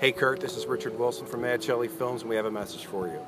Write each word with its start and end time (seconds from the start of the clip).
Hey 0.00 0.12
Kurt, 0.12 0.40
this 0.40 0.56
is 0.56 0.64
Richard 0.64 0.98
Wilson 0.98 1.26
from 1.26 1.42
Mad 1.42 1.62
Shelley 1.62 1.86
Films, 1.86 2.22
and 2.22 2.30
we 2.30 2.36
have 2.36 2.46
a 2.46 2.50
message 2.50 2.86
for 2.86 3.06
you. 3.06 3.20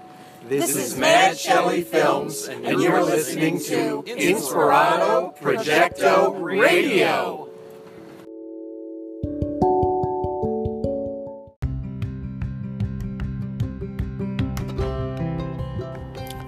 This, 0.49 0.75
is 0.75 0.97
Mad 0.97 1.37
Shelley 1.37 1.83
Films, 1.83 2.49
and 2.49 2.65
you're 2.81 3.05
listening 3.05 3.59
to 3.65 4.03
Inspirato 4.05 5.37
Projecto 5.37 6.43
Radio. 6.43 7.51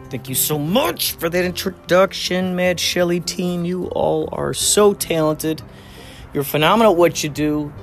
Thank 0.09 0.31
you 0.31 0.35
so 0.35 0.59
much 0.59 1.13
for 1.13 1.29
that 1.29 1.45
introduction, 1.45 2.57
Mad 2.57 2.81
Shelley 2.81 3.21
team. 3.21 3.67
You 3.67 3.89
all 3.89 4.31
are 4.33 4.55
so 4.55 4.95
talented. 4.95 5.61
You're 6.33 6.45
phenomenal 6.45 6.93
at 6.93 6.99
what 6.99 7.23
you 7.23 7.29
do. 7.29 7.75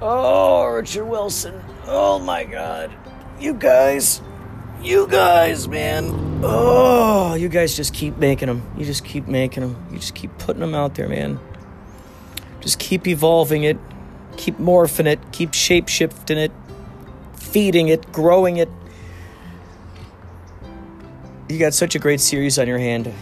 Oh, 0.00 0.66
Richard 0.66 1.06
Wilson. 1.06 1.60
Oh 1.86 2.18
my 2.18 2.44
god. 2.44 2.92
You 3.40 3.54
guys. 3.54 4.22
You 4.82 5.08
guys, 5.08 5.66
man. 5.66 6.40
Oh, 6.44 7.34
you 7.34 7.48
guys 7.48 7.76
just 7.76 7.92
keep 7.92 8.16
making 8.16 8.46
them. 8.46 8.62
You 8.76 8.84
just 8.84 9.04
keep 9.04 9.26
making 9.26 9.62
them. 9.62 9.86
You 9.90 9.98
just 9.98 10.14
keep 10.14 10.36
putting 10.38 10.60
them 10.60 10.74
out 10.74 10.94
there, 10.94 11.08
man. 11.08 11.40
Just 12.60 12.78
keep 12.78 13.08
evolving 13.08 13.64
it. 13.64 13.76
Keep 14.36 14.58
morphing 14.58 15.06
it. 15.06 15.18
Keep 15.32 15.54
shape 15.54 15.88
shifting 15.88 16.38
it. 16.38 16.52
Feeding 17.34 17.88
it. 17.88 18.12
Growing 18.12 18.58
it. 18.58 18.68
You 21.48 21.58
got 21.58 21.74
such 21.74 21.94
a 21.94 21.98
great 21.98 22.20
series 22.20 22.58
on 22.58 22.68
your 22.68 22.78
hand. 22.78 23.12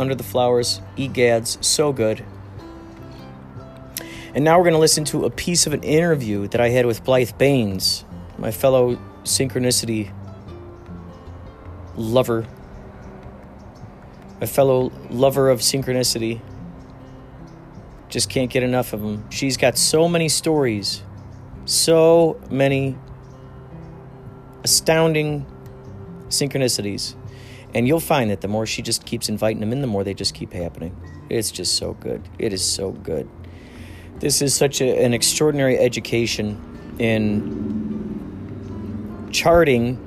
Under 0.00 0.14
the 0.14 0.24
Flowers, 0.24 0.80
Egads, 0.96 1.62
so 1.62 1.92
good. 1.92 2.24
And 4.34 4.44
now 4.44 4.56
we're 4.56 4.64
going 4.64 4.74
to 4.74 4.80
listen 4.80 5.04
to 5.06 5.26
a 5.26 5.30
piece 5.30 5.66
of 5.66 5.74
an 5.74 5.82
interview 5.82 6.48
that 6.48 6.60
I 6.60 6.70
had 6.70 6.86
with 6.86 7.04
Blythe 7.04 7.32
Baines, 7.36 8.04
my 8.38 8.50
fellow 8.50 8.96
synchronicity 9.24 10.10
lover, 11.96 12.46
my 14.40 14.46
fellow 14.46 14.90
lover 15.10 15.50
of 15.50 15.60
synchronicity. 15.60 16.40
Just 18.08 18.30
can't 18.30 18.50
get 18.50 18.62
enough 18.62 18.94
of 18.94 19.02
them. 19.02 19.28
She's 19.30 19.58
got 19.58 19.76
so 19.76 20.08
many 20.08 20.30
stories, 20.30 21.02
so 21.66 22.40
many 22.50 22.96
astounding 24.64 25.44
synchronicities. 26.28 27.16
And 27.74 27.86
you'll 27.86 28.00
find 28.00 28.30
that 28.30 28.40
the 28.40 28.48
more 28.48 28.66
she 28.66 28.80
just 28.80 29.04
keeps 29.04 29.28
inviting 29.28 29.60
them 29.60 29.72
in, 29.72 29.82
the 29.82 29.86
more 29.86 30.04
they 30.04 30.14
just 30.14 30.34
keep 30.34 30.52
happening. 30.52 30.96
It's 31.28 31.50
just 31.50 31.76
so 31.76 31.94
good. 31.94 32.22
It 32.38 32.52
is 32.52 32.64
so 32.64 32.92
good. 32.92 33.28
This 34.22 34.40
is 34.40 34.54
such 34.54 34.80
a, 34.80 35.04
an 35.04 35.12
extraordinary 35.14 35.76
education 35.76 36.94
in 37.00 37.72
charting 39.32 39.98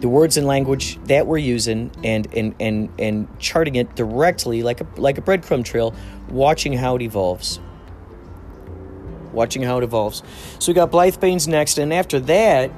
the 0.00 0.08
words 0.08 0.36
and 0.36 0.46
language 0.46 1.02
that 1.06 1.26
we're 1.26 1.38
using 1.38 1.90
and, 2.04 2.32
and, 2.32 2.54
and, 2.60 2.90
and 2.96 3.26
charting 3.40 3.74
it 3.74 3.96
directly 3.96 4.62
like 4.62 4.80
a, 4.80 4.86
like 4.98 5.18
a 5.18 5.20
breadcrumb 5.20 5.64
trail, 5.64 5.92
watching 6.28 6.74
how 6.74 6.94
it 6.94 7.02
evolves. 7.02 7.58
Watching 9.32 9.64
how 9.64 9.78
it 9.78 9.82
evolves. 9.82 10.22
So 10.60 10.70
we 10.70 10.74
got 10.74 10.92
Blythe 10.92 11.18
Baines 11.18 11.48
next, 11.48 11.78
and 11.78 11.92
after 11.92 12.20
that, 12.20 12.70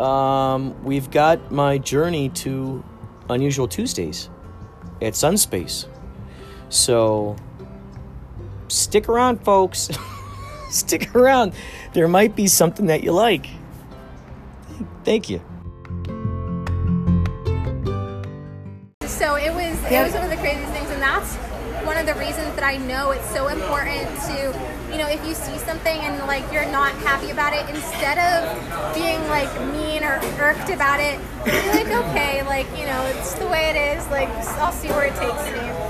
um, 0.00 0.82
we've 0.82 1.12
got 1.12 1.52
my 1.52 1.78
journey 1.78 2.28
to 2.30 2.82
Unusual 3.30 3.68
Tuesdays 3.68 4.28
at 5.00 5.12
Sunspace. 5.12 5.86
So 6.70 7.36
stick 8.72 9.08
around, 9.08 9.44
folks. 9.44 9.90
stick 10.70 11.14
around. 11.14 11.52
There 11.92 12.08
might 12.08 12.34
be 12.34 12.46
something 12.46 12.86
that 12.86 13.04
you 13.04 13.12
like. 13.12 13.46
Thank 15.04 15.28
you. 15.28 15.40
So 19.06 19.36
it 19.36 19.52
was 19.52 19.78
yeah. 19.90 20.02
it 20.02 20.04
was 20.04 20.14
one 20.14 20.24
of 20.24 20.30
the 20.30 20.36
craziest 20.36 20.72
things, 20.72 20.90
and 20.90 21.02
that's 21.02 21.36
one 21.86 21.96
of 21.96 22.06
the 22.06 22.14
reasons 22.14 22.54
that 22.54 22.64
I 22.64 22.76
know 22.76 23.10
it's 23.10 23.28
so 23.30 23.48
important 23.48 24.08
to, 24.30 24.90
you 24.90 24.98
know, 24.98 25.08
if 25.08 25.24
you 25.26 25.34
see 25.34 25.58
something 25.58 25.98
and 25.98 26.26
like 26.26 26.44
you're 26.52 26.70
not 26.70 26.92
happy 27.02 27.30
about 27.30 27.52
it, 27.52 27.68
instead 27.68 28.18
of 28.18 28.94
being 28.94 29.20
like 29.28 29.50
mean 29.72 30.02
or 30.04 30.20
irked 30.40 30.70
about 30.70 31.00
it, 31.00 31.18
be 31.44 31.50
like, 31.50 31.90
okay, 32.06 32.42
like 32.44 32.66
you 32.78 32.86
know, 32.86 33.02
it's 33.14 33.34
the 33.34 33.46
way 33.46 33.70
it 33.70 33.98
is. 33.98 34.06
Like 34.08 34.28
I'll 34.58 34.72
see 34.72 34.88
where 34.88 35.06
it 35.06 35.14
takes 35.16 35.44
me. 35.50 35.81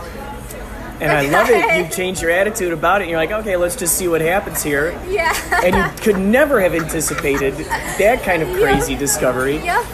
And 1.03 1.11
I 1.13 1.29
love 1.29 1.49
it. 1.51 1.77
You've 1.79 1.91
changed 1.97 2.23
your 2.23 2.31
attitude 2.31 2.73
about 2.73 3.03
it. 3.03 3.09
You're 3.09 3.19
like, 3.19 3.33
okay, 3.33 3.57
let's 3.57 3.77
just 3.77 3.97
see 3.97 4.07
what 4.09 4.21
happens 4.21 4.63
here. 4.63 4.93
Yeah. 5.09 5.35
And 5.65 5.75
you 5.75 6.03
could 6.03 6.19
never 6.19 6.61
have 6.61 6.75
anticipated 6.75 7.55
that 7.99 8.23
kind 8.23 8.43
of 8.43 8.49
crazy 8.57 8.93
Yep. 8.93 9.01
discovery. 9.01 9.57
Yep. 9.57 9.85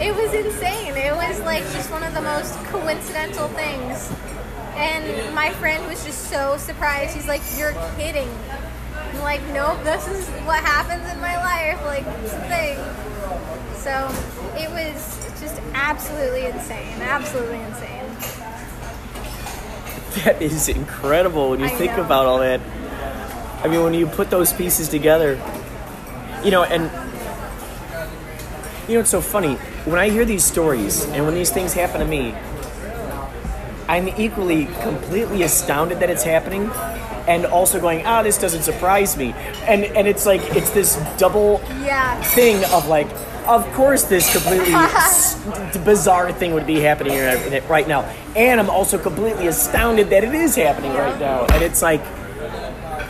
It 0.00 0.14
was 0.14 0.32
insane. 0.34 0.94
It 0.96 1.14
was 1.14 1.40
like 1.40 1.62
just 1.72 1.90
one 1.90 2.02
of 2.02 2.12
the 2.14 2.20
most 2.22 2.54
coincidental 2.66 3.48
things. 3.48 4.12
And 4.76 5.34
my 5.34 5.50
friend 5.54 5.86
was 5.88 6.04
just 6.04 6.30
so 6.30 6.56
surprised. 6.58 7.14
He's 7.14 7.28
like, 7.28 7.42
You're 7.56 7.72
kidding. 7.96 8.28
I'm 8.96 9.20
like, 9.20 9.42
Nope, 9.48 9.82
this 9.84 10.06
is 10.08 10.26
what 10.46 10.60
happens 10.64 11.10
in 11.12 11.20
my 11.20 11.36
life. 11.36 11.82
Like, 11.84 12.04
it's 12.22 12.32
a 12.32 12.40
thing. 12.48 12.78
So 13.76 14.08
it 14.58 14.70
was 14.70 15.40
just 15.40 15.60
absolutely 15.74 16.46
insane. 16.46 17.00
Absolutely 17.00 17.60
insane. 17.60 17.99
That 20.24 20.42
is 20.42 20.68
incredible 20.68 21.50
when 21.50 21.60
you 21.60 21.66
I 21.66 21.70
think 21.70 21.96
know. 21.96 22.04
about 22.04 22.26
all 22.26 22.38
that. 22.40 22.60
I 23.64 23.68
mean, 23.68 23.82
when 23.84 23.94
you 23.94 24.06
put 24.06 24.30
those 24.30 24.52
pieces 24.52 24.88
together, 24.88 25.40
you 26.44 26.50
know, 26.50 26.64
and 26.64 26.84
you 28.88 28.94
know, 28.94 29.00
it's 29.00 29.10
so 29.10 29.20
funny 29.20 29.54
when 29.84 29.98
I 29.98 30.10
hear 30.10 30.24
these 30.24 30.44
stories 30.44 31.04
and 31.10 31.24
when 31.26 31.34
these 31.34 31.50
things 31.50 31.72
happen 31.74 32.00
to 32.00 32.06
me. 32.06 32.34
I'm 33.88 34.08
equally 34.08 34.66
completely 34.82 35.42
astounded 35.42 35.98
that 35.98 36.10
it's 36.10 36.22
happening, 36.22 36.70
and 37.26 37.44
also 37.44 37.80
going, 37.80 38.06
ah, 38.06 38.22
this 38.22 38.38
doesn't 38.38 38.62
surprise 38.62 39.16
me, 39.16 39.32
and 39.66 39.84
and 39.84 40.06
it's 40.06 40.26
like 40.26 40.40
it's 40.56 40.70
this 40.70 40.96
double 41.18 41.60
Yeah. 41.82 42.20
thing 42.22 42.64
of 42.66 42.86
like, 42.86 43.08
of 43.46 43.66
course, 43.72 44.04
this 44.04 44.32
completely 44.32 44.72
bizarre 45.84 46.32
thing 46.32 46.54
would 46.54 46.66
be 46.66 46.80
happening 46.80 47.18
right 47.68 47.86
now, 47.88 48.02
and 48.36 48.60
I'm 48.60 48.70
also 48.70 48.98
completely 48.98 49.46
astounded 49.46 50.10
that 50.10 50.24
it 50.24 50.34
is 50.34 50.54
happening 50.56 50.92
right 50.94 51.18
now, 51.18 51.46
and 51.46 51.62
it's 51.62 51.82
like. 51.82 52.00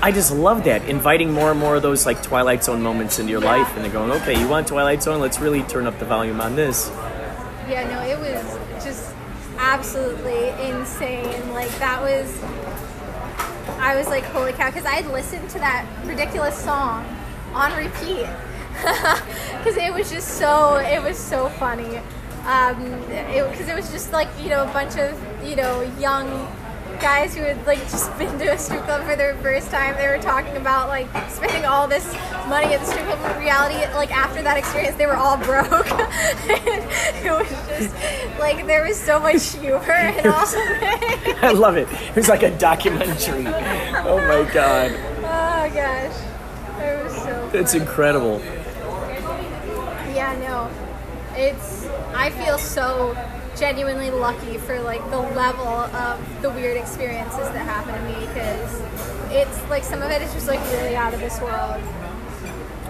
I 0.02 0.12
just 0.12 0.32
love 0.32 0.64
that, 0.64 0.88
inviting 0.88 1.30
more 1.30 1.50
and 1.50 1.60
more 1.60 1.76
of 1.76 1.82
those 1.82 2.06
like 2.06 2.22
Twilight 2.22 2.64
Zone 2.64 2.80
moments 2.80 3.18
into 3.18 3.32
your 3.32 3.42
Yeah. 3.42 3.50
life, 3.56 3.76
and 3.76 3.84
they're 3.84 3.92
going, 3.92 4.10
okay, 4.22 4.40
you 4.40 4.48
want 4.48 4.66
Twilight 4.66 5.02
Zone? 5.02 5.20
Let's 5.20 5.38
really 5.40 5.62
turn 5.64 5.86
up 5.86 5.98
the 5.98 6.06
volume 6.06 6.40
on 6.40 6.56
this. 6.56 6.88
Yeah, 7.68 7.84
no, 7.86 8.00
it 8.00 8.18
was 8.18 8.82
just 8.82 9.12
absolutely 9.58 10.48
insane. 10.70 11.52
Like 11.52 11.68
that 11.80 12.00
was, 12.00 12.34
I 13.78 13.94
was 13.94 14.06
like, 14.08 14.24
holy 14.24 14.52
cow, 14.54 14.70
because 14.70 14.86
I 14.86 14.92
had 14.94 15.06
listened 15.12 15.50
to 15.50 15.58
that 15.58 15.84
ridiculous 16.06 16.56
song 16.56 17.04
on 17.52 17.70
repeat 17.76 18.26
because 19.58 19.76
it 19.76 19.92
was 19.92 20.10
just 20.10 20.38
so, 20.38 20.76
it 20.76 21.02
was 21.02 21.18
so 21.18 21.48
funny. 21.50 22.00
Um, 22.46 23.00
because 23.06 23.68
it, 23.68 23.76
was 23.76 23.90
just 23.90 24.12
like 24.12 24.28
you 24.42 24.48
know 24.48 24.62
a 24.62 24.72
bunch 24.72 24.96
of 24.96 25.14
you 25.44 25.56
know 25.56 25.82
young 25.98 26.26
guys 27.00 27.34
who 27.34 27.42
had 27.42 27.66
like 27.66 27.78
just 27.80 28.16
been 28.18 28.38
to 28.38 28.52
a 28.52 28.58
strip 28.58 28.82
club 28.84 29.06
for 29.06 29.16
their 29.16 29.34
first 29.36 29.70
time. 29.70 29.94
They 29.96 30.08
were 30.08 30.18
talking 30.22 30.56
about 30.56 30.88
like 30.88 31.06
spending 31.30 31.64
all 31.64 31.86
this 31.86 32.12
money 32.48 32.74
at 32.74 32.80
the 32.80 32.86
strip 32.86 33.04
club. 33.04 33.36
In 33.36 33.42
reality, 33.42 33.76
like 33.94 34.10
after 34.10 34.42
that 34.42 34.56
experience, 34.56 34.96
they 34.96 35.06
were 35.06 35.16
all 35.16 35.36
broke. 35.36 35.68
it 36.48 37.30
was 37.30 37.48
just 37.68 37.94
like 38.38 38.66
there 38.66 38.86
was 38.86 38.98
so 38.98 39.20
much 39.20 39.54
humor 39.56 39.92
and 39.92 40.26
all 40.26 40.42
of 40.42 40.54
it. 40.54 41.44
I 41.44 41.52
love 41.52 41.76
it. 41.76 41.88
It 41.90 42.16
was 42.16 42.28
like 42.28 42.42
a 42.42 42.56
documentary. 42.56 43.46
Oh 43.46 44.18
my 44.18 44.50
god, 44.52 44.92
Oh 45.22 45.70
gosh, 45.74 46.16
it 46.80 47.04
was 47.04 47.14
so. 47.22 47.50
it's 47.52 47.74
incredible. 47.74 48.40
Yeah, 50.30 50.48
no, 50.48 51.36
it's. 51.36 51.86
I 52.14 52.30
feel 52.30 52.56
so 52.58 53.16
genuinely 53.56 54.10
lucky 54.10 54.58
for 54.58 54.80
like 54.80 55.02
the 55.10 55.18
level 55.18 55.66
of 55.66 56.42
the 56.42 56.50
weird 56.50 56.76
experiences 56.76 57.40
that 57.40 57.64
happen 57.66 57.94
to 57.94 58.20
me 58.20 58.26
because 58.26 58.80
it's 59.32 59.68
like 59.68 59.82
some 59.82 60.02
of 60.02 60.10
it 60.10 60.22
is 60.22 60.32
just 60.32 60.46
like 60.46 60.60
really 60.72 60.94
out 60.94 61.12
of 61.14 61.20
this 61.20 61.40
world. 61.40 61.82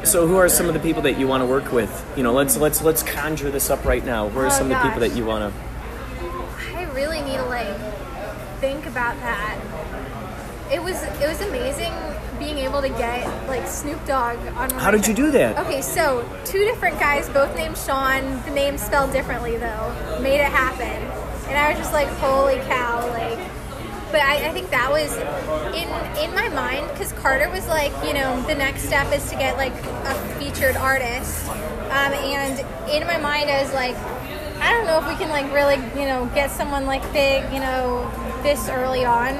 So, 0.04 0.26
who 0.26 0.36
are 0.36 0.48
some 0.50 0.66
of 0.66 0.74
the 0.74 0.80
people 0.80 1.02
that 1.02 1.18
you 1.18 1.26
want 1.26 1.42
to 1.42 1.46
work 1.46 1.72
with? 1.72 1.90
You 2.14 2.22
know, 2.22 2.32
let's 2.32 2.58
let's 2.58 2.82
let's 2.82 3.02
conjure 3.02 3.50
this 3.50 3.70
up 3.70 3.84
right 3.86 4.04
now. 4.04 4.28
Who 4.28 4.40
are 4.40 4.46
Oh, 4.46 4.50
some 4.50 4.70
of 4.70 4.76
the 4.76 4.82
people 4.82 5.00
that 5.00 5.16
you 5.16 5.24
want 5.24 5.52
to? 5.54 5.60
I 6.76 6.84
really 6.92 7.20
need 7.22 7.36
to 7.36 7.46
like 7.46 7.74
think 8.60 8.84
about 8.84 9.16
that. 9.20 9.58
It 10.70 10.82
was 10.82 11.02
it 11.02 11.26
was 11.26 11.40
amazing 11.40 11.92
being 12.40 12.58
able 12.58 12.80
to 12.80 12.88
get 12.88 13.24
like 13.46 13.68
Snoop 13.68 14.04
Dogg 14.04 14.38
on. 14.56 14.70
How 14.70 14.90
did 14.90 15.06
you 15.06 15.14
do 15.14 15.30
that? 15.30 15.56
Okay, 15.64 15.80
so 15.80 16.28
two 16.44 16.64
different 16.64 16.98
guys, 16.98 17.28
both 17.28 17.54
named 17.54 17.78
Sean. 17.78 18.42
The 18.44 18.50
names 18.50 18.82
spelled 18.82 19.12
differently 19.12 19.56
though, 19.56 20.18
made 20.20 20.40
it 20.40 20.50
happen. 20.50 21.06
And 21.48 21.56
I 21.56 21.70
was 21.70 21.78
just 21.78 21.92
like, 21.92 22.08
holy 22.18 22.56
cow! 22.60 23.06
Like 23.10 23.38
but 24.10 24.22
I, 24.22 24.48
I 24.48 24.52
think 24.52 24.70
that 24.70 24.90
was 24.90 25.14
in 25.74 25.88
in 26.18 26.34
my 26.34 26.48
mind 26.48 26.88
because 26.90 27.12
Carter 27.12 27.48
was 27.48 27.66
like, 27.68 27.92
you 28.04 28.12
know, 28.12 28.42
the 28.42 28.54
next 28.54 28.82
step 28.82 29.12
is 29.14 29.28
to 29.30 29.36
get 29.36 29.56
like 29.56 29.72
a 29.72 30.14
featured 30.38 30.76
artist, 30.76 31.48
um, 31.48 32.12
and 32.12 32.58
in 32.90 33.06
my 33.06 33.18
mind 33.18 33.50
I 33.50 33.62
was 33.62 33.72
like, 33.72 33.96
I 34.60 34.72
don't 34.72 34.86
know 34.86 34.98
if 34.98 35.06
we 35.06 35.14
can 35.14 35.30
like 35.30 35.52
really, 35.52 35.76
you 36.00 36.08
know, 36.08 36.28
get 36.34 36.50
someone 36.50 36.86
like 36.86 37.02
big, 37.12 37.44
you 37.52 37.60
know, 37.60 38.10
this 38.42 38.68
early 38.68 39.04
on. 39.04 39.34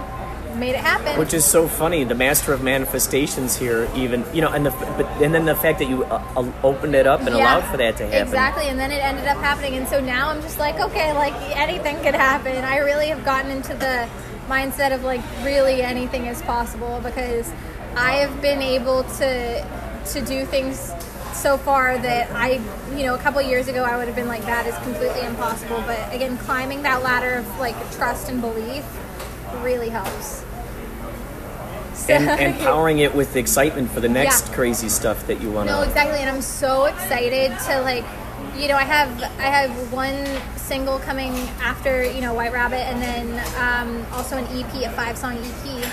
Made 0.57 0.75
it 0.75 0.81
happen. 0.81 1.19
Which 1.19 1.33
is 1.33 1.45
so 1.45 1.69
funny. 1.69 2.05
The 2.05 2.15
master 2.15 2.53
of 2.53 2.63
manifestations 2.63 3.57
here, 3.57 3.89
even 3.95 4.25
you 4.35 4.41
know, 4.41 4.51
and 4.51 4.67
the 4.67 4.71
but 4.71 5.07
and 5.23 5.35
then 5.35 5.45
the 5.45 5.55
fact 5.55 5.79
that 5.79 5.89
you 5.89 6.05
uh, 6.05 6.23
uh, 6.37 6.53
opened 6.63 6.95
it 6.95 7.07
up 7.07 7.21
and 7.21 7.31
Yeah, 7.31 7.37
allowed 7.37 7.71
for 7.71 7.77
that 7.77 7.97
to 7.99 8.05
happen. 8.05 8.21
Exactly, 8.21 8.69
and 8.69 8.79
then 8.79 8.91
it 8.91 9.03
ended 9.03 9.27
up 9.27 9.39
happening, 9.39 9.77
and 9.77 9.87
so 9.89 10.01
now 10.01 10.31
I'm 10.31 10.43
just 10.43 10.59
like, 10.59 10.81
okay, 10.81 11.13
like 11.13 11.35
anything 11.57 11.97
could 12.03 12.15
happen. 12.15 12.65
I 12.65 12.79
really 12.79 13.07
have 13.09 13.25
gotten 13.25 13.51
into 13.51 13.75
the 13.75 14.09
mindset 14.49 14.93
of 14.93 15.05
like 15.05 15.21
really 15.43 15.83
anything 15.83 16.27
is 16.27 16.43
possible 16.43 17.01
because 17.03 17.51
I 17.97 18.13
have 18.17 18.43
been 18.43 18.61
able 18.61 19.05
to 19.05 19.67
to 20.13 20.21
do 20.23 20.45
things 20.45 20.93
so 21.33 21.57
far 21.57 21.97
that 21.97 22.31
I, 22.33 22.61
you 22.97 23.07
know, 23.07 23.15
a 23.15 23.19
couple 23.19 23.41
years 23.41 23.69
ago 23.69 23.85
I 23.85 23.97
would 23.97 24.07
have 24.07 24.17
been 24.17 24.29
like 24.29 24.43
that 24.43 24.67
is 24.67 24.75
completely 24.79 25.23
impossible. 25.23 25.83
But 25.87 26.13
again, 26.13 26.37
climbing 26.39 26.83
that 26.83 27.03
ladder 27.03 27.35
of 27.35 27.59
like 27.59 27.77
trust 27.93 28.29
and 28.29 28.41
belief 28.41 28.85
really 29.63 29.89
helps. 29.89 30.45
So- 31.95 32.15
and, 32.15 32.29
and 32.29 32.59
powering 32.61 32.99
it 33.01 33.15
with 33.15 33.37
excitement 33.37 33.91
for 33.91 34.01
the 34.01 34.09
next 34.09 34.49
Yeah. 34.49 34.55
crazy 34.55 34.89
stuff 34.89 35.27
that 35.27 35.41
you 35.41 35.51
want 35.51 35.69
to. 35.69 35.75
No, 35.75 35.83
exactly, 35.83 36.19
and 36.21 36.31
I'm 36.31 36.43
so 36.43 36.87
excited 36.87 37.57
to 37.67 37.83
like, 37.83 38.05
you 38.57 38.69
know, 38.69 38.77
I 38.77 38.83
have 38.85 39.23
I 39.39 39.43
have 39.43 39.93
one 39.93 40.27
single 40.57 40.99
coming 41.01 41.33
after 41.63 42.05
you 42.05 42.21
know 42.21 42.33
White 42.33 42.53
Rabbit, 42.53 42.81
and 42.89 43.01
then 43.03 43.27
um, 43.59 44.07
also 44.13 44.37
an 44.39 44.47
EP, 44.57 44.73
a 44.87 44.91
five 44.93 45.17
song 45.19 45.37
EP, 45.37 45.85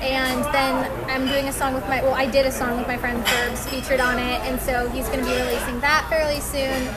and 0.00 0.44
then 0.54 0.90
I'm 1.10 1.26
doing 1.26 1.48
a 1.48 1.52
song 1.52 1.74
with 1.74 1.86
my 1.88 2.02
well, 2.02 2.14
I 2.14 2.26
did 2.26 2.46
a 2.46 2.52
song 2.52 2.78
with 2.78 2.86
my 2.86 2.96
friend 2.96 3.24
Fergs 3.26 3.68
featured 3.68 4.00
on 4.00 4.18
it, 4.18 4.40
and 4.48 4.60
so 4.60 4.88
he's 4.90 5.06
going 5.08 5.20
to 5.20 5.26
be 5.26 5.36
releasing 5.36 5.80
that 5.80 6.06
fairly 6.08 6.40
soon. 6.40 6.88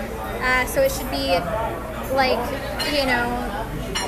Uh, 0.41 0.65
so 0.65 0.81
it 0.81 0.91
should 0.91 1.09
be 1.11 1.37
like 2.15 2.39
you 2.93 3.05
know 3.05 3.54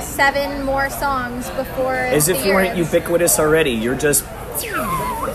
seven 0.00 0.64
more 0.64 0.90
songs 0.90 1.48
before. 1.50 1.94
As 1.94 2.28
if 2.28 2.44
you 2.44 2.52
weren't 2.54 2.76
ubiquitous 2.76 3.38
already. 3.38 3.70
You're 3.70 3.96
just. 3.96 4.24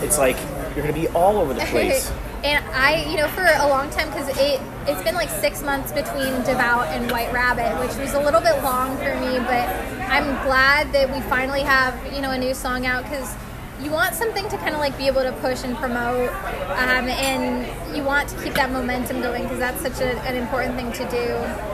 It's 0.02 0.18
like 0.18 0.36
you're 0.74 0.84
going 0.84 0.94
to 0.94 1.00
be 1.00 1.08
all 1.08 1.38
over 1.38 1.54
the 1.54 1.60
place. 1.66 2.10
and 2.42 2.64
I, 2.72 3.04
you 3.08 3.16
know, 3.16 3.28
for 3.28 3.44
a 3.44 3.68
long 3.68 3.88
time, 3.90 4.08
because 4.08 4.28
it 4.38 4.60
it's 4.86 5.02
been 5.02 5.14
like 5.14 5.30
six 5.30 5.62
months 5.62 5.92
between 5.92 6.34
Devout 6.42 6.88
and 6.88 7.10
White 7.10 7.32
Rabbit, 7.32 7.80
which 7.80 7.96
was 7.96 8.12
a 8.14 8.20
little 8.20 8.40
bit 8.40 8.62
long 8.62 8.96
for 8.98 9.14
me, 9.20 9.38
but 9.38 9.68
I'm 10.10 10.44
glad 10.44 10.92
that 10.92 11.10
we 11.10 11.20
finally 11.22 11.62
have 11.62 11.94
you 12.12 12.20
know 12.20 12.32
a 12.32 12.38
new 12.38 12.52
song 12.54 12.84
out 12.86 13.04
because 13.04 13.34
you 13.80 13.90
want 13.90 14.14
something 14.14 14.48
to 14.48 14.56
kind 14.58 14.74
of 14.74 14.80
like 14.80 14.96
be 14.98 15.06
able 15.06 15.22
to 15.22 15.32
push 15.40 15.64
and 15.64 15.76
promote, 15.76 16.28
um, 16.30 17.08
and 17.08 17.96
you 17.96 18.02
want 18.02 18.28
to 18.28 18.42
keep 18.42 18.54
that 18.54 18.70
momentum 18.70 19.20
going 19.22 19.44
because 19.44 19.58
that's 19.58 19.80
such 19.80 20.00
a, 20.00 20.18
an 20.22 20.36
important 20.36 20.76
thing 20.76 20.92
to 20.92 21.10
do. 21.10 21.73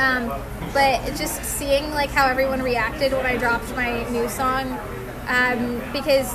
Um, 0.00 0.28
but 0.72 1.04
just 1.16 1.44
seeing 1.44 1.90
like 1.90 2.08
how 2.08 2.26
everyone 2.26 2.62
reacted 2.62 3.12
when 3.12 3.26
I 3.26 3.36
dropped 3.36 3.68
my 3.76 4.08
new 4.08 4.30
song, 4.30 4.80
um, 5.28 5.82
because 5.92 6.34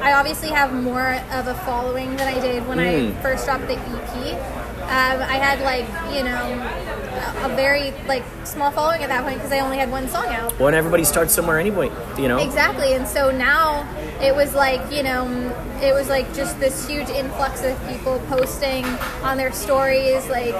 I 0.00 0.12
obviously 0.12 0.50
have 0.50 0.72
more 0.72 1.14
of 1.32 1.48
a 1.48 1.54
following 1.66 2.14
than 2.16 2.28
I 2.28 2.40
did 2.40 2.68
when 2.68 2.78
I 2.78 3.10
first 3.20 3.46
dropped 3.46 3.66
the 3.66 3.74
EP. 3.74 4.69
Um, 4.90 5.22
I 5.22 5.36
had 5.36 5.60
like 5.60 5.86
you 6.12 6.24
know 6.24 6.58
a 7.44 7.50
a 7.52 7.56
very 7.56 7.92
like 8.06 8.24
small 8.44 8.70
following 8.70 9.02
at 9.02 9.08
that 9.08 9.22
point 9.24 9.36
because 9.36 9.52
I 9.52 9.60
only 9.60 9.78
had 9.78 9.90
one 9.90 10.08
song 10.08 10.26
out. 10.26 10.58
Well, 10.58 10.68
and 10.68 10.76
everybody 10.76 11.04
starts 11.04 11.32
somewhere 11.32 11.58
anyway, 11.58 11.90
you 12.18 12.28
know? 12.28 12.38
Exactly, 12.38 12.94
and 12.94 13.06
so 13.06 13.30
now 13.30 13.86
it 14.20 14.34
was 14.34 14.54
like 14.54 14.80
you 14.92 15.02
know, 15.02 15.26
it 15.80 15.94
was 15.94 16.08
like 16.08 16.32
just 16.34 16.58
this 16.60 16.86
huge 16.86 17.08
influx 17.08 17.62
of 17.62 17.78
people 17.88 18.18
posting 18.28 18.84
on 19.22 19.36
their 19.36 19.52
stories, 19.52 20.28
like 20.28 20.54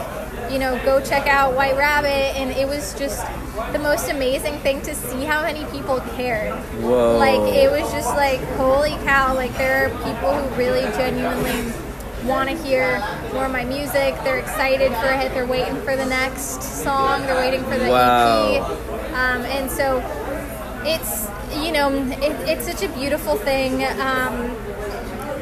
you 0.51 0.59
know, 0.59 0.81
go 0.85 1.01
check 1.01 1.27
out 1.27 1.55
White 1.55 1.77
Rabbit, 1.77 2.37
and 2.37 2.51
it 2.53 2.67
was 2.67 2.95
just 2.95 3.27
the 3.73 3.79
most 3.79 4.11
amazing 4.11 4.59
thing 4.59 4.81
to 4.83 4.95
see 4.95 5.25
how 5.25 5.43
many 5.43 5.65
people 5.73 6.01
cared. 6.17 6.55
Whoa. 6.81 7.19
Like 7.19 7.53
it 7.55 7.71
was 7.71 7.91
just 7.93 8.15
like 8.17 8.41
holy 8.57 8.93
cow! 9.05 9.35
Like 9.35 9.57
there 9.57 9.87
are 9.87 9.89
people 10.05 10.33
who 10.35 10.57
really 10.57 10.83
genuinely 10.97 11.73
want 12.27 12.49
to 12.51 12.57
hear 12.63 12.99
more 13.33 13.47
of 13.47 13.53
my 13.53 13.65
music. 13.65 14.15
They're 14.25 14.39
excited 14.39 14.93
for 14.97 15.07
it. 15.11 15.33
They're 15.33 15.47
waiting 15.47 15.77
for 15.83 15.97
the 15.97 16.07
next 16.07 16.63
song. 16.63 17.23
They're 17.23 17.37
waiting 17.37 17.63
for 17.65 17.79
the 17.79 17.89
Wow. 17.89 18.53
EP. 18.55 19.13
Um, 19.15 19.43
and 19.47 19.71
so 19.71 19.99
it's 20.85 21.29
you 21.65 21.73
know 21.73 21.91
it, 21.93 22.33
it's 22.49 22.65
such 22.67 22.83
a 22.83 22.89
beautiful 22.95 23.37
thing 23.37 23.85
um, 24.01 24.35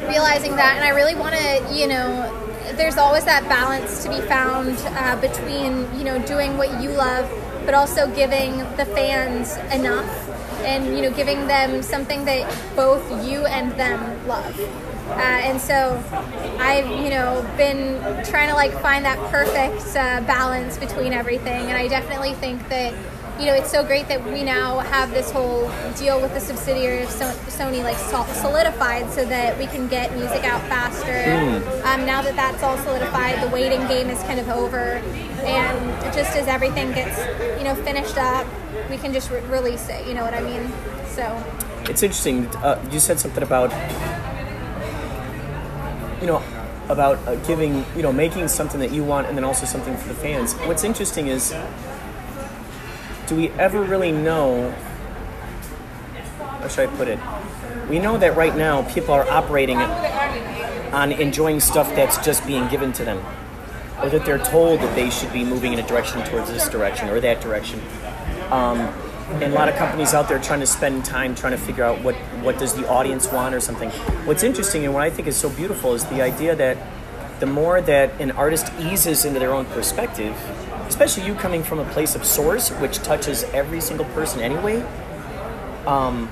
realizing 0.09 0.55
that 0.55 0.73
and 0.75 0.83
i 0.83 0.89
really 0.89 1.15
want 1.15 1.35
to 1.35 1.73
you 1.73 1.87
know 1.87 2.35
there's 2.75 2.97
always 2.97 3.23
that 3.25 3.43
balance 3.47 4.03
to 4.03 4.09
be 4.09 4.19
found 4.21 4.75
uh, 4.97 5.15
between 5.21 5.87
you 5.97 6.03
know 6.03 6.19
doing 6.25 6.57
what 6.57 6.81
you 6.81 6.89
love 6.89 7.29
but 7.63 7.73
also 7.73 8.13
giving 8.15 8.57
the 8.75 8.85
fans 8.95 9.55
enough 9.73 10.09
and 10.65 10.97
you 10.97 11.03
know 11.03 11.11
giving 11.11 11.47
them 11.47 11.81
something 11.83 12.25
that 12.25 12.43
both 12.75 13.05
you 13.25 13.45
and 13.45 13.71
them 13.73 14.27
love 14.27 14.55
uh, 15.09 15.47
and 15.47 15.59
so 15.59 16.01
I've, 16.59 16.87
you 17.03 17.09
know, 17.09 17.45
been 17.57 17.99
trying 18.25 18.49
to 18.49 18.55
like 18.55 18.71
find 18.81 19.05
that 19.05 19.17
perfect 19.31 19.95
uh, 19.95 20.21
balance 20.27 20.77
between 20.77 21.13
everything, 21.13 21.67
and 21.67 21.77
I 21.77 21.87
definitely 21.87 22.33
think 22.33 22.67
that, 22.69 22.93
you 23.39 23.45
know, 23.45 23.53
it's 23.53 23.71
so 23.71 23.85
great 23.85 24.07
that 24.09 24.23
we 24.25 24.43
now 24.43 24.79
have 24.79 25.11
this 25.11 25.31
whole 25.31 25.71
deal 25.97 26.21
with 26.21 26.33
the 26.33 26.41
subsidiary 26.41 27.03
of 27.03 27.09
Sony 27.09 27.81
like 27.83 27.97
solidified, 27.97 29.09
so 29.11 29.25
that 29.25 29.57
we 29.57 29.65
can 29.65 29.87
get 29.87 30.13
music 30.15 30.43
out 30.43 30.61
faster. 30.63 31.31
Um, 31.87 32.05
now 32.05 32.21
that 32.21 32.35
that's 32.35 32.63
all 32.63 32.77
solidified, 32.79 33.41
the 33.41 33.49
waiting 33.53 33.85
game 33.87 34.09
is 34.09 34.21
kind 34.23 34.39
of 34.39 34.49
over, 34.49 35.01
and 35.45 36.13
just 36.13 36.35
as 36.35 36.47
everything 36.47 36.91
gets, 36.91 37.17
you 37.57 37.63
know, 37.63 37.75
finished 37.75 38.17
up, 38.17 38.45
we 38.89 38.97
can 38.97 39.13
just 39.13 39.31
re- 39.31 39.41
release 39.41 39.87
it. 39.89 40.05
You 40.05 40.15
know 40.15 40.23
what 40.23 40.33
I 40.33 40.41
mean? 40.41 40.69
So. 41.07 41.23
It's 41.89 42.03
interesting. 42.03 42.47
Uh, 42.57 42.77
you 42.91 42.99
said 42.99 43.19
something 43.19 43.41
about, 43.41 43.71
you 46.21 46.27
know, 46.27 46.43
about 46.89 47.17
uh, 47.27 47.35
giving, 47.47 47.85
you 47.95 48.01
know, 48.01 48.11
making 48.11 48.47
something 48.47 48.79
that 48.79 48.91
you 48.91 49.03
want 49.03 49.27
and 49.27 49.37
then 49.37 49.43
also 49.43 49.65
something 49.65 49.95
for 49.97 50.07
the 50.07 50.15
fans. 50.15 50.53
What's 50.53 50.83
interesting 50.83 51.27
is, 51.27 51.53
do 53.27 53.35
we 53.35 53.49
ever 53.51 53.81
really 53.81 54.11
know, 54.11 54.71
how 56.39 56.67
should 56.67 56.89
I 56.89 56.95
put 56.95 57.07
it? 57.07 57.19
We 57.89 57.99
know 57.99 58.17
that 58.17 58.35
right 58.35 58.55
now 58.55 58.81
people 58.91 59.13
are 59.13 59.29
operating 59.29 59.77
on 59.77 61.11
enjoying 61.11 61.59
stuff 61.59 61.87
that's 61.95 62.17
just 62.25 62.45
being 62.47 62.67
given 62.69 62.91
to 62.93 63.05
them. 63.05 63.23
Or 64.01 64.09
that 64.09 64.25
they're 64.25 64.39
told 64.39 64.79
that 64.79 64.95
they 64.95 65.09
should 65.09 65.31
be 65.33 65.43
moving 65.43 65.73
in 65.73 65.79
a 65.79 65.87
direction 65.87 66.23
towards 66.23 66.49
this 66.49 66.69
direction 66.69 67.09
or 67.09 67.19
that 67.19 67.41
direction 67.41 67.79
and 69.31 69.43
a 69.43 69.49
lot 69.55 69.69
of 69.69 69.75
companies 69.75 70.13
out 70.13 70.27
there 70.27 70.39
trying 70.39 70.59
to 70.59 70.65
spend 70.67 71.05
time 71.05 71.35
trying 71.35 71.51
to 71.51 71.57
figure 71.57 71.83
out 71.83 72.01
what 72.03 72.15
what 72.43 72.57
does 72.57 72.73
the 72.73 72.87
audience 72.89 73.31
want 73.31 73.53
or 73.55 73.59
something 73.59 73.89
what's 74.25 74.43
interesting 74.43 74.83
and 74.85 74.93
what 74.93 75.03
i 75.03 75.09
think 75.09 75.27
is 75.27 75.37
so 75.37 75.49
beautiful 75.49 75.93
is 75.93 76.03
the 76.05 76.21
idea 76.21 76.55
that 76.55 76.77
the 77.39 77.45
more 77.45 77.79
that 77.79 78.09
an 78.19 78.31
artist 78.31 78.71
eases 78.79 79.25
into 79.25 79.39
their 79.39 79.53
own 79.53 79.65
perspective 79.65 80.35
especially 80.87 81.25
you 81.25 81.35
coming 81.35 81.63
from 81.63 81.79
a 81.79 81.85
place 81.91 82.15
of 82.15 82.25
source 82.25 82.69
which 82.81 82.97
touches 82.99 83.43
every 83.53 83.79
single 83.79 84.05
person 84.07 84.41
anyway 84.41 84.81
um, 85.85 86.29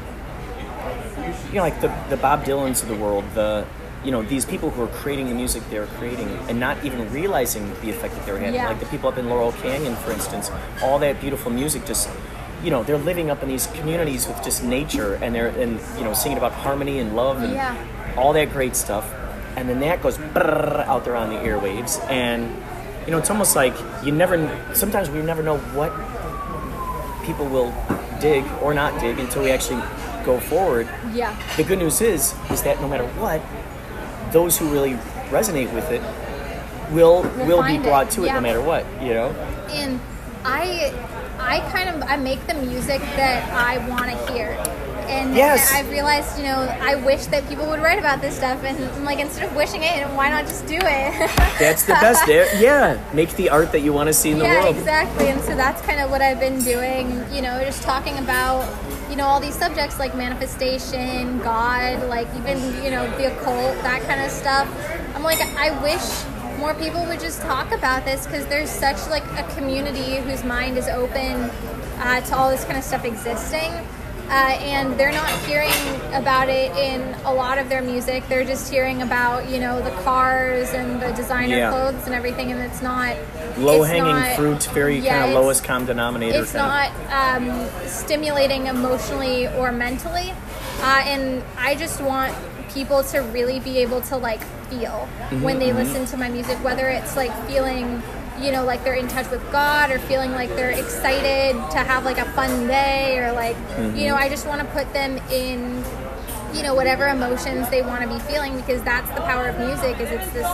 you 1.50 1.56
know 1.56 1.62
like 1.62 1.80
the, 1.82 1.94
the 2.10 2.18
bob 2.18 2.44
dylans 2.44 2.82
of 2.82 2.90
the 2.90 2.96
world 2.96 3.24
the 3.36 3.66
you 4.04 4.12
know 4.12 4.22
these 4.24 4.46
people 4.46 4.70
who 4.70 4.82
are 4.84 4.88
creating 4.88 5.28
the 5.30 5.36
music 5.36 5.62
they're 5.70 5.88
creating 5.88 6.28
and 6.50 6.60
not 6.60 6.84
even 6.84 7.12
realizing 7.12 7.70
the 7.82 7.90
effect 7.90 8.14
that 8.16 8.26
they're 8.26 8.38
having 8.38 8.54
Yeah. 8.56 8.68
like 8.70 8.80
the 8.80 8.86
people 8.88 9.10
up 9.10 9.18
in 9.18 9.30
laurel 9.30 9.52
canyon 9.54 9.96
for 9.98 10.12
instance 10.12 10.52
all 10.82 11.00
that 11.00 11.20
beautiful 11.22 11.52
music 11.52 11.86
just 11.86 12.10
you 12.64 12.72
know 12.72 12.84
they're 12.84 12.98
living 12.98 13.30
up 13.30 13.44
in 13.44 13.50
these 13.50 13.68
communities 13.68 14.28
with 14.28 14.44
just 14.44 14.64
nature 14.64 15.16
and 15.22 15.34
they're 15.36 15.48
and 15.50 15.80
you 15.98 16.04
know 16.04 16.14
singing 16.14 16.38
about 16.38 16.52
harmony 16.52 17.00
and 17.00 17.16
love 17.16 17.42
and 17.44 17.54
Yeah. 17.54 17.76
all 18.18 18.34
that 18.34 18.52
great 18.52 18.76
stuff. 18.76 19.06
And 19.56 19.68
then 19.70 19.80
that 19.82 20.02
goes 20.04 20.20
out 20.36 21.04
there 21.06 21.16
on 21.16 21.30
the 21.30 21.36
airwaves. 21.38 22.00
And 22.10 22.56
you 23.06 23.12
know 23.12 23.18
it's 23.20 23.30
almost 23.30 23.56
like 23.56 23.74
you 24.04 24.12
never 24.12 24.36
sometimes 24.74 25.10
we 25.10 25.22
never 25.22 25.44
know 25.44 25.58
what 25.78 25.92
people 27.26 27.46
will 27.46 27.74
dig 28.20 28.44
or 28.62 28.74
not 28.74 29.00
dig 29.00 29.20
until 29.20 29.44
we 29.44 29.52
actually 29.52 29.82
go 30.26 30.40
forward. 30.40 30.88
Yeah. 31.14 31.36
the 31.58 31.64
good 31.64 31.80
news 31.80 32.02
is 32.02 32.34
is 32.52 32.62
that 32.64 32.82
no 32.82 32.88
matter 32.88 33.06
what 33.20 33.42
those 34.34 34.58
who 34.58 34.68
really 34.70 34.94
resonate 35.30 35.72
with 35.74 35.90
it 35.92 36.02
will 36.92 37.22
will 37.48 37.62
be 37.64 37.78
find 37.78 37.84
it, 37.86 37.88
brought 37.88 38.10
to 38.12 38.24
it 38.26 38.34
no 38.34 38.42
matter 38.42 38.62
what 38.62 38.86
you 39.02 39.14
know? 39.14 39.30
And 39.70 40.00
I 40.44 40.92
I 41.48 41.62
kind 41.72 41.90
of 41.90 42.04
I 42.10 42.18
make 42.18 42.46
the 42.46 42.56
music 42.56 43.00
that 43.16 43.50
I 43.54 43.78
want 43.88 44.12
to 44.12 44.34
hear. 44.34 44.50
And 45.08 45.34
Yes. 45.34 45.72
I've 45.74 45.90
realized, 45.90 46.38
you 46.38 46.44
know, 46.44 46.68
I 46.82 46.96
wish 46.96 47.28
that 47.28 47.48
people 47.48 47.66
would 47.68 47.80
write 47.80 47.98
about 47.98 48.20
this 48.20 48.36
stuff, 48.36 48.62
and 48.66 48.78
I'm 48.78 49.06
like, 49.06 49.20
instead 49.20 49.46
of 49.50 49.56
wishing 49.56 49.82
it, 49.82 50.06
why 50.10 50.30
not 50.30 50.46
just 50.46 50.68
do 50.68 50.76
it? 50.76 50.82
That's 51.60 51.84
the 51.84 51.94
best. 51.94 52.28
Yeah, 52.28 53.02
make 53.14 53.34
the 53.38 53.50
art 53.50 53.72
that 53.72 53.80
you 53.80 53.94
want 53.94 54.08
to 54.08 54.14
see 54.14 54.32
in 54.32 54.40
the 54.40 54.44
yeah, 54.44 54.62
world. 54.62 54.76
Yeah, 54.76 54.82
exactly. 54.82 55.28
And 55.30 55.42
so 55.42 55.56
that's 55.56 55.82
kind 55.84 56.02
of 56.02 56.12
what 56.12 56.22
I've 56.22 56.42
been 56.42 56.60
doing, 56.60 57.24
you 57.34 57.42
know, 57.42 57.58
just 57.64 57.84
talking 57.84 58.18
about, 58.18 58.68
you 59.10 59.16
know, 59.16 59.26
all 59.26 59.40
these 59.40 59.56
subjects 59.56 59.98
like 59.98 60.14
manifestation, 60.16 61.40
God, 61.40 62.08
like 62.10 62.28
even, 62.36 62.60
you 62.84 62.92
know, 62.92 63.10
the 63.18 63.32
occult, 63.32 63.82
that 63.84 64.02
kind 64.02 64.20
of 64.20 64.30
stuff. 64.30 64.68
I'm 65.16 65.24
like, 65.24 65.40
I 65.40 65.72
wish 65.82 66.04
more 66.58 66.74
people 66.74 67.06
would 67.06 67.20
just 67.20 67.42
talk 67.42 67.72
about 67.72 68.04
this 68.06 68.26
because 68.26 68.46
there's 68.48 68.70
such 68.70 68.98
like 69.10 69.24
a 69.38 69.44
community 69.56 70.18
whose 70.18 70.44
mind 70.44 70.78
is 70.78 70.88
open 70.88 71.50
uh, 72.00 72.22
to 72.22 72.36
all 72.36 72.50
this 72.50 72.64
kind 72.66 72.78
of 72.78 72.84
stuff 72.84 73.06
existing. 73.06 73.72
Uh, 74.30 74.32
and 74.60 75.00
they're 75.00 75.14
not 75.14 75.30
hearing 75.46 75.72
about 76.14 76.50
it 76.50 76.70
in 76.76 77.02
a 77.24 77.34
lot 77.34 77.58
of 77.58 77.70
their 77.70 77.82
music. 77.82 78.28
They're 78.28 78.44
just 78.44 78.70
hearing 78.70 79.02
about, 79.02 79.50
you 79.50 79.58
know, 79.58 79.82
the 79.82 79.92
cars 80.04 80.72
and 80.74 81.02
the 81.02 81.14
designer 81.14 81.56
Yeah. 81.56 81.70
clothes 81.72 82.06
and 82.08 82.14
everything, 82.14 82.52
and 82.52 82.60
it's 82.62 82.82
not 82.82 83.16
Low 83.58 83.84
it's 83.84 83.88
hanging 83.90 84.04
not- 84.04 84.36
fruit, 84.36 84.64
very 84.74 85.00
yeah, 85.00 85.20
kind 85.22 85.32
of 85.34 85.42
lowest 85.42 85.64
common 85.64 85.88
denominator. 85.88 86.42
It's 86.42 86.54
not 86.54 86.92
um, 87.10 87.70
stimulating 87.86 88.68
emotionally 88.68 89.48
or 89.48 89.72
mentally, 89.72 90.34
uh, 90.82 91.04
and 91.06 91.42
I 91.58 91.76
just 91.76 92.02
want 92.02 92.36
people 92.74 93.04
to 93.06 93.20
really 93.20 93.62
be 93.62 93.78
able 93.78 94.02
to 94.02 94.18
like 94.18 94.42
feel 94.70 95.08
Mm-hmm, 95.30 95.42
when 95.42 95.60
they 95.60 95.74
listen 95.74 96.06
to 96.06 96.18
my 96.18 96.30
music, 96.30 96.58
whether 96.64 96.88
it's 96.90 97.16
like 97.16 97.34
feeling. 97.48 98.02
You 98.40 98.52
know, 98.52 98.64
like 98.66 98.84
they're 98.84 98.94
in 98.94 99.08
touch 99.08 99.32
with 99.32 99.42
God, 99.52 99.90
or 99.90 99.98
feeling 99.98 100.32
like 100.34 100.50
they're 100.50 100.70
excited 100.70 101.54
to 101.72 101.78
have 101.80 102.06
like 102.06 102.20
a 102.20 102.26
fun 102.34 102.68
day, 102.68 103.18
or 103.18 103.32
like, 103.32 103.56
Mm-hmm. 103.56 103.98
you 103.98 104.06
know, 104.08 104.16
I 104.16 104.30
just 104.30 104.46
want 104.46 104.62
to 104.62 104.68
put 104.68 104.94
them 104.94 105.18
in 105.32 105.84
you 106.54 106.62
know 106.64 106.74
whatever 106.76 107.08
emotions 107.08 107.68
they 107.70 107.82
want 107.82 108.04
to 108.04 108.08
be 108.08 108.20
feeling 108.20 108.56
because 108.56 108.82
that's 108.84 109.10
the 109.12 109.22
power 109.22 109.48
of 109.48 109.58
music 109.60 110.00
is 110.00 110.10
it's 110.12 110.30
this 110.32 110.48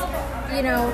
you 0.55 0.63
know 0.63 0.89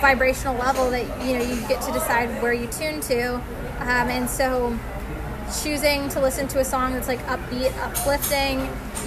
vibrational 0.00 0.54
level 0.56 0.88
that 0.90 1.02
you 1.26 1.36
know 1.36 1.42
you 1.42 1.56
get 1.66 1.82
to 1.82 1.92
decide 1.92 2.28
where 2.40 2.52
you 2.52 2.66
tune 2.68 3.00
to 3.00 3.34
um, 3.80 4.08
and 4.08 4.30
so 4.30 4.78
choosing 5.62 6.08
to 6.10 6.20
listen 6.20 6.46
to 6.48 6.60
a 6.60 6.64
song 6.64 6.92
that's 6.92 7.08
like 7.08 7.18
upbeat 7.26 7.76
uplifting 7.82 8.60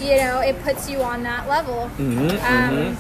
you 0.06 0.18
know 0.18 0.40
it 0.42 0.62
puts 0.64 0.90
you 0.90 1.02
on 1.02 1.24
that 1.24 1.48
level 1.48 1.90
um, 2.42 2.98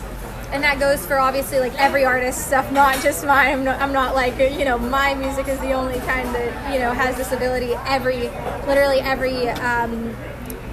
and 0.52 0.64
that 0.64 0.80
goes 0.80 1.06
for 1.06 1.18
obviously 1.18 1.60
like 1.60 1.74
every 1.80 2.04
artist 2.04 2.48
stuff 2.48 2.72
not 2.72 3.02
just 3.02 3.26
mine. 3.26 3.54
I'm 3.54 3.64
not, 3.64 3.82
I'm 3.82 3.94
not 3.94 4.16
like 4.16 4.38
you 4.38 4.66
know 4.66 4.78
my 4.78 5.14
music 5.14 5.48
is 5.48 5.60
the 5.60 5.72
only 5.72 6.00
kind 6.00 6.28
that 6.36 6.74
you 6.74 6.80
know 6.80 6.92
has 6.92 7.16
this 7.16 7.32
ability. 7.32 7.74
Every 7.86 8.30
literally 8.68 9.00
every 9.00 9.50
um, 9.50 10.16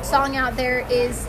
song 0.03 0.37
out 0.37 0.57
there 0.57 0.81
is 0.91 1.27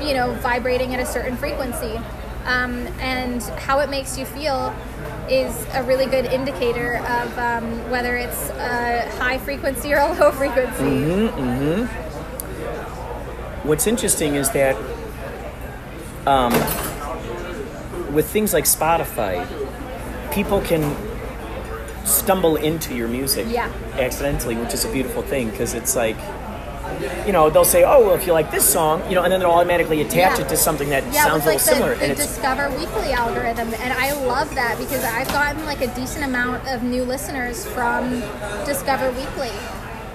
you 0.00 0.14
know 0.14 0.32
vibrating 0.40 0.94
at 0.94 1.00
a 1.00 1.06
certain 1.06 1.36
frequency. 1.36 2.00
Um, 2.46 2.86
and 3.00 3.42
how 3.42 3.80
it 3.80 3.90
makes 3.90 4.16
you 4.16 4.24
feel 4.24 4.74
is 5.28 5.66
a 5.74 5.82
really 5.82 6.06
good 6.06 6.24
indicator 6.24 6.96
of 6.96 7.38
um, 7.38 7.90
whether 7.90 8.16
it's 8.16 8.48
a 8.50 9.08
high 9.18 9.36
frequency 9.36 9.92
or 9.92 9.98
a 9.98 10.12
low 10.14 10.32
frequency. 10.32 11.26
What's 13.62 13.86
interesting 13.86 14.36
is 14.36 14.50
that 14.52 14.74
um, 16.26 16.52
with 18.12 18.28
things 18.30 18.52
like 18.52 18.64
Spotify, 18.64 19.46
people 20.32 20.60
can 20.62 20.82
stumble 22.04 22.56
into 22.56 22.94
your 22.94 23.08
music 23.08 23.46
Yeah. 23.48 23.68
accidentally, 23.98 24.56
which 24.56 24.74
is 24.74 24.84
a 24.84 24.88
beautiful 24.88 25.22
thing 25.22 25.50
because 25.50 25.74
it's 25.74 25.94
like, 25.94 26.16
you 27.26 27.32
know, 27.32 27.48
they'll 27.50 27.64
say, 27.64 27.84
"Oh, 27.84 28.00
well, 28.06 28.14
if 28.14 28.26
you 28.26 28.32
like 28.32 28.50
this 28.50 28.64
song," 28.68 29.02
you 29.08 29.14
know, 29.14 29.22
and 29.22 29.32
then 29.32 29.40
they'll 29.40 29.50
automatically 29.50 30.00
attach 30.00 30.38
Yeah. 30.38 30.44
it 30.44 30.48
to 30.48 30.56
something 30.56 30.90
that 30.90 31.04
yeah, 31.12 31.24
sounds 31.24 31.44
a 31.44 31.50
like 31.50 31.58
little 31.58 31.74
similar, 31.74 31.94
the, 31.94 32.02
and 32.04 32.16
the 32.16 32.22
it's 32.22 32.26
Discover 32.34 32.70
Weekly 32.70 33.12
algorithm, 33.12 33.72
and 33.82 33.92
I 33.92 34.12
love 34.12 34.52
that 34.56 34.76
because 34.78 35.04
I've 35.04 35.28
gotten 35.28 35.64
like 35.66 35.82
a 35.82 35.86
decent 35.88 36.24
amount 36.24 36.66
of 36.68 36.82
new 36.82 37.04
listeners 37.04 37.64
from 37.66 38.22
Discover 38.66 39.10
Weekly, 39.12 39.52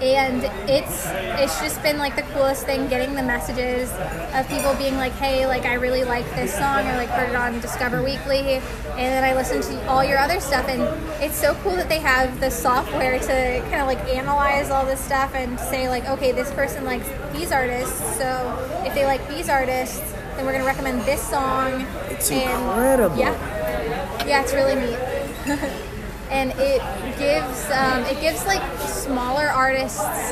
and 0.02 0.44
it's 0.70 1.08
it's 1.42 1.60
just 1.62 1.82
been 1.82 1.98
like 1.98 2.16
the 2.16 2.22
coolest 2.34 2.66
thing 2.66 2.88
getting 2.88 3.16
the 3.16 3.24
messages 3.24 3.92
of 4.34 4.48
people 4.50 4.74
being 4.76 4.98
like, 4.98 5.14
hey, 5.14 5.48
like 5.48 5.66
I 5.66 5.76
really 5.76 6.04
like 6.04 6.26
this 6.36 6.54
song, 6.54 6.88
or 6.88 6.96
like 6.96 7.10
heard 7.10 7.30
it 7.30 7.36
on 7.36 7.60
Discover 7.62 8.04
Weekly, 8.04 8.40
and 8.40 8.62
then 8.98 9.24
I 9.24 9.34
listen 9.34 9.62
to 9.62 9.88
all 9.88 10.04
your 10.04 10.18
other 10.18 10.40
stuff, 10.40 10.68
and 10.68 10.82
it's 11.24 11.36
so 11.36 11.56
cool 11.64 11.76
that 11.76 11.88
they 11.88 12.00
have 12.00 12.40
the 12.40 12.50
software 12.52 13.20
to 13.20 13.62
kind 13.70 13.82
of 13.82 13.88
like 13.88 14.00
analyze 14.10 14.70
all 14.70 14.86
this 14.86 15.00
stuff 15.00 15.34
and 15.34 15.60
say 15.60 15.88
like, 15.88 16.06
okay, 16.10 16.32
this 16.32 16.52
person 16.52 16.84
likes 16.84 17.08
these 17.32 17.52
artists, 17.52 18.00
so 18.18 18.84
if 18.86 18.94
they 18.94 19.06
like 19.06 19.26
these 19.30 19.50
artists, 19.50 20.00
then 20.36 20.46
we're 20.46 20.54
gonna 20.54 20.66
recommend 20.66 21.02
this 21.02 21.22
song. 21.22 21.86
It's 22.10 22.30
and 22.32 22.42
incredible. 22.42 23.18
Yeah, 23.18 24.26
yeah, 24.26 24.42
it's 24.44 24.54
really 24.54 24.76
neat. 24.76 25.82
and 26.30 26.52
it 26.58 26.82
gives 27.18 27.70
um, 27.72 28.04
it 28.06 28.20
gives 28.22 28.46
like 28.46 28.62
smaller 28.88 29.48
artists 29.48 30.32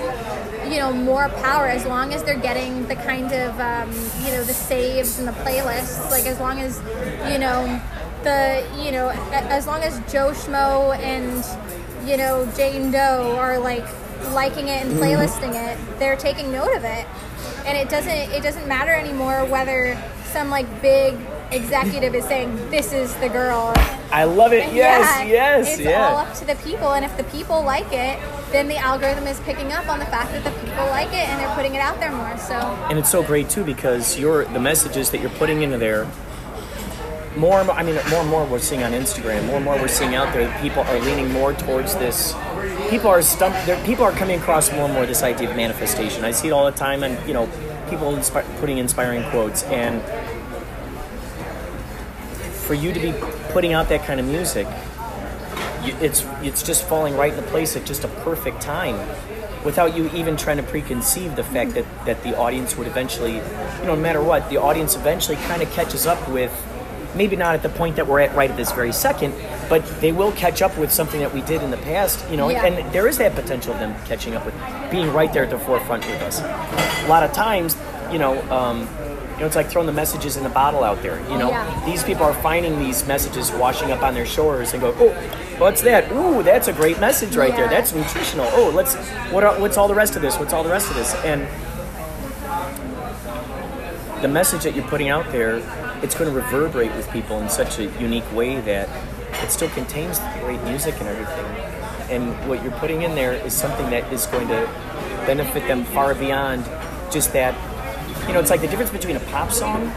you 0.70 0.80
know 0.80 0.92
more 0.92 1.30
power 1.30 1.68
as 1.68 1.86
long 1.86 2.14
as 2.14 2.24
they're 2.24 2.40
getting 2.40 2.88
the 2.88 2.96
kind 2.96 3.32
of 3.32 3.60
um, 3.60 3.90
you 4.26 4.32
know 4.32 4.44
the 4.44 4.54
saves 4.54 5.20
and 5.20 5.28
the 5.28 5.32
playlists. 5.32 6.10
Like 6.10 6.26
as 6.26 6.40
long 6.40 6.60
as 6.60 6.78
you 7.32 7.40
know 7.40 7.82
the 8.24 8.66
you 8.84 8.92
know 8.92 9.10
as 9.32 9.68
long 9.68 9.82
as 9.84 10.00
joe 10.12 10.32
schmo 10.32 10.98
and 10.98 11.44
you 12.08 12.16
know 12.16 12.50
jane 12.56 12.90
doe 12.90 13.36
are 13.38 13.60
like 13.60 13.86
liking 14.32 14.70
it 14.70 14.86
and 14.86 14.94
playlisting 14.94 15.54
it 15.56 15.78
they're 16.00 16.16
taking 16.16 16.52
note 16.52 16.74
of 16.76 16.84
it. 16.84 17.06
And 17.66 17.78
it 17.78 17.90
doesn't 17.90 18.32
it 18.32 18.44
doesn't 18.44 18.68
matter 18.68 18.92
anymore 18.92 19.46
whether 19.46 19.98
some 20.26 20.50
like 20.50 20.82
big 20.82 21.16
executive 21.52 22.16
is 22.16 22.26
saying 22.26 22.56
this 22.70 22.94
is 22.94 23.14
the 23.16 23.30
girl 23.30 23.74
I 24.14 24.26
love 24.26 24.54
it. 24.54 24.72
Yes, 24.72 25.22
yeah, 25.22 25.58
yes, 25.58 25.74
It's 25.74 25.82
yeah. 25.82 26.08
all 26.08 26.18
up 26.18 26.36
to 26.36 26.46
the 26.46 26.54
people, 26.58 26.94
and 26.94 27.04
if 27.04 27.18
the 27.18 27.24
people 27.26 27.64
like 27.64 27.92
it, 27.92 28.20
then 28.52 28.68
the 28.68 28.78
algorithm 28.78 29.26
is 29.26 29.40
picking 29.40 29.72
up 29.72 29.90
on 29.90 29.98
the 29.98 30.06
fact 30.06 30.32
that 30.34 30.44
the 30.44 30.52
people 30.52 30.86
like 30.86 31.08
it, 31.08 31.28
and 31.28 31.40
they're 31.40 31.56
putting 31.56 31.74
it 31.74 31.80
out 31.80 32.00
there 32.00 32.12
more. 32.12 32.38
So 32.38 32.54
and 32.54 33.00
it's 33.00 33.10
so 33.10 33.24
great 33.24 33.50
too 33.50 33.64
because 33.64 34.20
you're 34.20 34.46
the 34.46 34.60
messages 34.60 35.10
that 35.12 35.22
you're 35.22 35.32
putting 35.32 35.64
into 35.64 35.80
there 35.80 36.08
more 37.36 37.58
and 37.58 37.68
more, 37.68 37.76
I 37.76 37.82
mean 37.82 37.96
more 38.12 38.22
and 38.22 38.30
more 38.30 38.46
we're 38.46 38.60
seeing 38.60 38.84
on 38.84 38.92
Instagram 38.92 39.48
more 39.48 39.56
and 39.56 39.66
more 39.66 39.76
we're 39.78 39.88
seeing 39.88 40.14
out 40.14 40.32
there 40.34 40.46
that 40.46 40.62
people 40.62 40.84
are 40.84 41.00
leaning 41.00 41.32
more 41.32 41.54
towards 41.54 41.96
this 41.96 42.36
people 42.92 43.08
are 43.08 43.24
stump 43.24 43.56
there 43.66 43.84
people 43.86 44.04
are 44.06 44.12
coming 44.12 44.40
across 44.40 44.72
more 44.72 44.86
and 44.86 44.94
more 44.94 45.08
this 45.08 45.24
idea 45.24 45.50
of 45.50 45.56
manifestation 45.56 46.24
I 46.24 46.30
see 46.30 46.50
it 46.50 46.52
all 46.52 46.66
the 46.66 46.78
time 46.78 47.02
and 47.02 47.18
you 47.28 47.34
know 47.34 47.48
people 47.90 48.12
inspi- 48.14 48.46
putting 48.60 48.78
inspiring 48.78 49.28
quotes 49.32 49.64
and 49.64 50.00
for 52.64 52.74
you 52.74 52.94
to 52.94 53.00
be 53.00 53.14
putting 53.52 53.74
out 53.74 53.90
that 53.90 54.04
kind 54.06 54.20
of 54.20 54.26
music 54.26 54.68
it's 56.02 56.26
it's 56.42 56.64
just 56.64 56.88
falling 56.88 57.16
right 57.16 57.34
into 57.34 57.46
place 57.50 57.76
at 57.76 57.86
just 57.86 58.04
a 58.06 58.08
perfect 58.08 58.62
time 58.62 58.96
without 59.66 59.96
you 59.96 60.10
even 60.14 60.38
trying 60.38 60.58
to 60.58 60.64
preconceive 60.64 61.36
the 61.36 61.44
fact 61.44 61.72
that, 61.74 61.86
that 62.06 62.22
the 62.24 62.38
audience 62.38 62.78
would 62.78 62.88
eventually 62.88 63.36
you 63.36 63.42
know 63.86 63.94
no 63.94 63.96
matter 63.98 64.22
what 64.24 64.50
the 64.50 64.58
audience 64.58 64.96
eventually 64.96 65.36
kind 65.48 65.62
of 65.62 65.70
catches 65.72 66.06
up 66.08 66.30
with 66.30 66.52
maybe 67.16 67.36
not 67.36 67.54
at 67.54 67.62
the 67.62 67.70
point 67.70 67.96
that 67.98 68.08
we're 68.08 68.22
at 68.22 68.34
right 68.36 68.50
at 68.50 68.56
this 68.58 68.72
very 68.72 68.94
second 68.94 69.34
but 69.70 69.86
they 70.00 70.12
will 70.14 70.32
catch 70.34 70.62
up 70.62 70.76
with 70.78 70.92
something 70.92 71.20
that 71.20 71.34
we 71.34 71.42
did 71.42 71.62
in 71.62 71.70
the 71.70 71.78
past 71.78 72.24
you 72.32 72.38
know 72.38 72.50
Yeah. 72.50 72.66
and 72.66 72.94
there 72.94 73.08
is 73.08 73.18
that 73.18 73.36
potential 73.36 73.74
of 73.74 73.80
them 73.80 73.94
catching 74.06 74.36
up 74.36 74.46
with 74.46 74.56
being 74.90 75.12
right 75.12 75.32
there 75.34 75.44
at 75.44 75.50
the 75.50 75.60
forefront 75.60 76.06
with 76.08 76.22
us 76.22 76.40
a 76.42 77.08
lot 77.10 77.24
of 77.24 77.34
times 77.34 77.76
you 78.12 78.20
know 78.20 78.42
um, 78.50 78.88
you 79.34 79.40
know, 79.40 79.48
it's 79.48 79.56
like 79.56 79.70
throwing 79.70 79.88
the 79.88 79.94
messages 79.94 80.38
in 80.38 80.46
a 80.46 80.50
bottle 80.50 80.84
out 80.84 81.02
there. 81.02 81.20
You 81.22 81.36
oh, 81.36 81.38
know, 81.38 81.50
Yeah. 81.50 81.86
these 81.86 82.04
people 82.04 82.24
are 82.24 82.34
finding 82.36 82.80
these 82.80 83.06
messages 83.08 83.52
washing 83.52 83.92
up 83.92 84.04
on 84.04 84.14
their 84.14 84.26
shores 84.26 84.74
and 84.74 84.82
go, 84.82 84.96
oh, 85.00 85.10
what's 85.58 85.82
that? 85.82 86.12
Ooh, 86.12 86.44
that's 86.44 86.68
a 86.68 86.74
great 86.74 87.00
message 87.00 87.36
right 87.36 87.56
there. 87.56 87.68
That's 87.68 87.94
nutritional. 87.94 88.48
Oh, 88.52 88.70
let's. 88.70 88.96
What? 89.32 89.44
Are, 89.44 89.60
what's 89.60 89.78
all 89.78 89.88
the 89.88 89.96
rest 89.96 90.16
of 90.16 90.22
this? 90.22 90.38
What's 90.38 90.54
all 90.54 90.64
the 90.64 90.70
rest 90.70 90.90
of 90.90 90.96
this? 90.96 91.16
And 91.24 91.48
the 94.22 94.28
message 94.28 94.64
that 94.64 94.76
you're 94.76 94.88
putting 94.88 95.10
out 95.10 95.30
there, 95.32 95.58
it's 96.02 96.16
going 96.16 96.30
to 96.32 96.36
reverberate 96.36 96.94
with 96.96 97.10
people 97.12 97.42
in 97.42 97.50
such 97.50 97.80
a 97.80 97.86
unique 98.00 98.30
way 98.34 98.62
that 98.62 98.88
it 99.44 99.52
still 99.52 99.70
contains 99.70 100.20
great 100.42 100.62
music 100.64 100.96
and 101.00 101.10
everything. 101.10 101.46
And 102.10 102.48
what 102.48 102.64
you're 102.64 102.72
putting 102.74 103.02
in 103.02 103.16
there 103.16 103.34
is 103.34 103.54
something 103.54 103.90
that 103.90 104.12
is 104.14 104.26
going 104.28 104.48
to 104.48 104.70
benefit 105.26 105.68
them 105.68 105.84
far 105.86 106.14
beyond 106.16 106.64
just 107.12 107.34
that. 107.34 107.56
You 108.28 108.34
know, 108.34 108.40
it's 108.40 108.50
like 108.50 108.62
the 108.62 108.68
difference 108.68 108.92
between 108.92 109.16
a 109.16 109.20
pop 109.20 109.52
song 109.52 109.88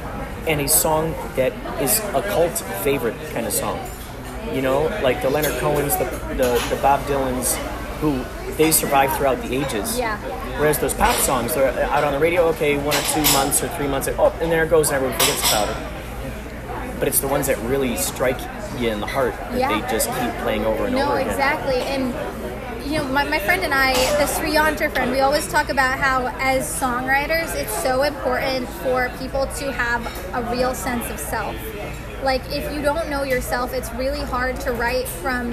and 0.49 0.61
a 0.61 0.69
song 0.69 1.13
that 1.37 1.53
is 1.81 1.99
a 2.15 2.23
cult 2.23 2.53
favorite 2.83 3.15
kind 3.33 3.47
of 3.47 3.53
song. 3.53 3.79
You 4.53 4.63
know, 4.63 4.85
like 5.03 5.23
the 5.23 5.31
Leonard 5.31 5.55
Cohens, 5.61 5.97
the, 5.99 6.05
the, 6.35 6.75
the 6.75 6.81
Bob 6.83 7.01
Dylans, 7.07 7.57
who 8.01 8.25
they 8.57 8.71
survived 8.73 9.15
throughout 9.17 9.41
the 9.43 9.55
ages. 9.55 9.99
Yeah. 9.99 10.19
Whereas 10.59 10.79
those 10.79 10.95
pop 10.95 11.15
songs, 11.17 11.55
they're 11.55 11.73
out 11.85 12.05
on 12.05 12.13
the 12.13 12.19
radio, 12.19 12.43
okay, 12.49 12.77
one 12.77 12.95
or 12.97 13.03
two 13.15 13.23
months 13.33 13.63
or 13.63 13.69
three 13.71 13.89
months, 13.89 14.09
oh, 14.09 14.37
and 14.41 14.51
there 14.53 14.65
it 14.65 14.71
goes, 14.71 14.89
and 14.91 14.97
everyone 14.97 15.19
forgets 15.19 15.49
about 15.51 15.69
it. 15.71 16.99
But 16.99 17.09
it's 17.09 17.21
the 17.21 17.29
ones 17.29 17.47
that 17.49 17.59
really 17.59 17.97
strike 17.97 18.39
you 18.79 18.89
in 18.91 19.01
the 19.01 19.07
heart 19.07 19.35
that 19.35 19.59
Yeah. 19.59 19.81
they 19.81 19.87
just 19.91 20.09
keep 20.09 20.33
playing 20.43 20.65
over 20.65 20.87
and 20.87 20.95
no, 20.95 21.09
over 21.09 21.17
again. 21.17 21.27
No, 21.27 21.33
exactly, 21.33 21.77
and 21.77 22.13
you 22.87 22.99
know, 22.99 23.05
my, 23.09 23.25
my 23.25 23.39
friend 23.41 23.63
and 23.65 23.75
I, 23.75 23.95
the 24.19 24.27
Sri 24.27 24.53
Yantra 24.53 24.93
friend, 24.93 25.11
we 25.11 25.21
always 25.21 25.47
talk 25.49 25.69
about 25.71 25.99
how, 25.99 26.29
as 26.39 26.65
songwriters, 26.81 27.55
it's 27.57 27.75
so 27.83 28.03
important 28.05 28.69
for 28.69 29.11
people 29.19 29.47
to 29.59 29.73
have 29.73 30.07
a 30.35 30.51
real 30.53 30.75
sense 30.75 31.09
of 31.11 31.19
self. 31.19 31.57
Like, 32.23 32.43
if 32.51 32.73
you 32.75 32.83
don't 32.83 33.09
know 33.11 33.25
yourself, 33.25 33.73
it's 33.73 33.93
really 33.95 34.21
hard 34.21 34.61
to 34.61 34.73
write 34.73 35.09
from, 35.09 35.53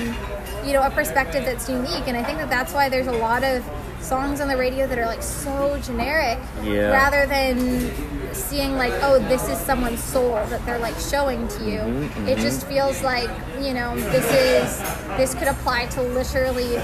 you 0.65 0.73
know, 0.73 0.83
a 0.83 0.91
perspective 0.91 1.43
that's 1.43 1.67
unique. 1.67 2.07
And 2.07 2.15
I 2.15 2.23
think 2.23 2.37
that 2.37 2.49
that's 2.49 2.73
why 2.73 2.87
there's 2.87 3.07
a 3.07 3.11
lot 3.11 3.43
of 3.43 3.67
songs 3.99 4.39
on 4.39 4.47
the 4.47 4.57
radio 4.57 4.85
that 4.85 4.99
are 4.99 5.05
like 5.05 5.23
so 5.23 5.79
generic 5.81 6.37
Yeah. 6.61 6.91
rather 6.91 7.25
than 7.25 7.89
seeing 8.33 8.75
like 8.75 8.91
oh 9.01 9.17
this 9.29 9.47
is 9.47 9.57
someone's 9.59 10.03
soul 10.03 10.33
that 10.33 10.65
they're 10.65 10.79
like 10.79 10.95
showing 10.99 11.47
to 11.47 11.63
you 11.63 11.77
Mm-hmm, 11.79 12.27
it 12.27 12.37
just 12.39 12.67
feels 12.67 13.01
like 13.01 13.29
you 13.61 13.73
know 13.73 13.95
this 13.95 14.25
is 14.25 14.77
this 15.15 15.33
could 15.35 15.47
apply 15.47 15.85
to 15.85 16.01
literally 16.01 16.75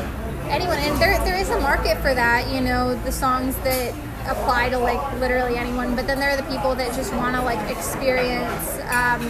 anyone 0.50 0.78
and 0.80 1.00
there 1.00 1.18
there 1.26 1.38
is 1.38 1.50
a 1.50 1.60
market 1.62 1.98
for 1.98 2.14
that 2.14 2.48
you 2.54 2.62
know 2.62 2.96
the 3.04 3.12
songs 3.12 3.56
that 3.58 3.94
apply 4.28 4.70
to 4.70 4.78
like 4.78 5.02
literally 5.20 5.58
anyone 5.58 5.96
but 5.96 6.06
then 6.08 6.20
there 6.20 6.30
are 6.32 6.38
the 6.38 6.44
people 6.52 6.76
that 6.76 6.94
just 6.96 7.14
want 7.16 7.36
to 7.36 7.42
like 7.42 7.60
experience 7.70 8.80
um, 8.92 9.22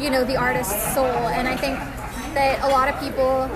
you 0.00 0.10
know 0.10 0.24
the 0.24 0.36
artist's 0.36 0.94
soul 0.94 1.04
and 1.06 1.46
i 1.48 1.56
think 1.56 1.78
that 2.34 2.62
a 2.62 2.68
lot 2.68 2.88
of 2.88 2.98
people 3.00 3.48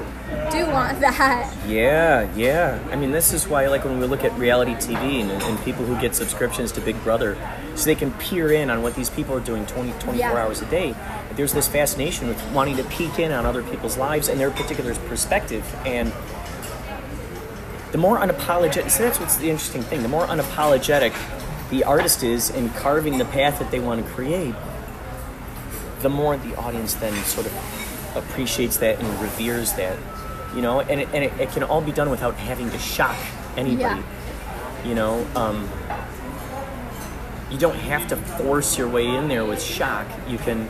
do 0.50 0.66
want 0.66 0.98
that 1.06 1.54
Yeah, 1.66 2.28
yeah. 2.34 2.78
I 2.90 2.96
mean, 2.96 3.12
this 3.12 3.32
is 3.32 3.46
why, 3.46 3.68
like, 3.68 3.84
when 3.84 4.00
we 4.00 4.06
look 4.06 4.24
at 4.24 4.36
reality 4.36 4.72
TV 4.74 5.20
and, 5.20 5.30
and 5.30 5.58
people 5.64 5.84
who 5.84 5.98
get 6.00 6.14
subscriptions 6.16 6.72
to 6.72 6.80
Big 6.80 7.00
Brother, 7.04 7.36
so 7.76 7.84
they 7.84 7.94
can 7.94 8.10
peer 8.14 8.50
in 8.52 8.68
on 8.68 8.82
what 8.82 8.96
these 8.96 9.08
people 9.10 9.34
are 9.36 9.40
doing 9.40 9.64
20, 9.66 9.92
24 10.00 10.14
Yeah. 10.16 10.32
hours 10.32 10.60
a 10.60 10.66
day, 10.66 10.92
there's 11.36 11.52
this 11.52 11.68
fascination 11.68 12.26
with 12.26 12.42
wanting 12.52 12.76
to 12.78 12.84
peek 12.84 13.18
in 13.20 13.30
on 13.30 13.46
other 13.46 13.62
people's 13.62 13.96
lives 13.96 14.28
and 14.28 14.40
their 14.40 14.50
particular 14.50 14.92
perspective. 15.06 15.64
And 15.86 16.12
the 17.94 17.98
more 17.98 18.18
unapologetic, 18.18 18.90
so 18.90 19.04
that's 19.04 19.20
what's 19.20 19.36
the 19.36 19.48
interesting 19.48 19.80
thing, 19.80 20.02
the 20.02 20.08
more 20.08 20.26
unapologetic 20.26 21.14
the 21.70 21.84
artist 21.84 22.24
is 22.24 22.50
in 22.50 22.68
carving 22.70 23.18
the 23.18 23.24
path 23.26 23.60
that 23.60 23.70
they 23.70 23.78
want 23.78 24.04
to 24.04 24.12
create, 24.14 24.52
the 26.00 26.08
more 26.08 26.36
the 26.36 26.56
audience 26.56 26.94
then 26.94 27.14
sort 27.22 27.46
of 27.46 28.16
appreciates 28.16 28.78
that 28.78 28.98
and 28.98 29.22
reveres 29.22 29.74
that, 29.74 29.96
you 30.56 30.60
know, 30.60 30.80
and 30.80 31.02
it, 31.02 31.08
and 31.14 31.22
it, 31.22 31.32
it 31.38 31.50
can 31.50 31.62
all 31.62 31.80
be 31.80 31.92
done 31.92 32.10
without 32.10 32.34
having 32.34 32.68
to 32.68 32.78
shock 32.80 33.16
anybody. 33.56 34.02
You 34.84 34.96
know, 34.96 35.24
um, 35.36 35.70
you 37.48 37.58
don't 37.58 37.76
have 37.76 38.08
to 38.08 38.16
force 38.16 38.76
your 38.76 38.88
way 38.88 39.06
in 39.06 39.28
there 39.28 39.44
with 39.44 39.62
shock. 39.62 40.08
You 40.26 40.38
can, 40.38 40.68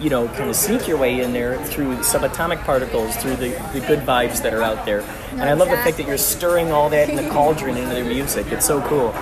you 0.00 0.10
know, 0.10 0.28
kind 0.28 0.50
of 0.50 0.56
sneak 0.56 0.86
your 0.86 0.98
way 0.98 1.20
in 1.20 1.32
there 1.32 1.62
through 1.64 1.96
subatomic 1.98 2.62
particles, 2.64 3.16
through 3.16 3.36
the, 3.36 3.50
the 3.72 3.80
good 3.86 4.00
vibes 4.00 4.42
that 4.42 4.52
are 4.52 4.62
out 4.62 4.84
there. 4.84 5.00
and 5.32 5.42
I 5.42 5.54
love 5.54 5.70
the 5.70 5.76
fact 5.76 5.96
that 5.96 6.06
you're 6.06 6.18
stirring 6.18 6.70
all 6.70 6.90
that 6.90 7.08
in 7.08 7.16
the 7.16 7.28
cauldron 7.30 7.76
into 7.76 7.94
the 7.94 8.04
music. 8.04 8.52
It's 8.52 8.66
so 8.66 8.80
cool. 8.82 9.14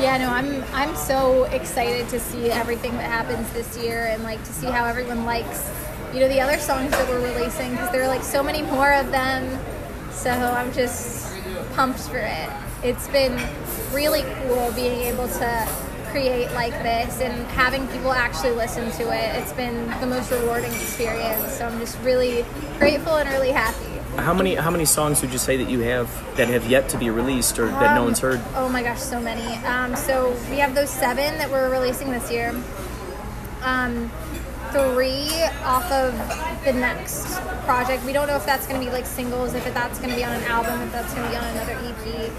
Yeah, 0.00 0.16
no, 0.18 0.28
I'm 0.28 0.62
I'm 0.74 0.94
so 0.94 1.44
excited 1.44 2.08
to 2.10 2.20
see 2.20 2.52
everything 2.52 2.92
that 2.92 3.10
happens 3.10 3.52
this 3.52 3.76
year 3.76 4.06
and 4.06 4.22
like 4.22 4.38
to 4.44 4.52
see 4.52 4.66
how 4.66 4.84
everyone 4.84 5.24
likes, 5.24 5.68
you 6.14 6.20
know, 6.20 6.28
the 6.28 6.40
other 6.40 6.58
songs 6.58 6.92
that 6.92 7.08
we're 7.08 7.20
releasing 7.20 7.72
because 7.72 7.90
there 7.90 8.04
are 8.04 8.08
like 8.08 8.22
so 8.22 8.40
many 8.40 8.62
more 8.62 8.92
of 8.92 9.10
them. 9.10 9.58
So 10.12 10.30
I'm 10.30 10.72
just 10.72 11.34
pumped 11.74 11.98
for 12.00 12.18
it. 12.18 12.48
It's 12.84 13.08
been 13.08 13.36
really 13.92 14.22
cool 14.22 14.70
being 14.72 15.00
able 15.00 15.26
to 15.26 15.68
create 16.10 16.50
like 16.52 16.72
this 16.82 17.20
and 17.20 17.46
having 17.48 17.86
people 17.88 18.12
actually 18.12 18.52
listen 18.52 18.90
to 18.92 19.02
it. 19.12 19.36
It's 19.42 19.52
been 19.52 19.88
the 20.00 20.06
most 20.06 20.30
rewarding 20.30 20.72
experience. 20.72 21.54
So 21.54 21.66
I'm 21.66 21.78
just 21.78 21.98
really 22.00 22.44
grateful 22.78 23.16
and 23.16 23.28
really 23.30 23.52
happy. 23.52 23.84
How 24.16 24.34
many 24.34 24.56
how 24.56 24.70
many 24.70 24.84
songs 24.84 25.20
would 25.22 25.32
you 25.32 25.38
say 25.38 25.56
that 25.58 25.70
you 25.70 25.80
have 25.80 26.08
that 26.36 26.48
have 26.48 26.66
yet 26.68 26.88
to 26.90 26.98
be 26.98 27.08
released 27.10 27.58
or 27.58 27.66
that 27.68 27.94
no 27.94 28.00
Um, 28.00 28.04
one's 28.06 28.18
heard? 28.20 28.40
Oh 28.54 28.68
my 28.68 28.82
gosh, 28.82 28.98
so 29.00 29.20
many. 29.20 29.64
Um, 29.64 29.94
so 29.94 30.34
we 30.50 30.58
have 30.58 30.74
those 30.74 30.90
seven 30.90 31.38
that 31.38 31.50
we're 31.50 31.70
releasing 31.70 32.10
this 32.10 32.30
year. 32.30 32.52
Um, 33.62 34.10
three 34.72 35.30
off 35.64 35.90
of 35.92 36.12
the 36.64 36.72
next 36.72 37.40
project. 37.64 38.04
We 38.04 38.12
don't 38.12 38.26
know 38.26 38.36
if 38.36 38.44
that's 38.44 38.66
going 38.66 38.80
to 38.80 38.84
be 38.86 38.92
like 38.92 39.06
singles, 39.06 39.54
if 39.54 39.64
that's 39.72 39.98
going 39.98 40.10
to 40.10 40.16
be 40.16 40.24
on 40.24 40.32
an 40.34 40.42
album, 40.44 40.80
if 40.82 40.92
that's 40.92 41.12
going 41.14 41.24
to 41.24 41.30
be 41.30 41.36
on 41.36 41.44
another 41.44 41.78
EP. 41.84 42.30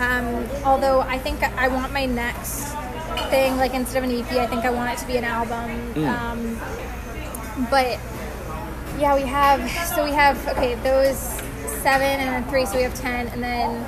Um, 0.00 0.46
although 0.64 1.00
I 1.00 1.18
think 1.18 1.42
I 1.42 1.68
want 1.68 1.92
my 1.92 2.06
next 2.06 2.74
thing, 3.30 3.56
like 3.56 3.74
instead 3.74 4.02
of 4.02 4.10
an 4.10 4.16
EP, 4.16 4.30
I 4.32 4.46
think 4.46 4.64
I 4.64 4.70
want 4.70 4.92
it 4.92 4.98
to 5.00 5.06
be 5.06 5.16
an 5.16 5.24
album. 5.24 6.04
Um, 6.06 6.60
but 7.70 7.98
yeah, 8.98 9.14
we 9.14 9.22
have. 9.22 9.68
So 9.94 10.04
we 10.04 10.12
have 10.12 10.36
okay, 10.48 10.74
those 10.76 11.18
seven 11.82 12.02
and 12.02 12.44
then 12.44 12.50
three, 12.50 12.66
so 12.66 12.76
we 12.76 12.82
have 12.82 12.94
ten, 12.94 13.28
and 13.28 13.42
then 13.42 13.84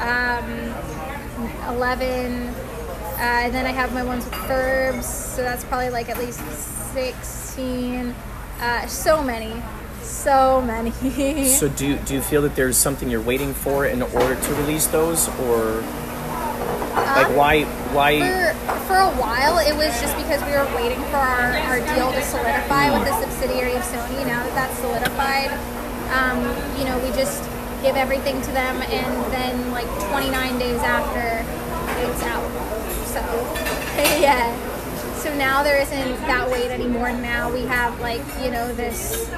um, 0.00 1.74
eleven, 1.74 2.48
uh, 2.48 3.44
and 3.44 3.54
then 3.54 3.66
I 3.66 3.70
have 3.70 3.92
my 3.92 4.04
ones 4.04 4.24
with 4.24 4.34
Fergs, 4.34 5.06
so 5.06 5.42
that's 5.42 5.64
probably 5.64 5.90
like 5.90 6.08
at 6.08 6.18
least 6.18 6.40
sixteen. 6.92 8.14
Uh, 8.60 8.86
so 8.86 9.22
many, 9.22 9.60
so 10.02 10.62
many. 10.62 10.92
So 11.48 11.68
do 11.68 11.96
do 11.98 12.14
you 12.14 12.22
feel 12.22 12.42
that 12.42 12.54
there's 12.54 12.76
something 12.76 13.10
you're 13.10 13.20
waiting 13.20 13.54
for 13.54 13.86
in 13.86 14.02
order 14.02 14.36
to 14.36 14.54
release 14.54 14.86
those, 14.86 15.28
or 15.40 15.82
like 17.06 17.36
why 17.36 17.64
why? 17.92 18.20
for, 18.20 18.76
for 18.86 18.96
a 18.96 19.10
while, 19.20 19.58
it 19.58 19.74
was 19.74 19.92
just 20.00 20.16
because 20.16 20.42
we 20.44 20.52
were 20.52 20.68
waiting 20.76 21.02
for 21.10 21.20
our, 21.20 21.52
our 21.68 21.80
deal 21.94 22.12
to 22.12 22.22
solidify 22.22 22.90
with 22.92 23.08
the 23.08 23.14
subsidiary 23.20 23.74
of 23.74 23.82
Sony. 23.82 24.24
Now 24.26 24.42
that 24.44 24.54
that's 24.54 24.78
solidified, 24.78 25.50
um, 26.12 26.40
you 26.78 26.84
know, 26.84 26.98
we 27.04 27.10
just 27.16 27.42
give 27.82 27.96
everything 27.96 28.40
to 28.42 28.50
them, 28.52 28.80
and 28.82 29.32
then 29.32 29.70
like 29.72 29.88
29 30.10 30.58
days 30.58 30.80
after, 30.80 31.42
it's 32.06 32.22
out. 32.22 32.46
So, 33.06 33.20
yeah. 34.20 34.61
Now 35.42 35.64
there 35.64 35.82
isn't 35.82 36.20
that 36.28 36.48
wait 36.48 36.70
anymore. 36.70 37.10
Now 37.10 37.52
we 37.52 37.62
have 37.62 37.98
like 37.98 38.22
you 38.44 38.52
know 38.52 38.72
this, 38.74 39.28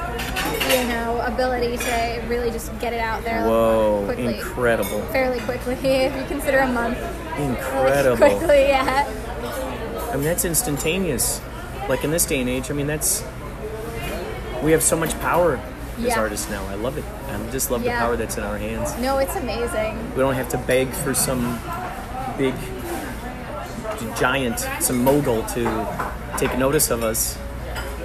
you 0.68 0.84
know, 0.86 1.22
ability 1.24 1.78
to 1.78 2.22
really 2.28 2.50
just 2.50 2.78
get 2.78 2.92
it 2.92 3.00
out 3.00 3.24
there 3.24 3.42
Whoa, 3.46 4.02
quickly, 4.04 4.36
incredible, 4.36 5.00
fairly 5.06 5.40
quickly. 5.40 5.72
If 5.82 6.14
you 6.14 6.26
consider 6.26 6.58
a 6.58 6.66
month, 6.66 7.00
like, 7.00 7.38
incredible. 7.40 8.16
quickly, 8.38 8.68
yeah. 8.68 9.06
I 10.12 10.16
mean, 10.16 10.24
that's 10.24 10.44
instantaneous. 10.44 11.40
Like 11.88 12.04
in 12.04 12.10
this 12.10 12.26
day 12.26 12.38
and 12.38 12.50
age, 12.50 12.70
I 12.70 12.74
mean, 12.74 12.86
that's 12.86 13.24
we 14.62 14.72
have 14.72 14.82
so 14.82 14.98
much 14.98 15.18
power 15.20 15.58
as 15.96 16.04
Yeah. 16.04 16.20
artists 16.20 16.50
now. 16.50 16.66
I 16.66 16.74
love 16.74 16.98
it. 16.98 17.04
I 17.30 17.50
just 17.50 17.70
love 17.70 17.82
Yeah. 17.82 17.94
the 17.94 18.04
power 18.04 18.16
that's 18.16 18.36
in 18.36 18.44
our 18.44 18.58
hands. 18.58 18.94
No, 19.00 19.16
it's 19.16 19.36
amazing. 19.36 19.96
We 20.14 20.20
don't 20.20 20.34
have 20.34 20.50
to 20.50 20.58
beg 20.58 20.90
for 20.90 21.14
some 21.14 21.58
big 22.36 22.54
giant, 24.16 24.60
some 24.80 25.02
mogul 25.02 25.42
to 25.46 26.08
take 26.38 26.56
notice 26.58 26.90
of 26.90 27.02
us. 27.02 27.38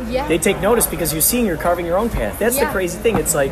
Yeah. 0.07 0.27
They 0.27 0.37
take 0.37 0.61
notice 0.61 0.87
because 0.87 1.11
you're 1.11 1.21
seeing 1.21 1.45
you're 1.45 1.57
carving 1.57 1.85
your 1.85 1.97
own 1.97 2.09
path. 2.09 2.39
That's 2.39 2.59
the 2.59 2.65
crazy 2.67 2.97
thing. 2.99 3.17
It's 3.17 3.35
like 3.35 3.51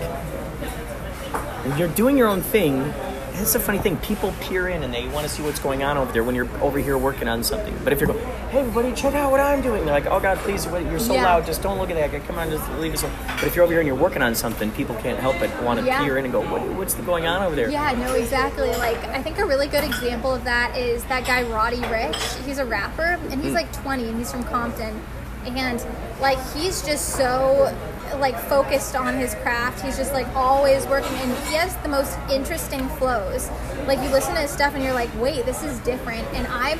you're 1.77 1.89
doing 1.89 2.17
your 2.17 2.27
own 2.27 2.41
thing. 2.41 2.93
That's 3.37 3.53
a 3.55 3.59
funny 3.59 3.77
thing. 3.77 3.97
People 3.97 4.33
peer 4.41 4.67
in 4.67 4.83
and 4.83 4.91
they 4.93 5.07
want 5.09 5.27
to 5.27 5.31
see 5.31 5.43
what's 5.43 5.59
going 5.59 5.83
on 5.83 5.95
over 5.97 6.11
there 6.11 6.23
when 6.23 6.33
you're 6.33 6.49
over 6.61 6.79
here 6.79 6.97
working 6.97 7.27
on 7.27 7.43
something. 7.43 7.73
But 7.83 7.93
if 7.93 7.99
you're 8.01 8.07
going, 8.07 8.19
hey 8.49 8.59
everybody, 8.59 8.93
check 8.95 9.13
out 9.13 9.29
what 9.31 9.39
I'm 9.39 9.61
doing. 9.61 9.85
They're 9.85 9.93
like, 9.93 10.07
oh 10.07 10.19
God, 10.19 10.37
please, 10.39 10.65
what- 10.67 10.83
you're 10.85 10.99
so 10.99 11.13
Yeah. 11.13 11.23
loud. 11.23 11.45
Just 11.45 11.61
don't 11.61 11.77
look 11.77 11.91
at 11.91 11.95
that. 12.11 12.27
Come 12.27 12.39
on, 12.39 12.49
just 12.49 12.67
leave 12.79 12.93
us. 12.95 13.03
alone." 13.03 13.13
But 13.35 13.43
if 13.43 13.55
you're 13.55 13.63
over 13.63 13.71
here 13.73 13.79
and 13.79 13.87
you're 13.87 13.95
working 13.95 14.21
on 14.23 14.33
something, 14.33 14.71
people 14.71 14.95
can't 14.95 15.19
help 15.19 15.35
but 15.39 15.49
want 15.61 15.79
to 15.79 15.85
Yeah. 15.85 16.03
peer 16.03 16.17
in 16.17 16.25
and 16.25 16.31
go, 16.33 16.41
what, 16.41 16.61
what's 16.61 16.95
going 16.95 17.27
on 17.27 17.43
over 17.43 17.55
there? 17.55 17.69
Yeah, 17.69 17.91
no, 17.91 18.13
exactly. 18.15 18.69
Like, 18.75 18.97
I 19.09 19.21
think 19.21 19.37
a 19.37 19.45
really 19.45 19.67
good 19.67 19.83
example 19.83 20.33
of 20.33 20.43
that 20.45 20.75
is 20.75 21.03
that 21.05 21.25
guy 21.25 21.43
Roddy 21.43 21.77
Ricch. 21.77 22.43
He's 22.45 22.57
a 22.57 22.65
rapper, 22.65 23.17
and 23.29 23.33
Mm. 23.33 23.43
he's 23.43 23.53
like 23.53 23.71
20, 23.83 24.07
and 24.09 24.17
he's 24.17 24.31
from 24.31 24.43
Compton. 24.45 24.99
And, 25.45 25.81
like, 26.19 26.39
he's 26.53 26.81
just 26.81 27.09
so, 27.15 27.73
like, 28.15 28.37
focused 28.39 28.95
on 28.95 29.15
his 29.15 29.35
craft. 29.35 29.83
He's 29.83 29.97
just, 29.97 30.13
like, 30.13 30.27
always 30.35 30.85
working, 30.87 31.15
and 31.17 31.31
he 31.47 31.55
has 31.55 31.75
the 31.77 31.89
most 31.89 32.17
interesting 32.31 32.87
flows. 32.89 33.49
Like, 33.85 33.99
you 33.99 34.09
listen 34.09 34.33
to 34.35 34.41
his 34.41 34.51
stuff, 34.51 34.73
and 34.73 34.83
you're 34.83 34.93
like, 34.93 35.09
wait, 35.19 35.45
this 35.45 35.63
is 35.63 35.79
different. 35.79 36.27
And 36.33 36.47
I'm, 36.47 36.79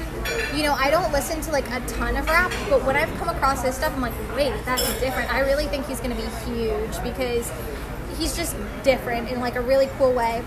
you 0.56 0.63
know, 0.63 0.74
I 0.74 0.90
don't 0.90 1.12
listen 1.12 1.42
to, 1.42 1.52
like, 1.52 1.70
a 1.72 1.80
ton 1.88 2.18
of 2.18 2.28
rap, 2.28 2.52
but 2.70 2.84
when 2.86 2.96
I've 2.96 3.13
come 3.18 3.30
across 3.30 3.63
his 3.63 3.76
stuff, 3.76 3.94
I'm 3.96 4.02
like, 4.02 4.13
wait, 4.36 4.54
that's 4.66 5.00
different. 5.00 5.34
I 5.34 5.42
really 5.42 5.66
think 5.68 5.86
he's 5.86 6.00
going 6.00 6.16
to 6.16 6.22
be 6.22 6.28
huge 6.52 7.04
because 7.04 7.52
he's 8.18 8.36
just 8.36 8.56
different 8.84 9.30
in, 9.30 9.40
like, 9.40 9.56
a 9.56 9.62
really 9.62 9.90
cool 9.98 10.13
way. 10.13 10.44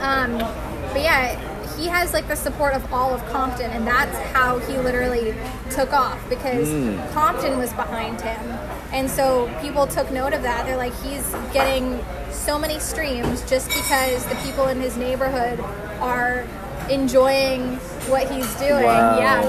Um, 0.00 0.38
but 0.92 1.02
yeah, 1.02 1.76
he 1.76 1.86
has 1.86 2.12
like 2.12 2.26
the 2.28 2.36
support 2.36 2.74
of 2.74 2.92
all 2.92 3.14
of 3.14 3.24
Compton, 3.26 3.70
and 3.70 3.86
that's 3.86 4.16
how 4.32 4.58
he 4.58 4.76
literally 4.78 5.34
took 5.70 5.92
off 5.92 6.18
because 6.28 6.68
Compton 7.12 7.58
was 7.58 7.72
behind 7.72 8.20
him. 8.20 8.40
And 8.92 9.10
so 9.10 9.54
people 9.60 9.86
took 9.86 10.10
note 10.10 10.32
of 10.32 10.42
that. 10.42 10.66
They're 10.66 10.76
like, 10.76 10.94
he's 11.02 11.30
getting 11.52 12.04
so 12.30 12.58
many 12.58 12.78
streams 12.78 13.48
just 13.48 13.68
because 13.68 14.24
the 14.26 14.36
people 14.36 14.68
in 14.68 14.80
his 14.80 14.96
neighborhood 14.96 15.60
are 16.00 16.46
enjoying 16.88 17.76
what 18.08 18.30
he's 18.30 18.52
doing. 18.54 18.84
Wow. 18.84 19.18
Yeah. 19.18 19.42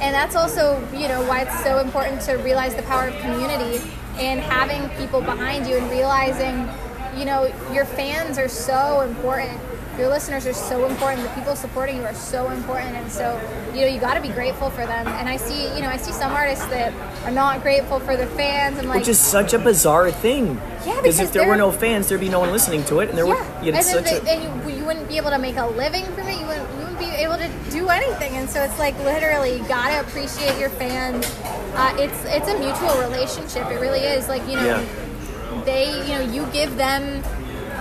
And 0.00 0.14
that's 0.14 0.34
also, 0.34 0.80
you 0.94 1.08
know, 1.08 1.22
why 1.26 1.42
it's 1.42 1.62
so 1.62 1.78
important 1.78 2.22
to 2.22 2.34
realize 2.34 2.74
the 2.74 2.82
power 2.82 3.08
of 3.08 3.18
community 3.20 3.82
and 4.16 4.40
having 4.40 4.88
people 4.98 5.20
behind 5.20 5.66
you 5.66 5.76
and 5.76 5.90
realizing 5.90 6.68
you 7.16 7.24
know, 7.24 7.52
your 7.72 7.84
fans 7.84 8.38
are 8.38 8.48
so 8.48 9.00
important. 9.02 9.58
Your 10.00 10.08
listeners 10.08 10.46
are 10.46 10.54
so 10.54 10.86
important. 10.86 11.28
The 11.28 11.34
people 11.34 11.54
supporting 11.54 11.96
you 11.96 12.04
are 12.04 12.14
so 12.14 12.48
important, 12.48 12.96
and 12.96 13.12
so 13.12 13.38
you 13.74 13.82
know 13.82 13.86
you 13.86 14.00
got 14.00 14.14
to 14.14 14.22
be 14.22 14.30
grateful 14.30 14.70
for 14.70 14.86
them. 14.86 15.06
And 15.06 15.28
I 15.28 15.36
see, 15.36 15.64
you 15.76 15.82
know, 15.82 15.90
I 15.90 15.98
see 15.98 16.10
some 16.12 16.32
artists 16.32 16.64
that 16.68 16.94
are 17.26 17.30
not 17.30 17.60
grateful 17.60 18.00
for 18.00 18.16
their 18.16 18.26
fans, 18.28 18.78
and 18.78 18.88
like 18.88 19.00
Which 19.00 19.08
is 19.08 19.18
such 19.18 19.52
a 19.52 19.58
bizarre 19.58 20.10
thing. 20.10 20.58
Yeah, 20.86 20.96
because 21.02 21.20
if 21.20 21.34
there 21.34 21.46
were 21.46 21.56
no 21.58 21.70
fans, 21.70 22.08
there'd 22.08 22.18
be 22.18 22.30
no 22.30 22.40
one 22.40 22.50
listening 22.50 22.82
to 22.84 23.00
it, 23.00 23.10
and 23.10 23.18
there 23.18 23.26
yeah, 23.26 23.60
would. 23.60 23.74
Yeah, 23.74 23.80
such 23.82 24.04
they, 24.04 24.16
a, 24.16 24.20
then 24.22 24.40
you, 24.42 24.78
you 24.78 24.86
wouldn't 24.86 25.06
be 25.06 25.18
able 25.18 25.32
to 25.32 25.38
make 25.38 25.56
a 25.58 25.66
living 25.66 26.06
from 26.06 26.28
it. 26.28 26.40
You 26.40 26.46
wouldn't, 26.46 26.70
you 26.70 26.78
wouldn't 26.78 26.98
be 26.98 27.10
able 27.10 27.36
to 27.36 27.50
do 27.70 27.88
anything. 27.90 28.38
And 28.38 28.48
so 28.48 28.62
it's 28.62 28.78
like 28.78 28.98
literally, 29.00 29.58
you 29.58 29.68
gotta 29.68 30.00
appreciate 30.00 30.58
your 30.58 30.70
fans. 30.70 31.26
Uh, 31.74 31.94
it's 31.98 32.24
it's 32.24 32.48
a 32.48 32.58
mutual 32.58 32.98
relationship. 33.02 33.70
It 33.70 33.78
really 33.78 34.00
is. 34.00 34.28
Like 34.28 34.48
you 34.48 34.56
know, 34.56 34.64
Yeah. 34.64 35.62
they 35.66 35.90
you 36.06 36.14
know 36.14 36.20
you 36.22 36.46
give 36.52 36.78
them 36.78 37.22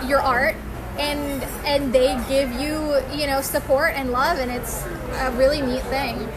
your 0.05 0.19
art. 0.19 0.57
And 0.99 1.43
and 1.65 1.93
they 1.93 2.19
give 2.27 2.51
you 2.59 2.99
you 3.17 3.27
know 3.27 3.41
support 3.41 3.93
and 3.95 4.11
love 4.11 4.39
and 4.39 4.51
it's 4.51 4.83
a 4.85 5.31
really 5.37 5.61
neat 5.61 5.83
thing. 5.83 6.27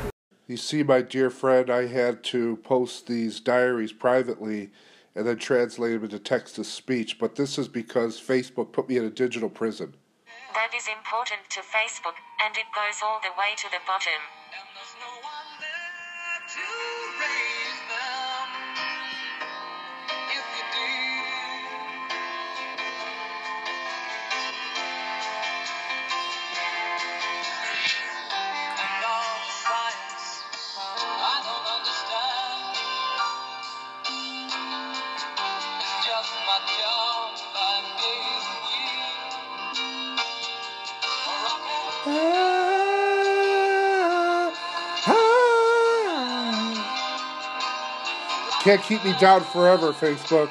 You 0.47 0.57
see, 0.57 0.83
my 0.83 1.03
dear 1.03 1.31
friend, 1.31 1.71
I 1.71 1.87
had 1.87 2.23
to 2.25 2.57
post 2.59 3.07
these 3.07 3.41
diaries 3.41 3.93
privately 3.93 4.71
and 5.15 5.27
then 5.27 5.39
translate 5.39 5.95
them 5.95 6.05
into 6.05 6.19
text 6.19 6.57
to 6.57 6.65
speech, 6.65 7.19
but 7.19 7.37
this 7.37 7.59
is 7.59 7.69
because 7.69 8.21
Facebook 8.21 8.73
put 8.73 8.89
me 8.89 8.97
in 8.97 9.05
a 9.05 9.11
digital 9.11 9.49
prison. 9.49 9.95
That 10.55 10.75
is 10.77 10.89
important 10.89 11.49
to 11.51 11.61
Facebook, 11.61 12.17
and 12.45 12.57
it 12.57 12.67
goes 12.75 13.01
all 13.03 13.21
the 13.23 13.33
way 13.39 13.55
to 13.57 13.69
the 13.71 13.81
bottom. 13.87 14.21
Can't 48.63 48.81
keep 48.81 49.05
me 49.05 49.13
down 49.19 49.43
forever, 49.43 49.93
Facebook. 49.93 50.49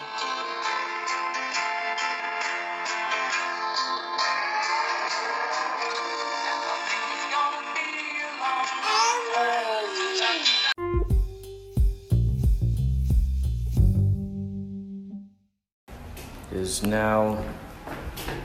is 16.52 16.84
now 16.84 17.42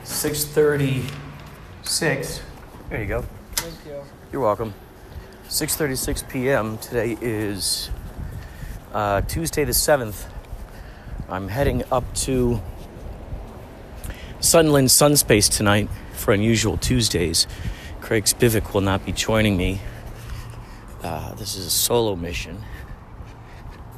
6:36. 0.05 2.41
There 2.89 3.01
you 3.01 3.07
go. 3.07 3.25
Thank 3.57 3.75
you. 3.85 4.01
You're 4.33 4.43
welcome. 4.43 4.73
6:36 5.49 6.23
p.m. 6.29 6.79
Today 6.79 7.19
is 7.21 7.91
uh, 8.97 9.21
Tuesday 9.21 9.63
the 9.63 9.73
7th. 9.73 10.25
I'm 11.29 11.49
heading 11.49 11.85
up 11.93 12.15
to 12.25 12.63
Sunland 14.41 14.89
Sunspace 14.89 15.55
tonight 15.55 15.91
for 16.15 16.33
Unusual 16.33 16.79
Tuesdays. 16.79 17.47
Craig 18.01 18.25
Spivak 18.25 18.73
will 18.73 18.81
not 18.81 19.05
be 19.05 19.13
joining 19.13 19.59
me. 19.59 19.83
Uh, 21.03 21.35
this 21.35 21.57
is 21.57 21.67
a 21.67 21.71
solo 21.71 22.17
mission. 22.17 22.63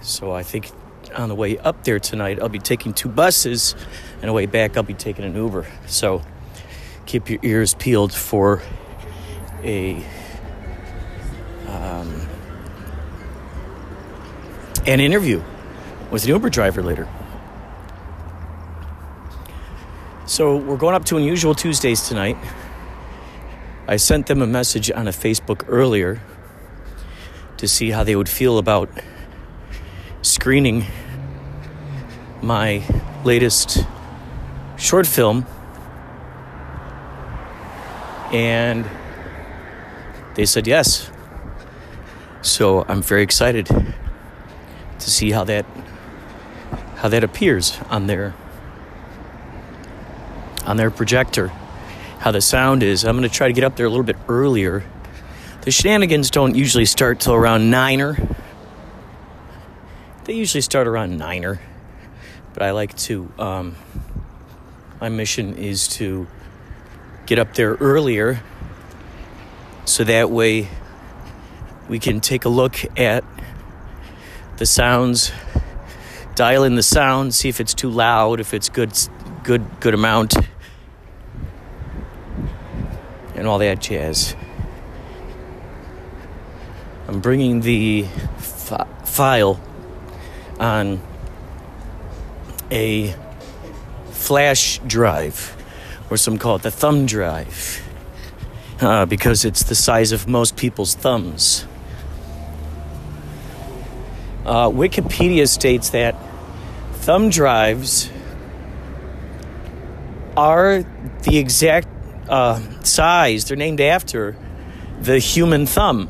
So 0.00 0.32
I 0.32 0.42
think 0.42 0.68
on 1.14 1.28
the 1.28 1.36
way 1.36 1.58
up 1.58 1.84
there 1.84 2.00
tonight, 2.00 2.40
I'll 2.42 2.48
be 2.48 2.58
taking 2.58 2.92
two 2.92 3.08
buses, 3.08 3.76
and 4.14 4.22
on 4.22 4.26
the 4.26 4.32
way 4.32 4.46
back, 4.46 4.76
I'll 4.76 4.82
be 4.82 4.94
taking 4.94 5.24
an 5.24 5.36
Uber. 5.36 5.64
So 5.86 6.22
keep 7.06 7.30
your 7.30 7.38
ears 7.44 7.72
peeled 7.72 8.12
for 8.12 8.62
a 9.62 10.04
um, 11.68 12.26
an 14.88 15.00
interview 15.00 15.42
with 16.10 16.24
an 16.24 16.30
Uber 16.30 16.48
driver 16.48 16.82
later. 16.82 17.06
So 20.24 20.56
we're 20.56 20.78
going 20.78 20.94
up 20.94 21.04
to 21.06 21.18
Unusual 21.18 21.54
Tuesdays 21.54 22.08
tonight. 22.08 22.38
I 23.86 23.96
sent 23.96 24.28
them 24.28 24.40
a 24.40 24.46
message 24.46 24.90
on 24.90 25.06
a 25.06 25.10
Facebook 25.10 25.64
earlier 25.68 26.22
to 27.58 27.68
see 27.68 27.90
how 27.90 28.02
they 28.02 28.16
would 28.16 28.30
feel 28.30 28.56
about 28.56 28.88
screening 30.22 30.86
my 32.40 32.82
latest 33.24 33.84
short 34.78 35.06
film 35.06 35.44
and 38.32 38.88
they 40.34 40.46
said 40.46 40.66
yes 40.66 41.10
so 42.42 42.84
i'm 42.88 43.02
very 43.02 43.22
excited 43.22 43.68
to 45.08 45.14
see 45.14 45.30
how 45.30 45.44
that 45.44 45.64
how 46.96 47.08
that 47.08 47.24
appears 47.24 47.78
on 47.90 48.06
their 48.06 48.34
on 50.64 50.76
their 50.76 50.90
projector 50.90 51.48
how 52.20 52.30
the 52.30 52.40
sound 52.40 52.82
is 52.82 53.04
i'm 53.04 53.16
going 53.16 53.28
to 53.28 53.34
try 53.34 53.48
to 53.48 53.54
get 53.54 53.64
up 53.64 53.76
there 53.76 53.86
a 53.86 53.90
little 53.90 54.04
bit 54.04 54.16
earlier 54.28 54.84
the 55.62 55.70
shenanigans 55.70 56.30
don't 56.30 56.54
usually 56.54 56.84
start 56.84 57.20
till 57.20 57.34
around 57.34 57.70
niner 57.70 58.16
they 60.28 60.34
usually 60.34 60.60
start 60.60 60.86
around 60.86 61.16
niner, 61.16 61.58
but 62.52 62.62
I 62.62 62.72
like 62.72 62.94
to. 62.98 63.32
Um, 63.38 63.76
my 65.00 65.08
mission 65.08 65.54
is 65.54 65.88
to 65.96 66.26
get 67.24 67.38
up 67.38 67.54
there 67.54 67.76
earlier, 67.76 68.42
so 69.86 70.04
that 70.04 70.30
way 70.30 70.68
we 71.88 71.98
can 71.98 72.20
take 72.20 72.44
a 72.44 72.50
look 72.50 72.76
at 72.98 73.24
the 74.58 74.66
sounds, 74.66 75.32
dial 76.34 76.64
in 76.64 76.74
the 76.74 76.82
sound, 76.82 77.34
see 77.34 77.48
if 77.48 77.60
it's 77.60 77.74
too 77.74 77.88
loud, 77.88 78.40
if 78.40 78.52
it's 78.52 78.68
good, 78.68 78.92
good, 79.44 79.64
good 79.80 79.94
amount, 79.94 80.36
and 83.34 83.46
all 83.46 83.58
that 83.58 83.80
jazz. 83.80 84.34
I'm 87.06 87.20
bringing 87.20 87.60
the 87.60 88.02
fi- 88.38 88.86
file 89.04 89.60
on 90.58 91.00
a 92.70 93.14
flash 94.10 94.78
drive, 94.86 95.56
or 96.10 96.16
some 96.16 96.36
call 96.36 96.56
it 96.56 96.62
the 96.62 96.70
thumb 96.70 97.06
drive, 97.06 97.80
uh, 98.80 99.06
because 99.06 99.44
it's 99.44 99.62
the 99.62 99.76
size 99.76 100.10
of 100.10 100.26
most 100.26 100.56
people's 100.56 100.94
thumbs. 100.94 101.64
Uh, 104.48 104.70
Wikipedia 104.70 105.46
states 105.46 105.90
that 105.90 106.16
thumb 106.94 107.28
drives 107.28 108.08
are 110.38 110.82
the 111.24 111.36
exact 111.36 111.86
uh, 112.30 112.58
size, 112.82 113.44
they're 113.44 113.58
named 113.58 113.82
after 113.82 114.34
the 115.02 115.18
human 115.18 115.66
thumb. 115.66 116.08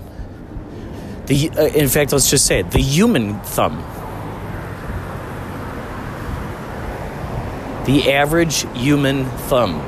The, 1.26 1.50
uh, 1.50 1.66
in 1.66 1.88
fact, 1.88 2.12
let's 2.12 2.30
just 2.30 2.46
say 2.46 2.60
it 2.60 2.70
the 2.70 2.80
human 2.80 3.40
thumb. 3.40 3.84
the 7.86 8.12
average 8.12 8.66
human 8.76 9.24
thumb. 9.48 9.80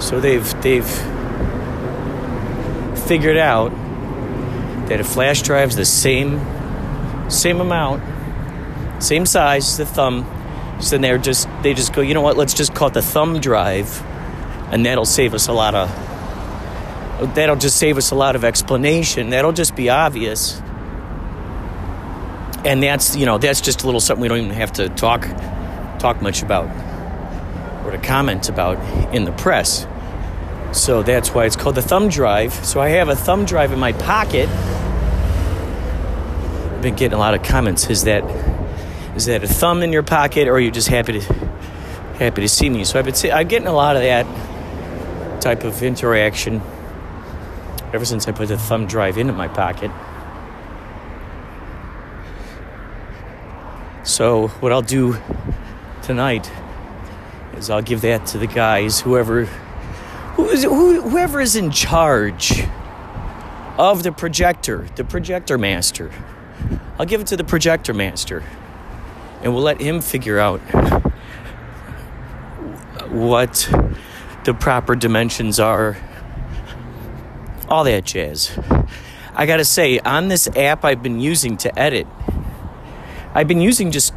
So 0.00 0.18
they've 0.18 0.62
they've 0.62 0.88
figured 3.06 3.36
out 3.36 3.70
that 4.88 4.98
a 4.98 5.04
flash 5.04 5.42
drive's 5.42 5.76
the 5.76 5.84
same 5.84 6.57
same 7.28 7.60
amount, 7.60 8.02
same 9.02 9.26
size 9.26 9.76
the 9.76 9.86
thumb. 9.86 10.26
So 10.80 10.90
then 10.90 11.00
they're 11.00 11.18
just 11.18 11.48
they 11.62 11.74
just 11.74 11.92
go, 11.92 12.00
you 12.00 12.14
know 12.14 12.20
what, 12.20 12.36
let's 12.36 12.54
just 12.54 12.74
call 12.74 12.88
it 12.88 12.94
the 12.94 13.02
thumb 13.02 13.40
drive, 13.40 14.02
and 14.72 14.86
that'll 14.86 15.04
save 15.04 15.34
us 15.34 15.48
a 15.48 15.52
lot 15.52 15.74
of 15.74 15.88
that'll 17.34 17.56
just 17.56 17.76
save 17.76 17.96
us 17.98 18.10
a 18.10 18.14
lot 18.14 18.36
of 18.36 18.44
explanation. 18.44 19.30
That'll 19.30 19.52
just 19.52 19.74
be 19.74 19.90
obvious. 19.90 20.60
And 22.64 22.82
that's 22.82 23.16
you 23.16 23.26
know, 23.26 23.38
that's 23.38 23.60
just 23.60 23.82
a 23.82 23.86
little 23.86 24.00
something 24.00 24.22
we 24.22 24.28
don't 24.28 24.38
even 24.38 24.50
have 24.50 24.72
to 24.74 24.88
talk 24.88 25.22
talk 25.98 26.22
much 26.22 26.42
about 26.42 26.68
or 27.84 27.90
to 27.90 27.98
comment 27.98 28.48
about 28.48 28.78
in 29.14 29.24
the 29.24 29.32
press. 29.32 29.86
So 30.72 31.02
that's 31.02 31.34
why 31.34 31.46
it's 31.46 31.56
called 31.56 31.76
the 31.76 31.82
thumb 31.82 32.08
drive. 32.08 32.52
So 32.52 32.80
I 32.80 32.90
have 32.90 33.08
a 33.08 33.16
thumb 33.16 33.46
drive 33.46 33.72
in 33.72 33.78
my 33.78 33.92
pocket. 33.92 34.48
Been 36.82 36.94
getting 36.94 37.14
a 37.14 37.18
lot 37.18 37.34
of 37.34 37.42
comments. 37.42 37.90
Is 37.90 38.04
that 38.04 38.24
is 39.16 39.26
that 39.26 39.42
a 39.42 39.48
thumb 39.48 39.82
in 39.82 39.92
your 39.92 40.04
pocket 40.04 40.46
or 40.46 40.52
are 40.52 40.60
you 40.60 40.70
just 40.70 40.88
happy 40.88 41.20
to 41.20 41.48
happy 42.18 42.42
to 42.42 42.48
see 42.48 42.68
me. 42.68 42.84
So 42.84 42.98
I've 42.98 43.04
been 43.04 43.32
I'm 43.32 43.48
getting 43.48 43.68
a 43.68 43.72
lot 43.72 43.96
of 43.96 44.02
that 44.02 44.26
type 45.40 45.64
of 45.64 45.82
interaction 45.82 46.60
ever 47.92 48.04
since 48.04 48.26
I 48.26 48.32
put 48.32 48.48
the 48.48 48.58
thumb 48.58 48.86
drive 48.86 49.18
into 49.18 49.32
my 49.32 49.48
pocket. 49.48 49.90
So 54.02 54.48
what 54.48 54.72
I'll 54.72 54.82
do 54.82 55.16
tonight 56.02 56.50
is 57.56 57.70
I'll 57.70 57.82
give 57.82 58.00
that 58.00 58.26
to 58.26 58.38
the 58.38 58.46
guys, 58.46 59.00
whoever 59.00 59.44
who 59.44 60.48
is 60.48 60.64
who, 60.64 61.02
whoever 61.02 61.40
is 61.40 61.54
in 61.54 61.70
charge 61.70 62.64
of 63.78 64.02
the 64.02 64.10
projector, 64.10 64.88
the 64.96 65.04
projector 65.04 65.56
master. 65.56 66.10
I'll 66.98 67.06
give 67.06 67.20
it 67.20 67.28
to 67.28 67.36
the 67.36 67.44
projector 67.44 67.94
master, 67.94 68.42
and 69.42 69.54
we'll 69.54 69.62
let 69.62 69.80
him 69.80 70.00
figure 70.00 70.38
out 70.38 70.58
what 73.10 73.70
the 74.44 74.52
proper 74.52 74.96
dimensions 74.96 75.60
are. 75.60 75.96
All 77.68 77.84
that 77.84 78.04
jazz. 78.04 78.58
I 79.34 79.46
gotta 79.46 79.64
say, 79.64 80.00
on 80.00 80.26
this 80.26 80.48
app 80.56 80.84
I've 80.84 81.02
been 81.02 81.20
using 81.20 81.56
to 81.58 81.78
edit, 81.78 82.08
I've 83.32 83.46
been 83.46 83.60
using 83.60 83.92
just 83.92 84.12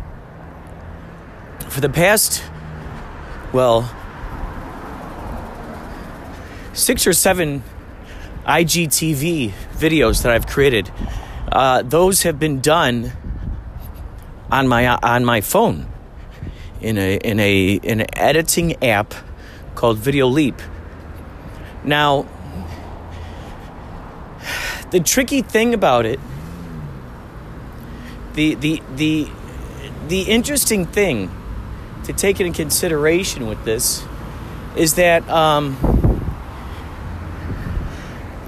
for 1.69 1.81
the 1.81 1.89
past, 1.89 2.43
well, 3.53 3.93
six 6.73 7.05
or 7.05 7.13
seven 7.13 7.61
IGTV 8.45 9.51
videos 9.75 10.23
that 10.23 10.31
I've 10.31 10.47
created. 10.47 10.89
Uh, 11.51 11.81
those 11.81 12.23
have 12.23 12.39
been 12.39 12.61
done 12.61 13.11
on 14.49 14.67
my 14.67 14.87
on 14.87 15.25
my 15.25 15.41
phone 15.41 15.85
in 16.79 16.97
a 16.97 17.17
in 17.17 17.39
a 17.39 17.73
in 17.73 17.99
an 17.99 18.07
editing 18.13 18.81
app 18.83 19.13
called 19.75 19.97
Video 19.97 20.27
Leap. 20.27 20.61
Now, 21.83 22.25
the 24.91 24.99
tricky 25.01 25.41
thing 25.41 25.73
about 25.73 26.05
it, 26.05 26.19
the 28.33 28.55
the 28.55 28.81
the 28.95 29.29
the 30.07 30.21
interesting 30.21 30.85
thing 30.85 31.29
to 32.05 32.13
take 32.13 32.39
into 32.39 32.55
consideration 32.55 33.47
with 33.47 33.63
this 33.65 34.03
is 34.75 34.95
that 34.95 35.27
um, 35.29 35.77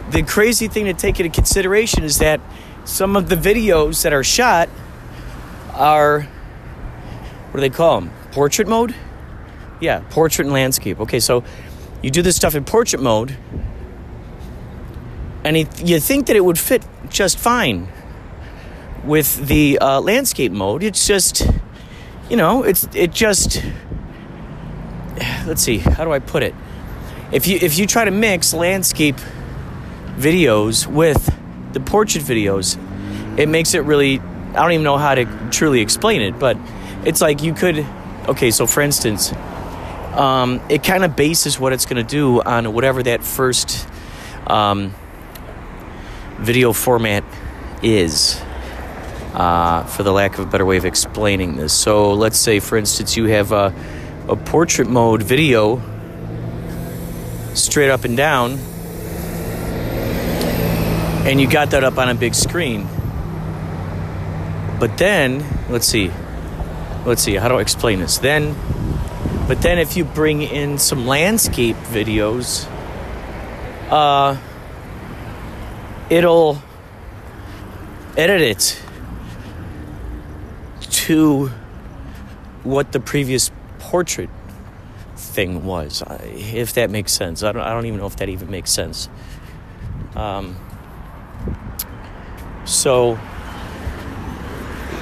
the 0.09 0.23
crazy 0.23 0.67
thing 0.67 0.85
to 0.85 0.93
take 0.93 1.19
into 1.19 1.29
consideration 1.29 2.03
is 2.03 2.19
that 2.19 2.39
some 2.85 3.15
of 3.15 3.29
the 3.29 3.35
videos 3.35 4.03
that 4.03 4.13
are 4.13 4.23
shot 4.23 4.69
are 5.73 6.21
what 6.21 7.53
do 7.53 7.61
they 7.61 7.69
call 7.69 8.01
them? 8.01 8.11
Portrait 8.31 8.67
mode? 8.67 8.95
Yeah, 9.79 10.03
portrait 10.09 10.45
and 10.45 10.53
landscape. 10.53 10.99
Okay, 11.01 11.19
so 11.19 11.43
you 12.01 12.09
do 12.09 12.21
this 12.21 12.35
stuff 12.35 12.55
in 12.55 12.65
portrait 12.65 13.01
mode, 13.01 13.37
and 15.43 15.57
you 15.57 15.99
think 15.99 16.27
that 16.27 16.35
it 16.35 16.43
would 16.43 16.57
fit 16.57 16.83
just 17.09 17.37
fine 17.37 17.89
with 19.03 19.47
the 19.47 19.77
uh, 19.79 20.01
landscape 20.01 20.51
mode. 20.51 20.83
It's 20.83 21.05
just, 21.05 21.47
you 22.29 22.37
know, 22.37 22.63
it's 22.63 22.87
it 22.93 23.11
just. 23.11 23.63
Let's 25.45 25.61
see, 25.61 25.77
how 25.77 26.05
do 26.05 26.11
I 26.11 26.19
put 26.19 26.43
it? 26.43 26.55
If 27.31 27.47
you 27.47 27.59
if 27.61 27.77
you 27.77 27.85
try 27.85 28.05
to 28.05 28.11
mix 28.11 28.53
landscape 28.53 29.17
videos 30.17 30.87
with 30.87 31.32
the 31.73 31.79
portrait 31.79 32.23
videos, 32.23 32.77
it 33.37 33.49
makes 33.49 33.73
it 33.73 33.83
really. 33.83 34.19
I 34.19 34.61
don't 34.61 34.71
even 34.73 34.83
know 34.83 34.97
how 34.97 35.15
to 35.15 35.25
truly 35.49 35.81
explain 35.81 36.21
it, 36.21 36.37
but 36.37 36.57
it's 37.05 37.21
like 37.21 37.41
you 37.41 37.53
could. 37.53 37.85
Okay, 38.27 38.51
so 38.51 38.67
for 38.67 38.81
instance, 38.81 39.33
um, 40.13 40.61
it 40.69 40.83
kind 40.83 41.03
of 41.03 41.15
bases 41.15 41.59
what 41.59 41.73
it's 41.73 41.85
going 41.85 41.97
to 41.97 42.09
do 42.09 42.41
on 42.41 42.71
whatever 42.71 43.03
that 43.03 43.23
first 43.23 43.87
um, 44.47 44.93
video 46.37 46.71
format 46.71 47.23
is, 47.81 48.39
uh, 49.33 49.83
for 49.85 50.03
the 50.03 50.11
lack 50.11 50.37
of 50.37 50.47
a 50.47 50.49
better 50.49 50.65
way 50.65 50.77
of 50.77 50.85
explaining 50.85 51.55
this. 51.57 51.73
So 51.73 52.13
let's 52.13 52.37
say, 52.37 52.59
for 52.59 52.77
instance, 52.77 53.17
you 53.17 53.25
have 53.25 53.51
a, 53.51 53.73
a 54.29 54.35
portrait 54.35 54.87
mode 54.87 55.23
video 55.23 55.81
straight 57.55 57.89
up 57.89 58.03
and 58.03 58.15
down, 58.15 58.59
and 61.25 61.39
you 61.39 61.49
got 61.49 61.71
that 61.71 61.83
up 61.83 61.97
on 61.97 62.09
a 62.09 62.15
big 62.15 62.35
screen. 62.35 62.87
But 64.79 64.97
then, 64.97 65.45
let's 65.69 65.87
see, 65.87 66.11
let's 67.05 67.21
see, 67.21 67.35
how 67.35 67.47
do 67.47 67.55
I 67.55 67.61
explain 67.61 67.99
this? 67.99 68.17
Then, 68.17 68.55
but 69.47 69.61
then 69.61 69.79
if 69.79 69.95
you 69.95 70.03
bring 70.03 70.41
in 70.41 70.77
some 70.77 71.07
landscape 71.07 71.77
videos, 71.77 72.67
uh, 73.89 74.37
it'll 76.09 76.61
edit 78.17 78.41
it 78.41 78.81
to 80.91 81.47
what 82.63 82.91
the 82.91 82.99
previous 82.99 83.51
portrait 83.79 84.29
thing 85.15 85.65
was, 85.65 86.03
if 86.21 86.73
that 86.73 86.89
makes 86.89 87.11
sense. 87.11 87.43
I 87.43 87.51
don't, 87.51 87.61
I 87.61 87.69
don't 87.69 87.85
even 87.85 87.99
know 87.99 88.05
if 88.05 88.17
that 88.17 88.29
even 88.29 88.49
makes 88.49 88.71
sense. 88.71 89.09
Um, 90.15 90.55
so 92.65 93.19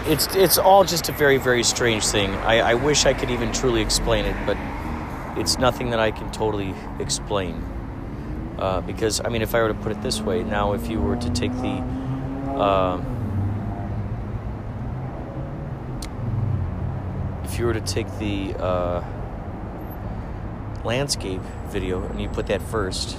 it's 0.06 0.36
it's 0.36 0.58
all 0.58 0.84
just 0.84 1.10
a 1.10 1.12
very 1.12 1.38
very 1.38 1.64
strange 1.64 2.06
thing. 2.06 2.32
I, 2.32 2.72
I 2.72 2.74
wish 2.74 3.06
I 3.06 3.14
could 3.14 3.30
even 3.32 3.52
truly 3.52 3.82
explain 3.82 4.26
it, 4.26 4.36
but 4.46 4.58
it's 5.38 5.58
nothing 5.58 5.92
that 5.92 6.00
I 6.00 6.12
can 6.12 6.32
totally 6.32 6.74
explain. 7.00 7.64
Uh, 8.58 8.82
because 8.82 9.22
I 9.24 9.30
mean, 9.30 9.42
if 9.42 9.56
I 9.56 9.62
were 9.62 9.70
to 9.70 9.74
put 9.74 9.92
it 9.92 10.02
this 10.02 10.22
way, 10.22 10.44
now 10.44 10.74
if 10.74 10.90
you 10.90 11.00
were 11.00 11.16
to 11.16 11.30
take 11.32 11.52
the 11.54 11.84
uh, 12.58 13.02
if 17.44 17.58
you 17.60 17.66
were 17.66 17.74
to 17.74 17.82
take 17.82 18.08
the 18.20 18.54
uh, 18.60 19.04
landscape 20.84 21.42
video 21.70 22.04
and 22.04 22.22
you 22.22 22.30
put 22.30 22.48
that 22.48 22.62
first. 22.62 23.18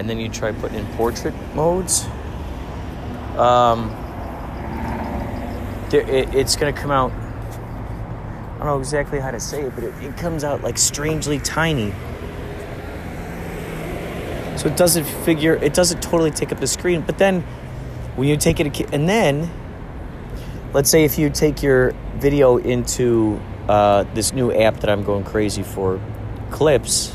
And 0.00 0.08
then 0.08 0.18
you 0.18 0.30
try 0.30 0.50
putting 0.50 0.78
in 0.78 0.86
portrait 0.94 1.34
modes, 1.54 2.06
um, 3.36 3.90
there, 5.90 6.08
it, 6.08 6.34
it's 6.34 6.56
going 6.56 6.74
to 6.74 6.80
come 6.80 6.90
out. 6.90 7.12
I 7.12 8.58
don't 8.58 8.66
know 8.66 8.78
exactly 8.78 9.20
how 9.20 9.30
to 9.30 9.38
say 9.38 9.64
it, 9.64 9.74
but 9.74 9.84
it, 9.84 9.94
it 10.02 10.16
comes 10.16 10.42
out 10.42 10.62
like 10.62 10.78
strangely 10.78 11.38
tiny. 11.38 11.92
So 14.56 14.68
it 14.68 14.76
doesn't 14.78 15.04
figure, 15.04 15.56
it 15.56 15.74
doesn't 15.74 16.02
totally 16.02 16.30
take 16.30 16.50
up 16.50 16.60
the 16.60 16.66
screen. 16.66 17.02
But 17.02 17.18
then 17.18 17.42
when 18.16 18.26
you 18.26 18.38
take 18.38 18.58
it, 18.58 18.94
and 18.94 19.06
then 19.06 19.50
let's 20.72 20.88
say 20.88 21.04
if 21.04 21.18
you 21.18 21.28
take 21.28 21.62
your 21.62 21.92
video 22.16 22.56
into 22.56 23.38
uh, 23.68 24.04
this 24.14 24.32
new 24.32 24.50
app 24.50 24.80
that 24.80 24.88
I'm 24.88 25.04
going 25.04 25.24
crazy 25.24 25.62
for, 25.62 26.00
Clips, 26.50 27.14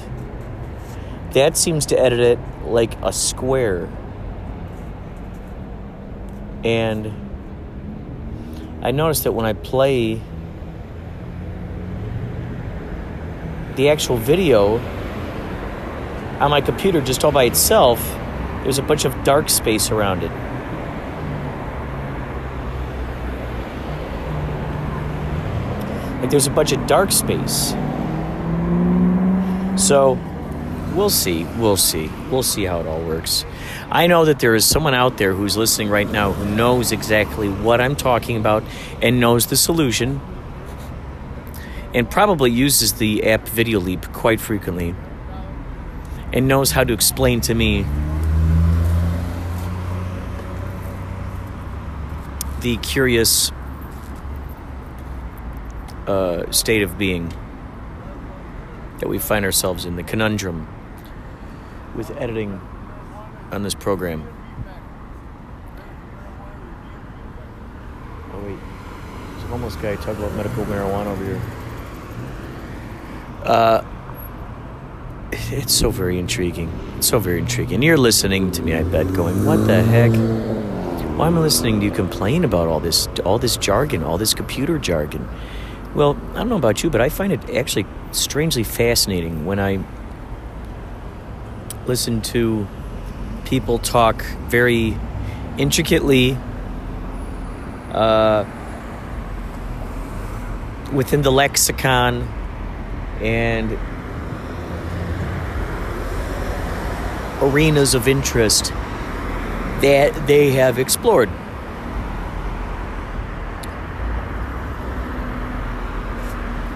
that 1.32 1.58
seems 1.58 1.88
to 1.88 2.00
edit 2.00 2.19
it 2.19 2.39
like 2.67 2.95
a 3.01 3.13
square. 3.13 3.89
And 6.63 7.13
I 8.82 8.91
noticed 8.91 9.23
that 9.23 9.32
when 9.34 9.45
I 9.45 9.54
play 9.54 10.21
the 13.75 13.89
actual 13.89 14.17
video 14.17 14.78
on 16.39 16.49
my 16.51 16.62
computer 16.62 17.01
just 17.01 17.23
all 17.23 17.32
by 17.32 17.43
itself, 17.43 17.99
there's 18.63 18.80
a 18.80 18.84
bunch 18.84 19.06
of 19.06 19.23
dark 19.23 19.49
space 19.49 19.91
around 19.91 20.23
it. 20.23 20.32
Like 26.21 26.32
there's 26.32 26.47
a 26.47 26.51
bunch 26.51 26.71
of 26.71 26.88
dark 26.88 27.12
space. 27.12 27.75
So 29.75 30.17
we'll 30.95 31.10
see. 31.10 31.43
We'll 31.58 31.77
see. 31.77 32.10
We'll 32.31 32.43
see 32.43 32.63
how 32.63 32.79
it 32.79 32.88
all 32.88 33.01
works. 33.01 33.45
I 33.91 34.08
know 34.08 34.25
that 34.25 34.39
there 34.39 34.55
is 34.55 34.65
someone 34.65 34.93
out 34.93 35.17
there 35.17 35.34
who's 35.34 35.58
listening 35.58 35.89
right 35.89 36.10
now 36.10 36.31
who 36.31 36.55
knows 36.55 36.91
exactly 36.91 37.49
what 37.49 37.81
I'm 37.81 37.95
talking 37.95 38.38
about 38.38 38.63
and 39.01 39.19
knows 39.19 39.47
the 39.47 39.58
solution 39.58 40.21
and 41.93 42.10
probably 42.10 42.51
uses 42.51 42.93
the 42.93 43.25
app 43.25 43.47
Video 43.47 43.79
Leap 43.79 44.12
quite 44.12 44.39
frequently 44.39 44.95
and 46.34 46.47
knows 46.47 46.71
how 46.71 46.84
to 46.84 46.93
explain 46.93 47.41
to 47.41 47.53
me 47.53 47.86
the 52.62 52.77
curious 52.77 53.51
uh, 56.08 56.49
state 56.51 56.81
of 56.81 56.97
being 56.97 57.31
that 58.99 59.08
we 59.08 59.19
find 59.19 59.45
ourselves 59.45 59.86
in, 59.86 59.95
the 59.95 60.03
conundrum 60.03 60.67
with 61.95 62.12
editing 62.17 62.60
on 63.51 63.63
this 63.63 63.73
program. 63.73 64.27
Oh 68.34 68.39
wait, 68.39 68.60
there's 69.31 69.43
a 69.43 69.47
homeless 69.47 69.75
guy 69.77 69.95
talking 69.95 70.23
about 70.23 70.34
medical 70.34 70.65
marijuana 70.65 71.08
over 71.08 71.23
here. 71.23 71.41
Uh, 73.43 73.86
it's 75.31 75.73
so 75.73 75.89
very 75.89 76.17
intriguing. 76.17 76.71
It's 76.97 77.08
so 77.08 77.19
very 77.19 77.39
intriguing. 77.39 77.81
You're 77.81 77.97
listening 77.97 78.51
to 78.51 78.62
me, 78.62 78.73
I 78.73 78.84
bet, 78.84 79.13
going, 79.13 79.45
"What 79.45 79.67
the 79.67 79.84
heck? 79.84 80.12
Why 81.17 81.27
am 81.27 81.38
I 81.38 81.41
listening 81.41 81.79
to 81.79 81.86
you 81.86 81.91
complain 81.91 82.43
about 82.43 82.67
all 82.67 82.79
this, 82.79 83.08
all 83.23 83.39
this 83.39 83.55
jargon, 83.55 84.03
all 84.03 84.17
this 84.17 84.34
computer 84.34 84.77
jargon?" 84.77 85.27
Well, 85.93 86.17
I 86.34 86.39
don't 86.39 86.49
know 86.49 86.58
about 86.58 86.84
you, 86.84 86.89
but 86.89 86.99
I 86.99 87.08
find 87.08 87.31
it 87.31 87.49
actually 87.55 87.86
strangely 88.12 88.63
fascinating 88.63 89.45
when 89.45 89.60
I 89.60 89.79
listen 91.88 92.21
to 92.21 92.67
people 93.45 93.78
talk 93.78 94.24
very 94.50 94.98
intricately 95.58 96.38
uh, 97.91 98.43
within 100.91 101.21
the 101.21 101.32
lexicon 101.32 102.28
and 103.21 103.71
arenas 107.41 107.93
of 107.93 108.08
interest 108.08 108.71
that 109.82 110.12
they 110.26 110.52
have 110.52 110.80
explored. 110.80 111.30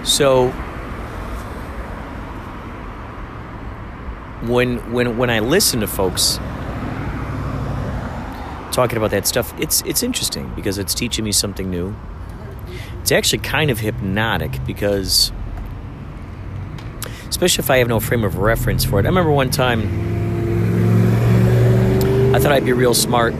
So 0.04 0.52
when 4.42 4.92
when 4.92 5.18
when 5.18 5.30
I 5.30 5.40
listen 5.40 5.80
to 5.80 5.86
folks 5.86 6.38
talking 8.72 8.96
about 8.96 9.10
that 9.10 9.26
stuff, 9.26 9.52
it's 9.58 9.82
it's 9.82 10.02
interesting 10.02 10.52
because 10.54 10.78
it's 10.78 10.94
teaching 10.94 11.24
me 11.24 11.32
something 11.32 11.70
new. 11.70 11.94
It's 13.00 13.12
actually 13.12 13.40
kind 13.40 13.70
of 13.70 13.80
hypnotic 13.80 14.64
because 14.66 15.32
especially 17.28 17.62
if 17.62 17.70
I 17.70 17.78
have 17.78 17.88
no 17.88 18.00
frame 18.00 18.24
of 18.24 18.38
reference 18.38 18.84
for 18.84 18.98
it. 18.98 19.06
I 19.06 19.08
remember 19.08 19.30
one 19.30 19.50
time 19.50 19.80
I 22.34 22.38
thought 22.38 22.52
I'd 22.52 22.64
be 22.64 22.72
real 22.72 22.94
smart. 22.94 23.34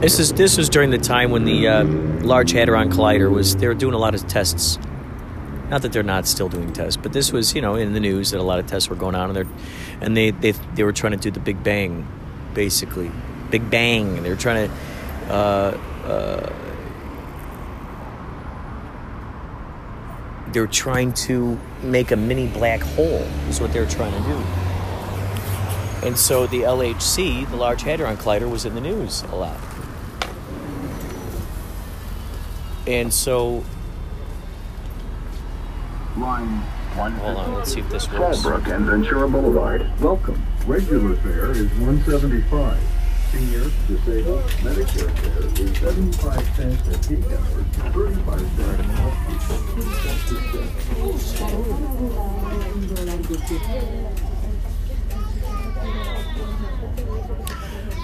This 0.00 0.18
is 0.18 0.32
this 0.32 0.56
was 0.56 0.68
during 0.68 0.90
the 0.90 0.98
time 0.98 1.30
when 1.30 1.44
the 1.44 1.68
uh, 1.68 1.84
Large 1.84 2.52
Hadron 2.52 2.90
Collider 2.90 3.30
was 3.30 3.56
they 3.56 3.68
were 3.68 3.74
doing 3.74 3.94
a 3.94 3.98
lot 3.98 4.14
of 4.14 4.26
tests. 4.26 4.78
Not 5.68 5.82
that 5.82 5.92
they're 5.92 6.02
not 6.02 6.26
still 6.26 6.48
doing 6.48 6.72
tests, 6.72 6.96
but 6.96 7.12
this 7.12 7.32
was 7.32 7.54
you 7.54 7.60
know 7.60 7.74
in 7.74 7.92
the 7.92 8.00
news 8.00 8.30
that 8.30 8.40
a 8.40 8.42
lot 8.42 8.58
of 8.58 8.66
tests 8.66 8.88
were 8.88 8.96
going 8.96 9.14
on, 9.14 9.30
and 9.30 9.36
they 9.36 9.60
and 10.00 10.16
they 10.16 10.30
they 10.30 10.52
they 10.74 10.82
were 10.82 10.92
trying 10.92 11.12
to 11.12 11.18
do 11.18 11.30
the 11.30 11.40
Big 11.40 11.62
Bang, 11.62 12.06
basically, 12.54 13.10
Big 13.50 13.68
Bang. 13.70 14.22
They 14.22 14.30
were 14.30 14.36
trying 14.36 14.68
to. 14.68 14.74
Uh, 15.32 15.78
uh, 16.04 16.52
they 20.52 20.60
were 20.60 20.66
trying 20.66 21.12
to 21.12 21.58
make 21.82 22.12
a 22.12 22.16
mini 22.16 22.46
black 22.48 22.80
hole. 22.80 23.26
Is 23.48 23.60
what 23.60 23.72
they 23.72 23.80
were 23.80 23.86
trying 23.86 24.12
to 24.12 24.28
do. 24.28 24.36
And 26.06 26.16
so 26.16 26.46
the 26.46 26.60
LHC, 26.60 27.50
the 27.50 27.56
Large 27.56 27.82
Hadron 27.82 28.16
Collider, 28.16 28.48
was 28.48 28.64
in 28.64 28.74
the 28.74 28.80
news 28.80 29.22
a 29.24 29.34
lot. 29.34 29.58
And 32.86 33.12
so, 33.12 33.64
Line 36.16 36.62
hold 36.96 37.36
on, 37.36 37.54
let's 37.54 37.72
see 37.72 37.80
if 37.80 37.88
this 37.90 38.10
works. 38.10 38.38
Fallbrook 38.38 38.74
and 38.74 38.86
Ventura 38.86 39.28
Boulevard. 39.28 39.86
Welcome. 40.00 40.42
Regular 40.66 41.16
fare 41.16 41.50
is 41.50 41.70
175. 41.74 42.78
Senior, 43.32 43.70
disabled, 43.86 44.42
Medicare 44.62 45.10
fare 45.18 45.42
is 45.66 45.78
75 45.78 46.56
cents 46.56 46.88
at 46.88 47.08
peak 47.08 47.24
hours, 47.26 47.66
35 47.92 48.40
cents 48.40 48.80
at 48.80 48.86
off-peak, 49.00 49.40
2 49.74 49.82
cents 49.92 50.30
a 50.30 50.34
step. 50.48 50.68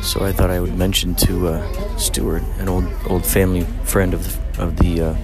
So 0.02 0.24
I 0.24 0.32
thought 0.32 0.50
I 0.50 0.60
would 0.60 0.76
mention 0.76 1.14
to 1.14 1.48
uh, 1.48 1.96
Stuart, 1.96 2.42
an 2.58 2.68
old 2.68 2.84
old 3.06 3.24
family 3.24 3.64
friend 3.84 4.12
of 4.12 4.24
the 4.24 4.62
of 4.62 4.76
the 4.76 5.00
uh, 5.00 5.14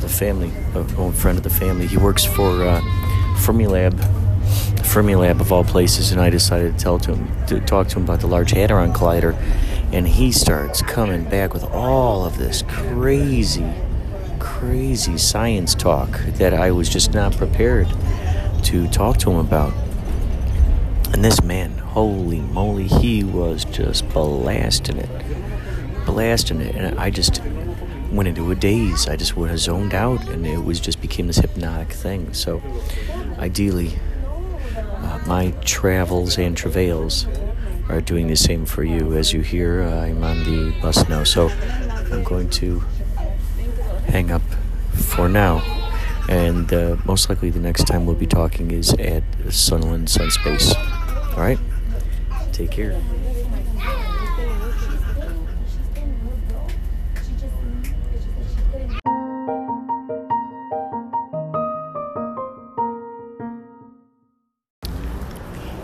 the 0.00 0.08
family, 0.08 0.52
old 0.96 1.14
friend 1.14 1.38
of 1.38 1.44
the 1.44 1.50
family. 1.50 1.86
He 1.86 1.96
works 1.96 2.24
for 2.24 2.62
uh, 2.62 2.80
Fermilab, 3.38 3.92
Fermilab 4.82 5.40
of 5.40 5.52
all 5.52 5.64
places, 5.64 6.12
and 6.12 6.20
I 6.20 6.30
decided 6.30 6.76
to 6.76 6.82
tell 6.82 6.98
to 7.00 7.14
him 7.14 7.46
to 7.46 7.60
talk 7.60 7.88
to 7.88 7.96
him 7.96 8.04
about 8.04 8.20
the 8.20 8.26
Large 8.26 8.52
Hadron 8.52 8.92
Collider, 8.92 9.34
and 9.92 10.06
he 10.06 10.32
starts 10.32 10.82
coming 10.82 11.24
back 11.24 11.52
with 11.52 11.64
all 11.64 12.24
of 12.24 12.38
this 12.38 12.62
crazy, 12.68 13.72
crazy 14.38 15.18
science 15.18 15.74
talk 15.74 16.10
that 16.38 16.54
I 16.54 16.70
was 16.70 16.88
just 16.88 17.14
not 17.14 17.36
prepared 17.36 17.88
to 18.64 18.88
talk 18.88 19.18
to 19.18 19.30
him 19.30 19.38
about. 19.38 19.72
And 21.12 21.24
this 21.24 21.42
man, 21.42 21.70
holy 21.78 22.40
moly, 22.40 22.88
he 22.88 23.22
was 23.24 23.64
just 23.64 24.08
blasting 24.08 24.98
it. 24.98 25.08
Blasting 26.04 26.60
it. 26.60 26.74
And 26.74 26.98
I 26.98 27.10
just 27.10 27.40
went 28.10 28.28
into 28.28 28.50
a 28.50 28.54
daze. 28.54 29.08
I 29.08 29.16
just 29.16 29.36
would 29.36 29.50
have 29.50 29.58
zoned 29.58 29.94
out 29.94 30.26
and 30.28 30.46
it 30.46 30.58
was 30.58 30.80
just 30.80 31.00
became 31.00 31.26
this 31.26 31.38
hypnotic 31.38 31.92
thing. 31.92 32.32
So 32.34 32.62
ideally, 33.38 33.98
uh, 34.76 35.20
my 35.26 35.52
travels 35.64 36.38
and 36.38 36.56
travails 36.56 37.26
are 37.88 38.00
doing 38.00 38.26
the 38.26 38.36
same 38.36 38.66
for 38.66 38.82
you. 38.82 39.14
As 39.14 39.32
you 39.32 39.40
hear, 39.40 39.82
uh, 39.82 40.06
I'm 40.06 40.22
on 40.24 40.38
the 40.44 40.74
bus 40.80 41.08
now. 41.08 41.24
So 41.24 41.48
I'm 42.10 42.24
going 42.24 42.50
to 42.50 42.80
hang 44.08 44.30
up 44.30 44.42
for 44.92 45.28
now. 45.28 45.62
And 46.28 46.72
uh, 46.72 46.96
most 47.04 47.28
likely 47.28 47.50
the 47.50 47.60
next 47.60 47.86
time 47.86 48.06
we'll 48.06 48.16
be 48.16 48.26
talking 48.26 48.72
is 48.72 48.92
at 48.94 49.22
Sunland 49.50 50.08
Sunspace. 50.08 50.74
All 51.34 51.40
right? 51.40 51.58
Take 52.52 52.72
care. 52.72 53.00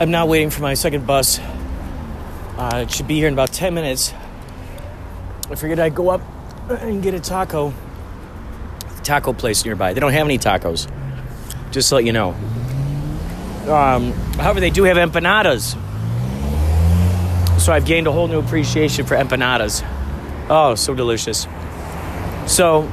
I'm 0.02 0.10
now 0.10 0.26
waiting 0.26 0.50
for 0.50 0.62
my 0.62 0.74
second 0.74 1.06
bus. 1.06 1.38
Uh, 1.38 2.82
it 2.82 2.90
should 2.90 3.06
be 3.06 3.14
here 3.14 3.28
in 3.28 3.34
about 3.34 3.52
10 3.52 3.72
minutes. 3.72 4.12
I 5.48 5.54
figured 5.54 5.78
I'd 5.78 5.94
go 5.94 6.08
up 6.08 6.20
and 6.68 7.00
get 7.00 7.14
a 7.14 7.20
taco. 7.20 7.72
Taco 9.04 9.32
place 9.32 9.64
nearby. 9.64 9.92
They 9.92 10.00
don't 10.00 10.10
have 10.10 10.26
any 10.26 10.38
tacos. 10.38 10.90
Just 11.70 11.88
to 11.90 11.94
let 11.94 12.04
you 12.04 12.12
know. 12.12 12.30
Um, 13.70 14.10
however, 14.40 14.58
they 14.58 14.70
do 14.70 14.82
have 14.82 14.96
empanadas. 14.96 15.74
So 17.60 17.72
I've 17.72 17.86
gained 17.86 18.08
a 18.08 18.12
whole 18.12 18.26
new 18.26 18.40
appreciation 18.40 19.06
for 19.06 19.16
empanadas. 19.16 19.86
Oh, 20.50 20.74
so 20.74 20.96
delicious. 20.96 21.46
So, 22.48 22.90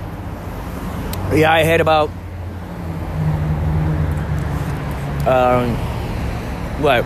yeah, 1.33 1.51
I 1.51 1.63
had 1.63 1.81
about 1.81 2.11
um, 5.25 5.88
what 6.81 7.05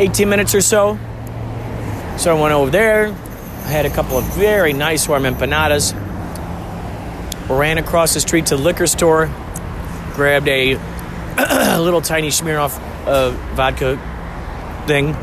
18 0.00 0.28
minutes 0.28 0.54
or 0.54 0.60
so. 0.60 0.98
So 2.16 2.36
I 2.36 2.40
went 2.40 2.54
over 2.54 2.70
there. 2.70 3.06
I 3.06 3.72
had 3.72 3.86
a 3.86 3.90
couple 3.90 4.18
of 4.18 4.24
very 4.34 4.72
nice 4.72 5.08
warm 5.08 5.24
empanadas. 5.24 5.94
Ran 7.48 7.78
across 7.78 8.14
the 8.14 8.20
street 8.20 8.46
to 8.46 8.56
the 8.56 8.62
liquor 8.62 8.86
store. 8.86 9.26
Grabbed 10.14 10.48
a 10.48 10.76
little 11.78 12.00
tiny 12.00 12.28
Smirnoff 12.28 12.78
uh, 13.06 13.30
vodka 13.54 13.96
thing. 14.86 15.14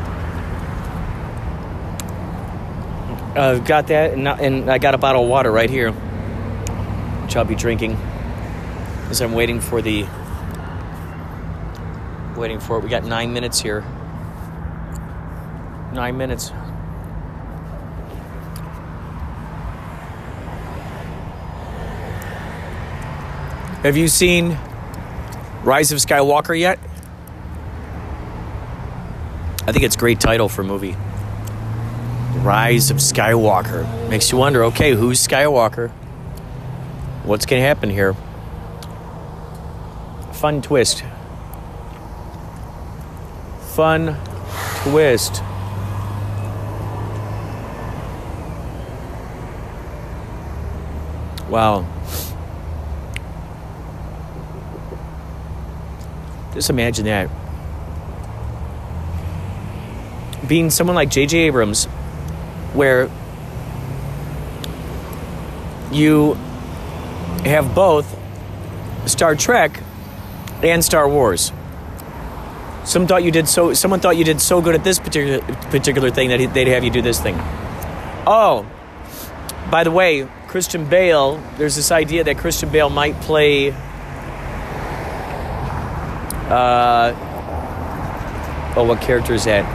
Uh, 3.36 3.58
got 3.64 3.86
that, 3.88 4.14
and, 4.14 4.26
and 4.26 4.70
I 4.70 4.78
got 4.78 4.94
a 4.94 4.98
bottle 4.98 5.22
of 5.22 5.28
water 5.28 5.52
right 5.52 5.70
here, 5.70 5.92
which 5.92 7.36
I'll 7.36 7.44
be 7.44 7.54
drinking 7.54 7.92
as 9.10 9.20
I'm 9.20 9.32
waiting 9.32 9.60
for 9.60 9.80
the. 9.80 10.06
Waiting 12.38 12.60
for 12.60 12.78
it. 12.78 12.84
We 12.84 12.88
got 12.88 13.02
nine 13.02 13.32
minutes 13.32 13.60
here. 13.60 13.80
Nine 15.92 16.16
minutes. 16.16 16.50
Have 23.82 23.96
you 23.96 24.06
seen 24.06 24.56
Rise 25.64 25.90
of 25.90 25.98
Skywalker 25.98 26.56
yet? 26.56 26.78
I 29.66 29.72
think 29.72 29.84
it's 29.84 29.96
a 29.96 29.98
great 29.98 30.20
title 30.20 30.48
for 30.48 30.62
a 30.62 30.64
movie. 30.64 30.96
Rise 32.44 32.92
of 32.92 32.98
Skywalker. 32.98 34.08
Makes 34.08 34.30
you 34.30 34.38
wonder 34.38 34.62
okay, 34.66 34.94
who's 34.94 35.26
Skywalker? 35.26 35.90
What's 37.24 37.46
going 37.46 37.60
to 37.60 37.66
happen 37.66 37.90
here? 37.90 38.14
Fun 40.34 40.62
twist. 40.62 41.02
Fun 43.78 44.16
twist. 44.82 45.40
Wow. 51.48 51.86
Just 56.54 56.70
imagine 56.70 57.04
that. 57.04 57.30
Being 60.48 60.70
someone 60.70 60.96
like 60.96 61.10
J.J. 61.10 61.38
Abrams, 61.38 61.84
where 62.74 63.08
you 65.92 66.34
have 67.44 67.76
both 67.76 68.18
Star 69.06 69.36
Trek 69.36 69.80
and 70.64 70.84
Star 70.84 71.08
Wars. 71.08 71.52
Some 72.88 73.06
thought 73.06 73.22
you 73.22 73.30
did 73.30 73.46
so. 73.46 73.74
Someone 73.74 74.00
thought 74.00 74.16
you 74.16 74.24
did 74.24 74.40
so 74.40 74.62
good 74.62 74.74
at 74.74 74.82
this 74.82 74.98
particular 74.98 75.40
particular 75.68 76.10
thing 76.10 76.30
that 76.30 76.54
they'd 76.54 76.68
have 76.68 76.82
you 76.82 76.90
do 76.90 77.02
this 77.02 77.20
thing. 77.20 77.34
Oh, 78.26 78.64
by 79.70 79.84
the 79.84 79.90
way, 79.90 80.26
Christian 80.46 80.86
Bale. 80.88 81.36
There's 81.58 81.76
this 81.76 81.92
idea 81.92 82.24
that 82.24 82.38
Christian 82.38 82.70
Bale 82.70 82.88
might 82.88 83.20
play. 83.20 83.72
Uh, 86.48 87.12
oh, 88.74 88.84
what 88.84 89.02
character 89.02 89.34
is 89.34 89.44
that? 89.44 89.66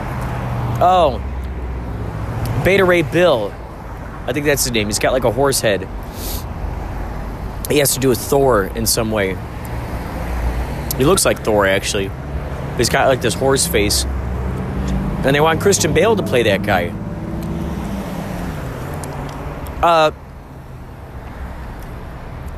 Oh, 0.82 1.22
Beta 2.64 2.84
Ray 2.84 3.02
Bill. 3.02 3.54
I 4.26 4.32
think 4.32 4.44
that's 4.44 4.64
his 4.64 4.72
name. 4.72 4.88
He's 4.88 4.98
got 4.98 5.12
like 5.12 5.22
a 5.22 5.30
horse 5.30 5.60
head. 5.60 5.82
He 7.70 7.78
has 7.78 7.94
to 7.94 8.00
do 8.00 8.08
with 8.08 8.18
Thor 8.18 8.64
in 8.64 8.86
some 8.86 9.12
way. 9.12 9.36
He 10.98 11.04
looks 11.04 11.24
like 11.24 11.44
Thor, 11.44 11.64
actually. 11.64 12.10
He's 12.76 12.88
got 12.88 13.08
like 13.08 13.20
this 13.20 13.34
horse 13.34 13.66
face. 13.66 14.04
And 14.04 15.34
they 15.34 15.40
want 15.40 15.60
Christian 15.60 15.94
Bale 15.94 16.16
to 16.16 16.22
play 16.22 16.42
that 16.44 16.62
guy. 16.62 16.88
Uh, 19.82 20.10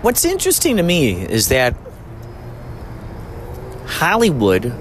what's 0.02 0.24
interesting 0.24 0.76
to 0.76 0.82
me 0.82 1.12
is 1.12 1.48
that 1.48 1.74
Hollywood 3.86 4.72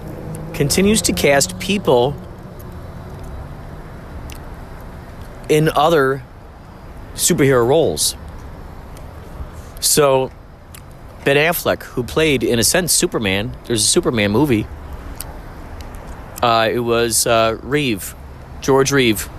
continues 0.54 1.02
to 1.04 1.14
cast 1.14 1.60
people 1.60 2.16
in 5.50 5.70
other 5.76 6.24
superhero 7.16 7.68
roles. 7.68 8.16
So, 9.80 10.32
Ben 11.24 11.38
Affleck, 11.38 11.84
who 11.84 12.04
played, 12.04 12.44
in 12.44 12.60
a 12.60 12.64
sense, 12.64 12.92
Superman, 12.92 13.56
there's 13.66 13.84
a 13.84 13.88
Superman 13.88 14.32
movie. 14.32 14.68
Uh, 16.42 16.70
it 16.72 16.80
was 16.80 17.26
uh, 17.26 17.58
Reeve, 17.64 18.16
George 18.62 18.92
Reeve. 18.92 19.30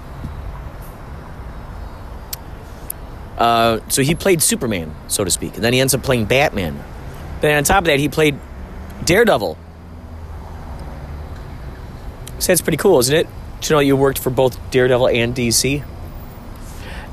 Uh, 3.38 3.80
so 3.88 4.02
he 4.02 4.14
played 4.14 4.42
Superman, 4.42 4.94
so 5.08 5.22
to 5.24 5.30
speak, 5.30 5.54
and 5.54 5.64
then 5.64 5.72
he 5.72 5.80
ends 5.80 5.94
up 5.94 6.02
playing 6.02 6.24
Batman. 6.24 6.82
Then 7.40 7.58
on 7.58 7.64
top 7.64 7.78
of 7.78 7.84
that, 7.84 7.98
he 7.98 8.08
played 8.08 8.38
Daredevil. 9.04 9.58
So 12.38 12.46
that's 12.52 12.60
pretty 12.60 12.78
cool, 12.78 12.98
isn't 12.98 13.14
it? 13.14 13.26
To 13.62 13.74
know 13.74 13.78
you 13.78 13.96
worked 13.96 14.18
for 14.18 14.30
both 14.30 14.58
Daredevil 14.70 15.08
and 15.08 15.34
DC? 15.34 15.84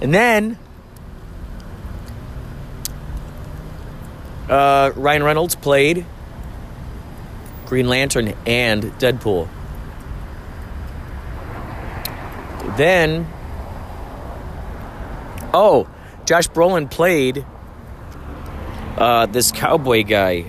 And 0.01 0.13
then 0.13 0.57
uh, 4.49 4.91
Ryan 4.95 5.23
Reynolds 5.23 5.55
played 5.55 6.05
Green 7.65 7.87
Lantern 7.87 8.33
and 8.45 8.83
Deadpool. 8.83 9.47
Then, 12.77 13.27
oh, 15.53 15.87
Josh 16.25 16.47
Brolin 16.47 16.89
played 16.89 17.45
uh, 18.97 19.27
this 19.27 19.51
cowboy 19.51 20.03
guy, 20.03 20.45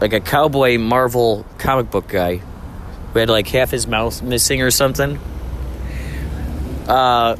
like 0.00 0.12
a 0.12 0.20
cowboy 0.20 0.78
Marvel 0.78 1.44
comic 1.58 1.90
book 1.90 2.08
guy, 2.08 2.36
who 2.36 3.18
had 3.18 3.28
like 3.28 3.48
half 3.48 3.70
his 3.70 3.86
mouth 3.86 4.22
missing 4.22 4.62
or 4.62 4.70
something. 4.70 5.18
Uh, 6.86 7.36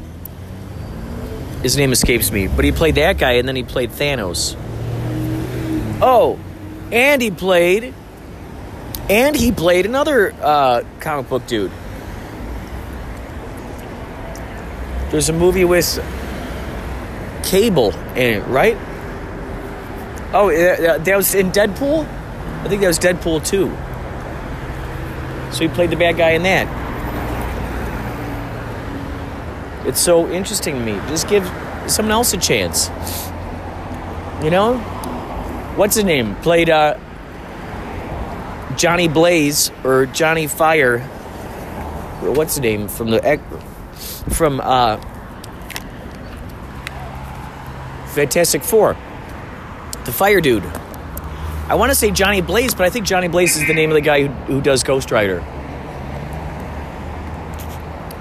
his 1.61 1.77
name 1.77 1.91
escapes 1.91 2.31
me, 2.31 2.47
but 2.47 2.65
he 2.65 2.71
played 2.71 2.95
that 2.95 3.17
guy, 3.17 3.33
and 3.33 3.47
then 3.47 3.55
he 3.55 3.63
played 3.63 3.91
Thanos. 3.91 4.55
Oh, 6.01 6.39
and 6.91 7.21
he 7.21 7.31
played, 7.31 7.93
and 9.09 9.35
he 9.35 9.51
played 9.51 9.85
another 9.85 10.33
uh, 10.41 10.83
comic 10.99 11.29
book 11.29 11.45
dude. 11.47 11.71
There's 15.11 15.27
a 15.27 15.33
movie 15.33 15.65
with 15.65 15.99
Cable 17.43 17.91
in 18.15 18.37
it, 18.37 18.47
right? 18.47 18.77
Oh, 20.33 20.49
that 20.49 21.15
was 21.17 21.35
in 21.35 21.51
Deadpool. 21.51 22.07
I 22.63 22.67
think 22.69 22.81
that 22.81 22.87
was 22.87 22.97
Deadpool 22.97 23.45
2. 23.45 23.69
So 25.53 25.59
he 25.59 25.67
played 25.67 25.89
the 25.89 25.97
bad 25.97 26.15
guy 26.15 26.29
in 26.31 26.43
that. 26.43 26.81
It's 29.85 29.99
so 29.99 30.29
interesting 30.31 30.75
to 30.75 30.81
me. 30.81 30.93
Just 31.09 31.27
give 31.27 31.45
someone 31.87 32.11
else 32.11 32.33
a 32.33 32.37
chance. 32.37 32.87
You 34.41 34.49
know? 34.49 34.77
What's 35.75 35.95
his 35.95 36.05
name? 36.05 36.35
Played 36.37 36.69
uh, 36.69 36.97
Johnny 38.77 39.09
Blaze 39.09 39.71
or 39.83 40.05
Johnny 40.05 40.47
Fire. 40.47 40.99
What's 42.21 42.55
the 42.55 42.61
name 42.61 42.87
from 42.87 43.09
the 43.09 43.19
from 44.29 44.61
uh, 44.61 44.97
Fantastic 48.13 48.63
Four? 48.63 48.95
The 50.05 50.11
Fire 50.11 50.41
Dude. 50.41 50.63
I 50.63 51.75
want 51.75 51.91
to 51.91 51.95
say 51.95 52.11
Johnny 52.11 52.41
Blaze, 52.41 52.75
but 52.75 52.85
I 52.85 52.89
think 52.89 53.05
Johnny 53.05 53.27
Blaze 53.27 53.55
is 53.55 53.65
the 53.65 53.73
name 53.73 53.91
of 53.91 53.95
the 53.95 54.01
guy 54.01 54.27
who, 54.27 54.53
who 54.53 54.61
does 54.61 54.83
Ghost 54.83 55.11
Rider. 55.11 55.39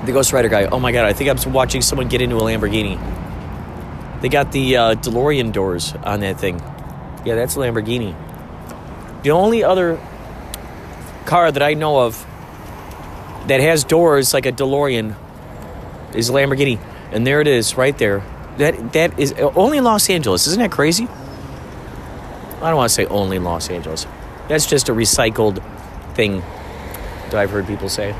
The 0.05 0.13
Ghost 0.13 0.33
Rider 0.33 0.49
guy. 0.49 0.67
Oh 0.67 0.79
my 0.79 0.93
god, 0.93 1.05
I 1.05 1.13
think 1.13 1.29
I'm 1.31 1.53
watching 1.53 1.83
someone 1.83 2.09
get 2.09 2.21
into 2.21 2.37
a 2.37 2.41
Lamborghini. 2.41 2.99
They 4.21 4.29
got 4.29 4.53
the 4.53 4.77
uh, 4.77 4.95
DeLorean 4.95 5.53
doors 5.53 5.95
on 5.95 6.21
that 6.21 6.39
thing. 6.39 6.61
Yeah, 7.25 7.35
that's 7.35 7.57
a 7.57 7.59
Lamborghini. 7.59 8.15
The 9.23 9.33
only 9.33 9.65
other 9.65 9.99
car 11.25 11.51
that 11.51 11.63
I 11.63 11.75
know 11.75 12.01
of 12.01 12.25
that 13.47 13.61
has 13.61 13.85
doors 13.85 14.33
like 14.33 14.47
a 14.47 14.53
DeLorean 14.53 15.17
is 16.15 16.31
Lamborghini. 16.31 16.81
And 17.13 17.27
there 17.27 17.41
it 17.41 17.47
is, 17.47 17.77
right 17.77 17.97
there. 17.97 18.23
That 18.59 18.93
that 18.93 19.19
is 19.19 19.33
only 19.33 19.81
Los 19.81 20.11
Angeles. 20.11 20.47
Isn't 20.47 20.61
that 20.61 20.71
crazy? 20.73 21.09
I 22.61 22.69
don't 22.69 22.77
want 22.77 22.91
to 22.91 22.95
say 22.95 23.07
only 23.07 23.39
Los 23.39 23.71
Angeles. 23.71 24.07
That's 24.49 24.67
just 24.67 24.89
a 24.89 24.93
recycled 24.93 25.63
thing 26.15 26.41
that 27.31 27.35
I've 27.35 27.51
heard 27.51 27.67
people 27.67 27.89
say. 27.89 28.15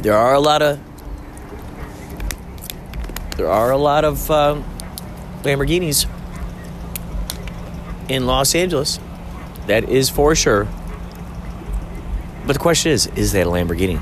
There 0.00 0.16
are 0.16 0.34
a 0.34 0.40
lot 0.40 0.62
of 0.62 0.80
there 3.36 3.48
are 3.48 3.72
a 3.72 3.76
lot 3.76 4.04
of 4.04 4.30
uh, 4.30 4.62
Lamborghinis 5.42 6.06
in 8.08 8.26
Los 8.26 8.54
Angeles. 8.54 9.00
That 9.66 9.88
is 9.88 10.08
for 10.08 10.34
sure. 10.34 10.68
But 12.46 12.52
the 12.52 12.58
question 12.58 12.92
is, 12.92 13.06
is 13.16 13.32
that 13.32 13.46
a 13.46 13.50
Lamborghini? 13.50 14.00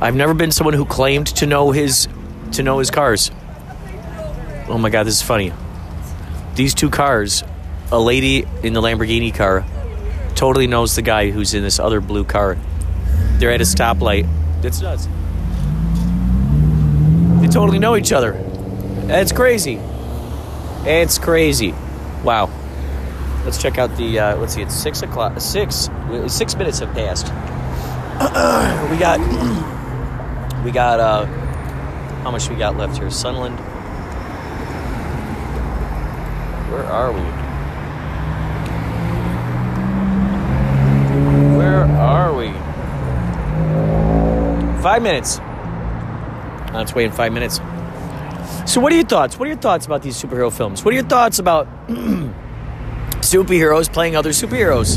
I've 0.00 0.16
never 0.16 0.34
been 0.34 0.50
someone 0.50 0.74
who 0.74 0.84
claimed 0.84 1.28
to 1.28 1.46
know 1.46 1.70
his 1.70 2.08
to 2.52 2.62
know 2.62 2.78
his 2.78 2.90
cars. 2.90 3.30
Oh 4.68 4.78
my 4.78 4.90
god, 4.90 5.04
this 5.04 5.16
is 5.16 5.22
funny. 5.22 5.52
These 6.56 6.74
two 6.74 6.90
cars, 6.90 7.44
a 7.90 7.98
lady 7.98 8.44
in 8.62 8.72
the 8.72 8.80
Lamborghini 8.80 9.34
car 9.34 9.64
totally 10.34 10.66
knows 10.66 10.96
the 10.96 11.02
guy 11.02 11.30
who's 11.30 11.54
in 11.54 11.62
this 11.62 11.78
other 11.78 12.00
blue 12.00 12.24
car. 12.24 12.58
They're 13.38 13.52
at 13.52 13.60
a 13.60 13.64
stoplight. 13.64 14.28
It's 14.64 14.80
nuts. 14.80 15.06
They 17.40 17.48
totally 17.48 17.78
know 17.78 17.96
each 17.96 18.12
other. 18.12 18.32
That's 19.06 19.32
crazy. 19.32 19.80
It's 20.84 21.18
crazy. 21.18 21.74
Wow. 22.22 22.50
Let's 23.44 23.60
check 23.60 23.76
out 23.76 23.94
the. 23.98 24.18
Uh, 24.18 24.36
let's 24.36 24.54
see. 24.54 24.62
It's 24.62 24.74
six 24.74 25.02
o'clock. 25.02 25.38
Six. 25.38 25.90
Six 26.28 26.56
minutes 26.56 26.78
have 26.78 26.94
passed. 26.94 27.26
we 28.90 28.96
got. 28.96 29.20
we 30.64 30.70
got. 30.70 30.98
Uh, 30.98 31.26
how 32.22 32.30
much 32.30 32.48
we 32.48 32.56
got 32.56 32.76
left 32.78 32.96
here? 32.96 33.10
Sunland. 33.10 33.58
Where 36.70 36.84
are 36.86 37.12
we? 37.12 37.20
Where 41.58 41.84
are 41.84 42.34
we? 42.34 42.48
Five 44.82 45.02
minutes. 45.02 45.38
On 46.72 46.80
its 46.80 46.94
way 46.94 47.04
in 47.04 47.12
five 47.12 47.32
minutes. 47.32 47.60
So, 48.66 48.80
what 48.80 48.90
are 48.90 48.96
your 48.96 49.04
thoughts? 49.04 49.38
What 49.38 49.44
are 49.44 49.50
your 49.50 49.60
thoughts 49.60 49.84
about 49.84 50.02
these 50.02 50.20
superhero 50.20 50.50
films? 50.50 50.82
What 50.82 50.92
are 50.92 50.96
your 50.96 51.06
thoughts 51.06 51.38
about 51.38 51.68
superheroes 53.34 53.92
playing 53.92 54.14
other 54.14 54.30
superheroes? 54.30 54.96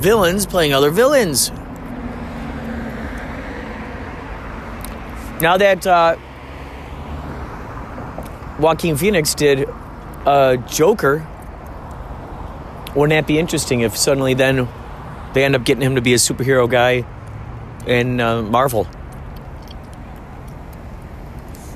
Villains 0.00 0.46
playing 0.46 0.72
other 0.72 0.90
villains? 0.90 1.50
Now 5.42 5.58
that 5.58 5.86
uh, 5.86 6.16
Joaquin 8.58 8.96
Phoenix 8.96 9.34
did 9.34 9.68
uh, 10.24 10.56
Joker, 10.56 11.26
wouldn't 12.96 13.10
that 13.10 13.26
be 13.26 13.38
interesting 13.38 13.80
if 13.80 13.94
suddenly 13.94 14.32
then 14.32 14.66
they 15.34 15.44
end 15.44 15.54
up 15.54 15.64
getting 15.64 15.82
him 15.82 15.96
to 15.96 16.00
be 16.00 16.14
a 16.14 16.16
superhero 16.16 16.68
guy 16.68 17.04
in 17.86 18.20
uh, 18.20 18.40
Marvel? 18.40 18.84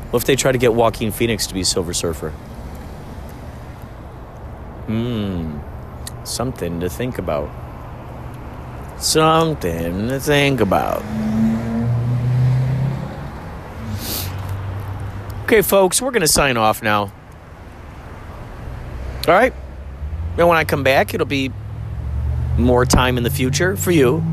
What 0.08 0.22
if 0.22 0.24
they 0.24 0.34
try 0.34 0.52
to 0.52 0.58
get 0.58 0.72
Joaquin 0.72 1.12
Phoenix 1.12 1.46
to 1.48 1.54
be 1.54 1.62
Silver 1.62 1.92
Surfer? 1.92 2.32
Hmm, 4.86 5.58
something 6.24 6.80
to 6.80 6.88
think 6.88 7.18
about. 7.18 7.50
Something 8.98 10.08
to 10.08 10.20
think 10.20 10.60
about. 10.60 11.02
Okay, 15.44 15.62
folks, 15.62 16.00
we're 16.00 16.10
going 16.10 16.22
to 16.22 16.28
sign 16.28 16.56
off 16.56 16.82
now. 16.82 17.12
All 19.28 19.34
right? 19.34 19.52
And 20.38 20.48
when 20.48 20.56
I 20.56 20.64
come 20.64 20.82
back, 20.82 21.14
it'll 21.14 21.26
be 21.26 21.52
more 22.56 22.84
time 22.84 23.16
in 23.18 23.22
the 23.22 23.30
future 23.30 23.76
for 23.76 23.90
you. 23.90 24.24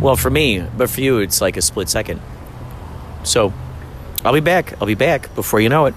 Well, 0.00 0.16
for 0.16 0.30
me, 0.30 0.60
but 0.76 0.90
for 0.90 1.00
you, 1.00 1.18
it's 1.18 1.40
like 1.40 1.56
a 1.56 1.62
split 1.62 1.88
second. 1.88 2.20
So, 3.24 3.52
I'll 4.24 4.32
be 4.32 4.40
back. 4.40 4.80
I'll 4.80 4.86
be 4.86 4.94
back 4.94 5.34
before 5.34 5.60
you 5.60 5.68
know 5.68 5.86
it. 5.86 5.94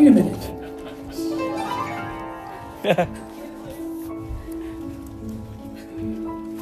Wait 0.00 0.08
a 0.08 0.10
minute. 0.10 0.50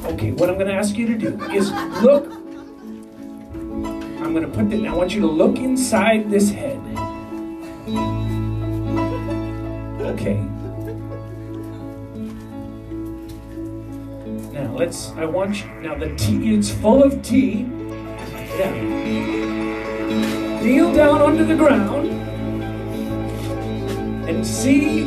okay, 0.05 0.31
what 0.31 0.49
I'm 0.49 0.55
going 0.55 0.67
to 0.67 0.73
ask 0.73 0.97
you 0.97 1.07
to 1.07 1.17
do 1.17 1.41
is 1.51 1.71
look. 2.01 2.25
I'm 4.21 4.33
going 4.33 4.43
to 4.43 4.49
put 4.49 4.69
the. 4.69 4.77
Now, 4.77 4.93
I 4.93 4.97
want 4.97 5.13
you 5.13 5.21
to 5.21 5.27
look 5.27 5.57
inside 5.57 6.29
this 6.29 6.51
head. 6.51 6.79
Okay. 10.01 10.35
Now 14.51 14.75
let's. 14.75 15.11
I 15.11 15.25
want 15.25 15.63
you. 15.63 15.69
Now 15.81 15.95
the 15.95 16.13
tea. 16.15 16.55
It's 16.55 16.69
full 16.69 17.01
of 17.03 17.21
tea. 17.21 17.63
Now 17.63 19.29
kneel 20.61 20.93
down 20.93 21.21
onto 21.21 21.45
the 21.45 21.55
ground 21.55 21.89
and 24.29 24.45
see 24.45 25.05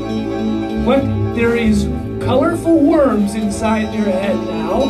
what 0.84 1.00
there 1.36 1.56
is 1.56 1.84
colorful 2.20 2.80
worms 2.80 3.36
inside 3.36 3.94
your 3.94 4.06
head 4.06 4.34
now. 4.46 4.82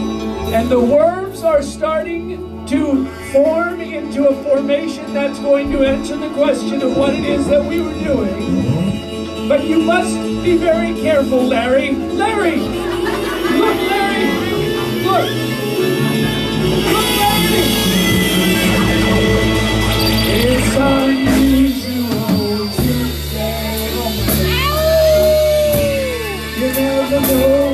And 0.55 0.71
the 0.71 0.81
worms 0.81 1.43
are 1.43 1.63
starting 1.63 2.65
to 2.67 3.07
form 3.31 3.83
into 3.83 4.29
a 4.29 4.43
formation 4.43 5.13
that's 5.13 5.39
going 5.41 5.71
to 5.73 5.85
answer 5.85 6.17
the 6.17 6.31
question 6.31 6.81
of 6.81 6.97
what 6.97 7.13
it 7.13 7.25
is 7.25 7.47
that 7.49 7.63
we 7.63 7.81
were 7.83 7.93
doing. 7.93 9.49
But 9.49 9.65
you 9.65 9.81
must 9.81 10.17
be 10.43 10.57
very 10.57 10.95
careful 11.03 11.43
larry. 11.43 11.91
Larry! 11.93 12.57
Look 12.57 13.79
larry! 13.91 15.05
Look 15.05 15.42
never 27.33 27.72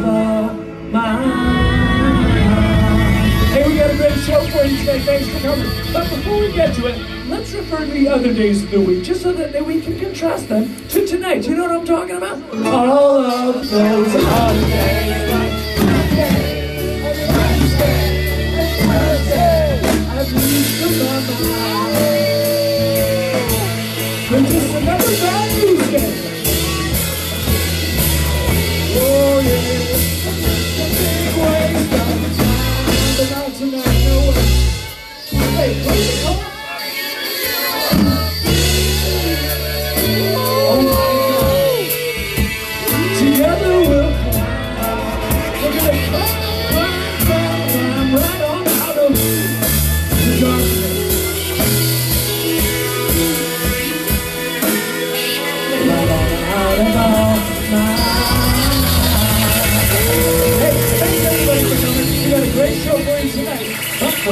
of 0.00 0.92
mind. 0.92 1.54
Hey, 3.52 3.68
we 3.68 3.76
got 3.76 3.90
a 3.90 3.96
great 3.96 4.18
show 4.24 4.40
for 4.48 4.64
you 4.64 4.76
today. 4.78 5.00
Thanks 5.00 5.28
for 5.28 5.38
coming. 5.40 5.68
But 5.92 6.08
before 6.10 6.38
we 6.40 6.52
get 6.52 6.74
to 6.74 6.86
it, 6.86 6.96
let's 7.28 7.52
refer 7.52 7.78
to 7.78 7.86
the 7.86 8.08
other 8.08 8.32
days 8.32 8.64
of 8.64 8.70
the 8.70 8.80
week, 8.80 9.04
just 9.04 9.22
so 9.22 9.32
that 9.32 9.64
we 9.64 9.80
can 9.80 9.98
contrast 9.98 10.48
them 10.48 10.74
to 10.88 11.06
tonight. 11.06 11.46
You 11.46 11.54
know 11.56 11.64
what 11.64 11.76
I'm 11.76 11.86
talking 11.86 12.16
about? 12.16 12.42
All 12.66 13.24
of 13.24 13.70
those 13.70 14.24
holidays. 14.24 15.30
Monday, 15.84 17.02
Wednesday, 17.02 18.10
Thursday, 18.86 19.80
at 20.18 20.32
least 20.32 20.82
in 20.82 20.92
my 21.06 21.73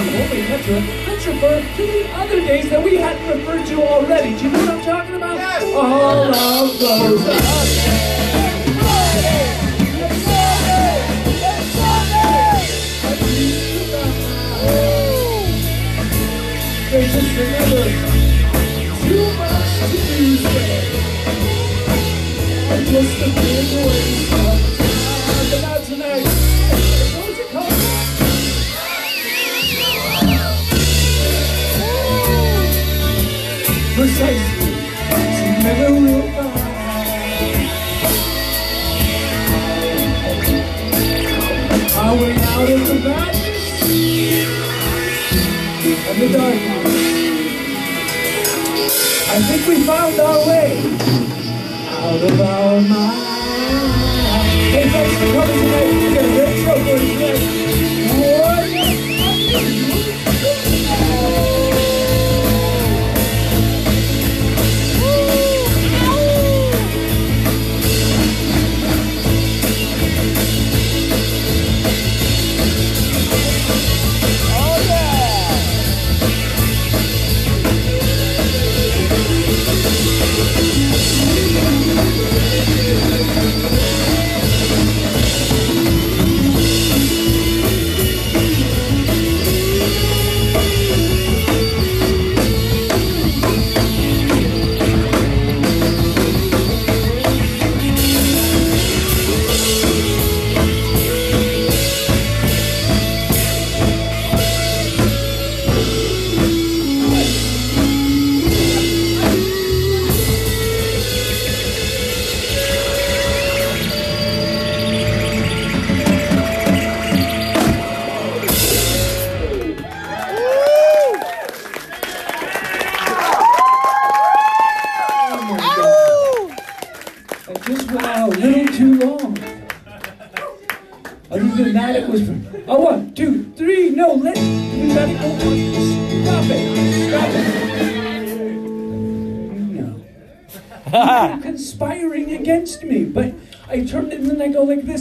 from 0.03 0.15
Holy 0.15 0.43
Petra, 0.43 0.81
let's 1.07 1.27
refer 1.27 1.61
to 1.61 1.87
the 1.87 2.11
other 2.15 2.41
days 2.41 2.69
that 2.71 2.83
we 2.83 2.97
hadn't 2.97 3.29
referred 3.29 3.67
to 3.67 3.83
already. 3.83 4.37
Do 4.37 4.45
you 4.45 4.51
know 4.51 4.59
what 4.61 4.69
I'm 4.71 4.83
talking 4.83 5.15
about? 5.15 5.63
All 5.63 6.35
of 6.35 6.79
those 6.79 7.23
other 7.23 8.13
just 16.93 17.17
another 17.39 17.91
too 19.07 19.27
much 19.39 19.71
to 19.91 19.97
do 19.97 20.37
today. 20.37 20.87
Just 22.91 23.23
a 23.23 23.29
big 23.41 23.87
waste 23.87 24.52
The 42.63 42.95
madness 43.03 43.83
and 45.83 46.23
the 46.23 46.29
darkness. 46.33 46.95
I 49.29 49.43
think 49.49 49.67
we 49.67 49.85
found 49.85 50.21
our 50.21 50.47
way 50.47 50.79
out 51.89 52.23
of 52.23 52.41
our 52.41 52.81
mind. 52.83 53.33
Hey, 54.71 54.85
for 55.19 55.33
coming 55.33 55.59
tonight. 55.59 55.91
We 55.91 56.19
a 56.19 56.23
great 56.37 56.57
show 56.65 56.79
for 56.87 56.99
you. 57.03 58.12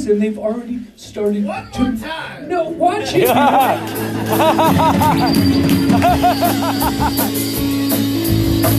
I 0.02 0.04
this, 0.04 0.12
and 0.12 0.22
they've 0.22 0.38
already 0.38 0.80
started 0.95 1.45
to. 1.45 2.47
No, 2.47 2.70
watch 2.70 3.14
it. 3.14 3.28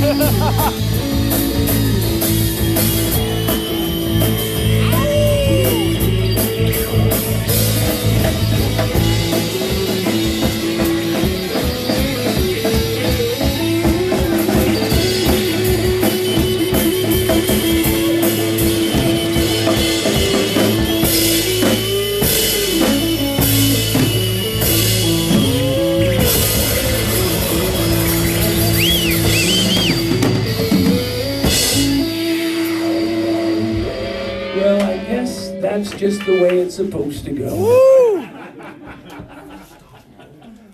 Well, 0.03 0.83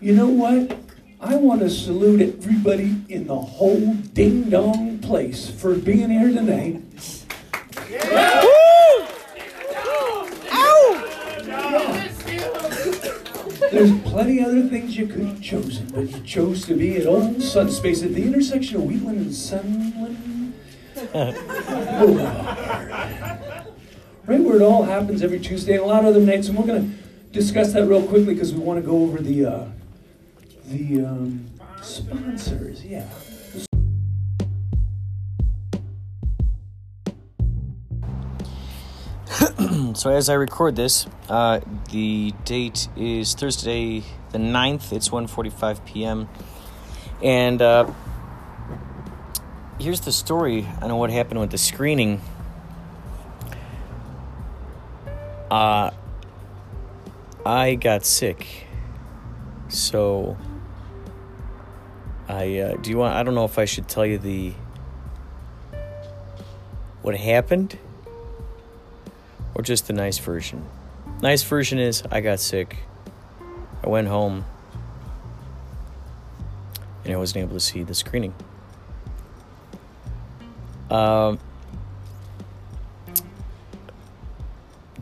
You 0.00 0.14
know 0.14 0.28
what? 0.28 0.78
I 1.20 1.34
want 1.34 1.60
to 1.62 1.68
salute 1.68 2.20
everybody 2.20 3.02
in 3.08 3.26
the 3.26 3.36
whole 3.36 3.94
ding 3.94 4.48
dong 4.48 5.00
place 5.00 5.50
for 5.50 5.74
being 5.74 6.10
here 6.10 6.28
tonight. 6.28 6.80
There's 13.72 14.00
plenty 14.02 14.44
other 14.44 14.68
things 14.68 14.96
you 14.96 15.08
could 15.08 15.26
have 15.26 15.42
chosen, 15.42 15.88
but 15.88 16.08
you 16.08 16.20
chose 16.20 16.64
to 16.66 16.74
be 16.74 16.96
at 16.96 17.06
Old 17.06 17.38
Sunspace 17.38 18.04
at 18.04 18.14
the 18.14 18.22
intersection 18.22 18.76
of 18.76 18.84
Wheatland 18.84 19.18
and 19.18 19.34
Sunland. 19.34 20.54
Right 24.28 24.42
where 24.42 24.56
it 24.56 24.62
all 24.62 24.82
happens 24.82 25.22
every 25.22 25.40
Tuesday 25.40 25.76
and 25.76 25.82
a 25.82 25.86
lot 25.86 26.00
of 26.00 26.06
other 26.14 26.20
nights, 26.20 26.48
and 26.48 26.58
we're 26.58 26.66
gonna 26.66 26.90
discuss 27.32 27.72
that 27.72 27.86
real 27.86 28.02
quickly 28.02 28.34
because 28.34 28.52
we 28.52 28.60
want 28.60 28.78
to 28.78 28.86
go 28.86 29.02
over 29.02 29.22
the 29.22 29.46
uh, 29.46 29.64
the 30.68 31.04
um, 31.04 31.46
sponsors. 31.82 32.84
Yeah. 32.84 33.08
so 39.94 40.10
as 40.10 40.28
I 40.28 40.34
record 40.34 40.76
this, 40.76 41.06
uh, 41.28 41.60
the 41.90 42.34
date 42.44 42.88
is 42.96 43.34
Thursday 43.34 44.02
the 44.30 44.38
9th. 44.38 44.92
It's 44.92 45.08
1.45 45.08 45.84
p.m. 45.86 46.28
And 47.22 47.62
uh, 47.62 47.90
here's 49.80 50.00
the 50.00 50.12
story 50.12 50.66
on 50.82 50.94
what 50.96 51.10
happened 51.10 51.40
with 51.40 51.50
the 51.50 51.58
screening. 51.58 52.20
Uh, 55.50 55.90
I 57.46 57.74
got 57.76 58.04
sick. 58.04 58.66
So 59.68 60.36
I 62.28 62.58
uh, 62.58 62.76
do 62.76 62.90
you 62.90 62.98
want 62.98 63.16
I 63.16 63.22
don't 63.22 63.34
know 63.34 63.46
if 63.46 63.58
I 63.58 63.64
should 63.64 63.88
tell 63.88 64.04
you 64.04 64.18
the 64.18 64.52
what 67.00 67.16
happened 67.16 67.78
or 69.54 69.62
just 69.62 69.86
the 69.86 69.92
nice 69.92 70.18
version. 70.18 70.64
Nice 71.22 71.42
version 71.42 71.78
is 71.78 72.02
I 72.10 72.20
got 72.20 72.38
sick. 72.38 72.76
I 73.82 73.88
went 73.88 74.08
home 74.08 74.44
and 77.04 77.12
I 77.12 77.16
wasn't 77.16 77.44
able 77.44 77.54
to 77.54 77.60
see 77.60 77.82
the 77.82 77.94
screening. 77.94 78.34
Um, 80.90 81.38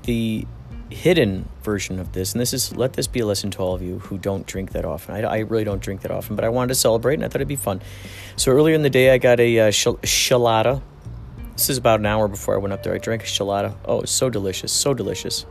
the 0.03 0.47
hidden 0.91 1.49
version 1.63 1.99
of 1.99 2.13
this, 2.13 2.33
and 2.33 2.41
this 2.41 2.53
is 2.53 2.77
let 2.77 2.93
this 2.93 3.07
be 3.07 3.21
a 3.21 3.27
lesson 3.27 3.51
to 3.53 3.59
all 3.59 3.75
of 3.75 3.83
you 3.83 3.99
who 3.99 4.19
don't 4.19 4.47
drink 4.47 4.73
that 4.73 4.85
often. 4.85 5.15
I, 5.15 5.23
I 5.23 5.39
really 5.41 5.65
don't 5.65 5.83
drink 5.83 6.03
that 6.03 6.11
often, 6.11 6.37
but 6.37 6.45
I 6.45 6.49
wanted 6.49 6.69
to 6.69 6.75
celebrate 6.75 7.15
and 7.15 7.25
I 7.25 7.29
thought 7.29 7.37
it'd 7.37 7.49
be 7.49 7.57
fun. 7.57 7.83
So 8.37 8.53
earlier 8.53 8.75
in 8.75 8.83
the 8.83 8.91
day, 8.91 9.13
I 9.13 9.19
got 9.19 9.41
a 9.41 9.61
uh, 9.61 9.71
shal- 9.71 9.97
shalata. 9.99 10.83
This 11.55 11.71
is 11.71 11.79
about 11.79 12.01
an 12.01 12.07
hour 12.07 12.29
before 12.29 12.55
I 12.55 12.59
went 12.59 12.73
up 12.73 12.83
there. 12.83 12.95
I 12.95 12.99
drank 12.99 13.23
a 13.23 13.27
shalata. 13.27 13.75
Oh, 13.85 14.01
it's 14.03 14.13
so 14.13 14.31
delicious, 14.31 14.73
so 14.73 14.95
delicious. 14.95 15.47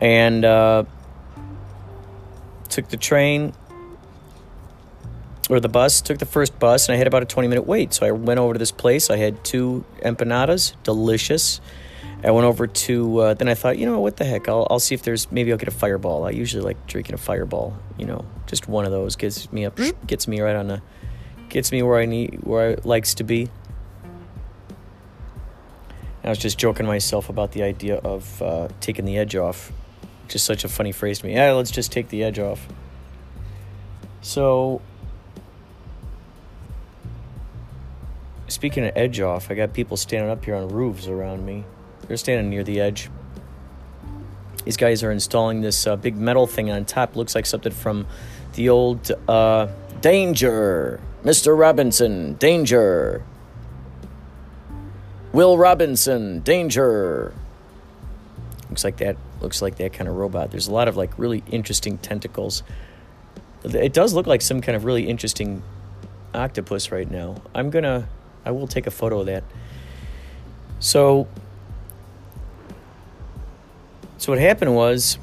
And 0.00 0.44
uh, 0.44 0.84
took 2.68 2.88
the 2.88 2.96
train 2.96 3.52
or 5.50 5.60
the 5.60 5.68
bus, 5.68 6.00
took 6.00 6.18
the 6.18 6.26
first 6.26 6.58
bus, 6.58 6.88
and 6.88 6.94
I 6.94 6.98
had 6.98 7.06
about 7.06 7.22
a 7.22 7.26
20 7.26 7.48
minute 7.48 7.66
wait. 7.66 7.94
So 7.94 8.06
I 8.06 8.12
went 8.12 8.38
over 8.38 8.52
to 8.52 8.58
this 8.58 8.72
place. 8.72 9.10
I 9.10 9.16
had 9.16 9.44
two 9.44 9.84
empanadas, 10.04 10.74
delicious. 10.82 11.60
I 12.24 12.32
went 12.32 12.46
over 12.46 12.66
to, 12.66 13.18
uh, 13.18 13.34
then 13.34 13.48
I 13.48 13.54
thought, 13.54 13.78
you 13.78 13.86
know, 13.86 14.00
what 14.00 14.16
the 14.16 14.24
heck? 14.24 14.48
I'll, 14.48 14.66
I'll 14.70 14.80
see 14.80 14.94
if 14.94 15.02
there's, 15.02 15.30
maybe 15.30 15.52
I'll 15.52 15.58
get 15.58 15.68
a 15.68 15.72
fireball. 15.72 16.24
I 16.24 16.30
usually 16.30 16.64
like 16.64 16.86
drinking 16.86 17.14
a 17.14 17.18
fireball, 17.18 17.78
you 17.96 18.06
know, 18.06 18.24
just 18.46 18.68
one 18.68 18.84
of 18.84 18.90
those 18.90 19.14
gets 19.14 19.52
me 19.52 19.64
up, 19.64 19.78
gets 20.06 20.26
me 20.26 20.40
right 20.40 20.56
on 20.56 20.66
the, 20.66 20.82
gets 21.48 21.70
me 21.70 21.82
where 21.82 21.98
I 21.98 22.06
need, 22.06 22.40
where 22.42 22.72
I 22.72 22.76
likes 22.82 23.14
to 23.14 23.24
be. 23.24 23.48
I 26.24 26.30
was 26.30 26.38
just 26.38 26.58
joking 26.58 26.84
myself 26.86 27.28
about 27.30 27.52
the 27.52 27.62
idea 27.62 27.96
of 27.96 28.42
uh, 28.42 28.68
taking 28.80 29.04
the 29.04 29.16
edge 29.16 29.34
off. 29.36 29.72
Just 30.26 30.44
such 30.44 30.62
a 30.64 30.68
funny 30.68 30.92
phrase 30.92 31.20
to 31.20 31.26
me. 31.26 31.32
Yeah, 31.32 31.52
let's 31.52 31.70
just 31.70 31.90
take 31.90 32.08
the 32.08 32.22
edge 32.22 32.38
off. 32.38 32.68
So, 34.20 34.82
speaking 38.48 38.84
of 38.84 38.92
edge 38.94 39.20
off, 39.20 39.50
I 39.50 39.54
got 39.54 39.72
people 39.72 39.96
standing 39.96 40.30
up 40.30 40.44
here 40.44 40.54
on 40.54 40.68
roofs 40.68 41.06
around 41.06 41.46
me. 41.46 41.64
They're 42.08 42.16
standing 42.16 42.50
near 42.50 42.64
the 42.64 42.80
edge. 42.80 43.10
These 44.64 44.76
guys 44.76 45.02
are 45.02 45.10
installing 45.10 45.60
this 45.60 45.86
uh, 45.86 45.96
big 45.96 46.16
metal 46.16 46.46
thing 46.46 46.70
on 46.70 46.84
top. 46.84 47.16
Looks 47.16 47.34
like 47.34 47.46
something 47.46 47.72
from 47.72 48.06
the 48.54 48.70
old 48.70 49.10
uh, 49.28 49.68
Danger, 50.00 51.00
Mr. 51.24 51.58
Robinson, 51.58 52.34
Danger. 52.34 53.22
Will 55.32 55.56
Robinson, 55.56 56.40
Danger. 56.40 57.32
Looks 58.68 58.84
like 58.84 58.96
that. 58.98 59.16
Looks 59.40 59.62
like 59.62 59.76
that 59.76 59.92
kind 59.92 60.08
of 60.08 60.16
robot. 60.16 60.50
There's 60.50 60.68
a 60.68 60.72
lot 60.72 60.88
of 60.88 60.96
like 60.96 61.18
really 61.18 61.44
interesting 61.50 61.98
tentacles. 61.98 62.62
It 63.64 63.92
does 63.92 64.14
look 64.14 64.26
like 64.26 64.42
some 64.42 64.60
kind 64.60 64.76
of 64.76 64.84
really 64.84 65.08
interesting 65.08 65.62
octopus 66.34 66.90
right 66.90 67.10
now. 67.10 67.42
I'm 67.54 67.70
gonna. 67.70 68.08
I 68.44 68.50
will 68.50 68.66
take 68.66 68.86
a 68.86 68.90
photo 68.90 69.20
of 69.20 69.26
that. 69.26 69.44
So. 70.78 71.28
So 74.18 74.32
what 74.32 74.40
happened 74.40 74.74
was. 74.74 75.18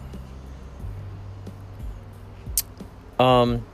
Um. 3.20 3.66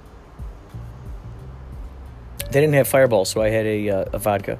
They 2.51 2.59
didn't 2.59 2.73
have 2.73 2.87
Fireball, 2.87 3.23
so 3.23 3.41
I 3.41 3.49
had 3.49 3.65
a 3.65 3.89
uh, 3.89 4.05
a 4.11 4.19
vodka. 4.19 4.59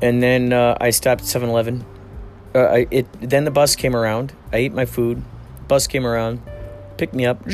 And 0.00 0.22
then 0.22 0.52
uh, 0.52 0.76
I 0.80 0.90
stopped 0.90 1.20
at 1.20 1.26
7 1.28 1.48
Eleven. 1.48 1.84
Uh, 2.54 2.58
I, 2.58 2.86
it, 2.90 3.06
then 3.20 3.44
the 3.44 3.50
bus 3.50 3.76
came 3.76 3.94
around. 3.94 4.32
I 4.52 4.56
ate 4.56 4.72
my 4.72 4.84
food. 4.84 5.22
Bus 5.68 5.86
came 5.86 6.04
around, 6.04 6.42
picked 6.96 7.14
me 7.14 7.24
up, 7.24 7.46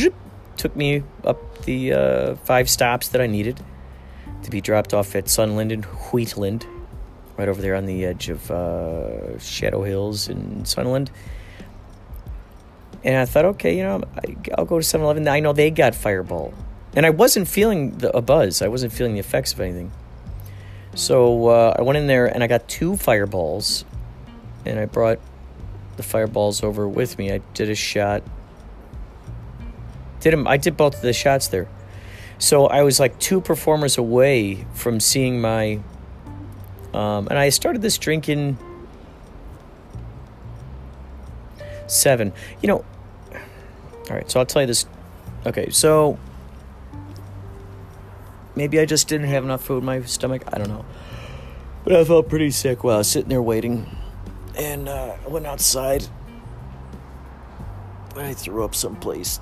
took 0.56 0.74
me 0.74 1.02
up 1.24 1.62
the 1.64 1.92
uh, 1.92 2.34
five 2.36 2.70
stops 2.70 3.08
that 3.08 3.20
I 3.20 3.26
needed 3.26 3.60
to 4.42 4.50
be 4.50 4.60
dropped 4.60 4.94
off 4.94 5.14
at 5.14 5.28
Sunland 5.28 5.70
and 5.72 5.84
Wheatland, 5.84 6.66
right 7.38 7.48
over 7.48 7.62
there 7.62 7.76
on 7.76 7.86
the 7.86 8.04
edge 8.04 8.28
of 8.28 8.50
uh, 8.50 9.38
Shadow 9.38 9.84
Hills 9.84 10.28
and 10.28 10.66
Sunland. 10.66 11.10
And 13.04 13.16
I 13.16 13.24
thought, 13.24 13.44
okay, 13.44 13.76
you 13.76 13.84
know, 13.84 14.02
I'll 14.56 14.64
go 14.64 14.78
to 14.78 14.84
7 14.84 15.02
Eleven. 15.04 15.26
I 15.28 15.38
know 15.38 15.52
they 15.52 15.70
got 15.70 15.94
Fireball. 15.94 16.52
And 16.96 17.06
I 17.06 17.10
wasn't 17.10 17.46
feeling 17.46 17.96
the, 17.98 18.14
a 18.16 18.20
buzz, 18.20 18.60
I 18.60 18.68
wasn't 18.68 18.92
feeling 18.92 19.14
the 19.14 19.20
effects 19.20 19.52
of 19.52 19.60
anything. 19.60 19.92
So 20.94 21.46
uh, 21.46 21.76
I 21.78 21.82
went 21.82 21.96
in 21.96 22.08
there 22.08 22.26
and 22.26 22.42
I 22.42 22.48
got 22.48 22.66
two 22.68 22.96
fireballs, 22.96 23.84
and 24.66 24.80
I 24.80 24.86
brought 24.86 25.20
the 25.96 26.02
fireballs 26.02 26.64
over 26.64 26.88
with 26.88 27.18
me. 27.18 27.30
I 27.30 27.38
did 27.54 27.70
a 27.70 27.74
shot. 27.76 28.24
Did 30.20 30.32
them, 30.32 30.48
I 30.48 30.56
did 30.56 30.76
both 30.76 30.96
of 30.96 31.02
the 31.02 31.12
shots 31.12 31.46
there. 31.48 31.68
So 32.38 32.66
I 32.66 32.82
was 32.82 32.98
like 32.98 33.18
two 33.20 33.40
performers 33.40 33.96
away 33.96 34.66
from 34.74 34.98
seeing 34.98 35.40
my. 35.40 35.80
Um, 36.98 37.28
and 37.28 37.38
I 37.38 37.48
started 37.50 37.82
this 37.82 37.96
drink 37.98 38.28
in 38.28 38.58
seven. 41.86 42.32
You 42.60 42.68
know. 42.68 42.84
All 44.10 44.16
right, 44.16 44.30
so 44.30 44.40
I'll 44.40 44.46
tell 44.46 44.62
you 44.62 44.66
this. 44.66 44.86
Okay, 45.46 45.68
so 45.70 46.18
Maybe 48.58 48.80
I 48.80 48.86
just 48.86 49.06
didn't 49.06 49.28
have 49.28 49.44
enough 49.44 49.62
food 49.62 49.78
in 49.78 49.84
my 49.84 50.02
stomach. 50.02 50.42
I 50.52 50.58
don't 50.58 50.68
know. 50.68 50.84
But 51.84 51.92
I 51.92 52.02
felt 52.02 52.28
pretty 52.28 52.50
sick 52.50 52.82
while 52.82 52.96
I 52.96 52.98
was 52.98 53.08
sitting 53.08 53.28
there 53.28 53.40
waiting. 53.40 53.86
And 54.56 54.88
uh, 54.88 55.14
I 55.24 55.28
went 55.28 55.46
outside. 55.46 56.08
I 58.16 58.34
threw 58.34 58.64
up 58.64 58.74
someplace. 58.74 59.38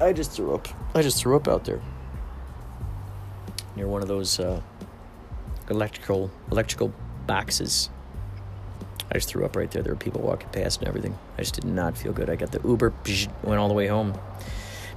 I 0.00 0.12
just 0.12 0.30
threw 0.30 0.54
up. 0.54 0.68
I 0.94 1.02
just 1.02 1.18
threw 1.18 1.34
up 1.34 1.48
out 1.48 1.64
there. 1.64 1.80
Near 3.74 3.88
one 3.88 4.00
of 4.00 4.06
those 4.06 4.38
uh, 4.38 4.60
electrical 5.70 6.30
electrical 6.50 6.92
boxes. 7.26 7.90
I 9.10 9.14
just 9.14 9.28
threw 9.28 9.44
up 9.44 9.56
right 9.56 9.70
there. 9.70 9.82
There 9.82 9.92
were 9.92 9.98
people 9.98 10.20
walking 10.20 10.48
past 10.50 10.80
and 10.80 10.88
everything. 10.88 11.16
I 11.38 11.42
just 11.42 11.54
did 11.54 11.64
not 11.64 11.96
feel 11.96 12.12
good. 12.12 12.28
I 12.28 12.36
got 12.36 12.52
the 12.52 12.60
Uber, 12.66 12.92
went 13.42 13.60
all 13.60 13.68
the 13.68 13.74
way 13.74 13.86
home. 13.86 14.18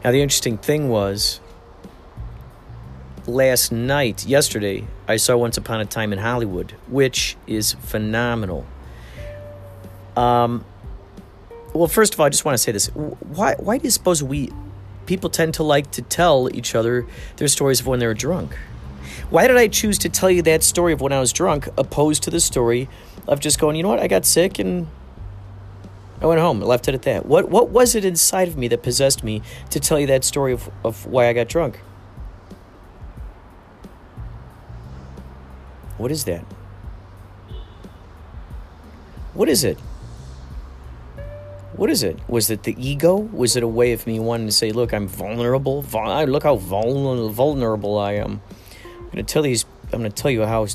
Now, 0.03 0.11
the 0.11 0.21
interesting 0.21 0.57
thing 0.57 0.89
was 0.89 1.39
last 3.27 3.71
night, 3.71 4.25
yesterday, 4.25 4.87
I 5.07 5.17
saw 5.17 5.37
Once 5.37 5.57
Upon 5.57 5.79
a 5.79 5.85
Time 5.85 6.11
in 6.11 6.19
Hollywood, 6.19 6.71
which 6.87 7.37
is 7.45 7.73
phenomenal. 7.73 8.65
Um, 10.15 10.65
well, 11.73 11.87
first 11.87 12.13
of 12.13 12.19
all, 12.19 12.25
I 12.25 12.29
just 12.29 12.45
want 12.45 12.55
to 12.55 12.57
say 12.57 12.71
this: 12.71 12.87
why 12.87 13.55
why 13.55 13.77
do 13.77 13.83
you 13.83 13.91
suppose 13.91 14.23
we 14.23 14.51
people 15.05 15.29
tend 15.29 15.53
to 15.55 15.63
like 15.63 15.91
to 15.91 16.01
tell 16.01 16.53
each 16.55 16.75
other 16.75 17.05
their 17.37 17.47
stories 17.47 17.79
of 17.79 17.87
when 17.87 17.99
they're 17.99 18.13
drunk? 18.13 18.57
Why 19.29 19.47
did 19.47 19.57
I 19.57 19.67
choose 19.67 19.97
to 19.99 20.09
tell 20.09 20.29
you 20.31 20.41
that 20.43 20.63
story 20.63 20.93
of 20.93 21.01
when 21.01 21.11
I 21.11 21.19
was 21.19 21.31
drunk, 21.31 21.67
opposed 21.77 22.23
to 22.23 22.29
the 22.29 22.39
story 22.39 22.89
of 23.27 23.39
just 23.39 23.59
going, 23.59 23.75
you 23.75 23.83
know 23.83 23.89
what, 23.89 23.99
I 23.99 24.07
got 24.07 24.25
sick 24.25 24.59
and 24.59 24.87
I 26.21 26.25
went 26.25 26.41
home, 26.41 26.59
left 26.59 26.87
it 26.87 26.95
at 26.95 27.03
that. 27.03 27.25
What 27.25 27.49
what 27.49 27.69
was 27.69 27.95
it 27.95 28.03
inside 28.03 28.47
of 28.47 28.57
me 28.57 28.67
that 28.69 28.83
possessed 28.83 29.23
me 29.23 29.41
to 29.69 29.79
tell 29.79 29.99
you 29.99 30.07
that 30.07 30.23
story 30.23 30.51
of, 30.51 30.69
of 30.83 31.05
why 31.05 31.29
I 31.29 31.33
got 31.33 31.47
drunk? 31.47 31.77
What 35.97 36.11
is 36.11 36.25
that? 36.25 36.43
What 39.33 39.47
is 39.47 39.63
it? 39.63 39.79
What 41.75 41.89
is 41.89 42.03
it? 42.03 42.19
Was 42.27 42.49
it 42.49 42.63
the 42.63 42.75
ego? 42.77 43.15
Was 43.15 43.55
it 43.55 43.63
a 43.63 43.67
way 43.67 43.93
of 43.93 44.05
me 44.05 44.19
wanting 44.19 44.47
to 44.47 44.51
say, 44.51 44.71
"Look, 44.71 44.93
I'm 44.93 45.07
vulnerable. 45.07 45.81
Vul- 45.81 46.25
look 46.25 46.43
how 46.43 46.57
vul- 46.57 47.29
vulnerable 47.29 47.97
I 47.97 48.13
am." 48.13 48.41
To 49.19 49.25
tell 49.25 49.41
these. 49.41 49.65
I'm 49.91 50.03
to 50.03 50.09
tell 50.09 50.31
you 50.31 50.45
how 50.45 50.67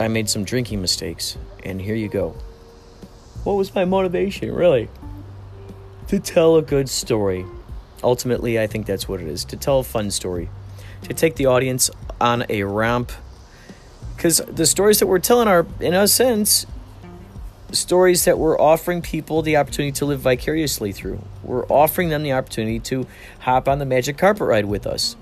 I 0.00 0.08
made 0.08 0.30
some 0.30 0.44
drinking 0.44 0.80
mistakes, 0.80 1.36
and 1.62 1.78
here 1.78 1.94
you 1.94 2.08
go. 2.08 2.34
What 3.42 3.54
was 3.54 3.74
my 3.74 3.84
motivation, 3.84 4.50
really? 4.54 4.88
To 6.08 6.18
tell 6.18 6.56
a 6.56 6.62
good 6.62 6.88
story. 6.88 7.44
Ultimately, 8.02 8.58
I 8.58 8.66
think 8.66 8.86
that's 8.86 9.06
what 9.06 9.20
it 9.20 9.28
is. 9.28 9.44
To 9.46 9.56
tell 9.56 9.80
a 9.80 9.84
fun 9.84 10.10
story. 10.10 10.48
To 11.02 11.12
take 11.12 11.36
the 11.36 11.44
audience 11.44 11.90
on 12.22 12.46
a 12.48 12.62
ramp 12.62 13.12
because 14.16 14.38
the 14.38 14.64
stories 14.64 15.00
that 15.00 15.06
we're 15.06 15.18
telling 15.18 15.48
are, 15.48 15.66
in 15.80 15.92
a 15.92 16.08
sense, 16.08 16.64
stories 17.72 18.24
that 18.24 18.38
we're 18.38 18.58
offering 18.58 19.02
people 19.02 19.42
the 19.42 19.58
opportunity 19.58 19.92
to 19.92 20.06
live 20.06 20.20
vicariously 20.20 20.92
through. 20.92 21.20
We're 21.42 21.66
offering 21.66 22.08
them 22.08 22.22
the 22.22 22.32
opportunity 22.32 22.80
to 22.80 23.06
hop 23.40 23.68
on 23.68 23.78
the 23.78 23.84
magic 23.84 24.16
carpet 24.16 24.48
ride 24.48 24.64
with 24.64 24.86
us. 24.86 25.16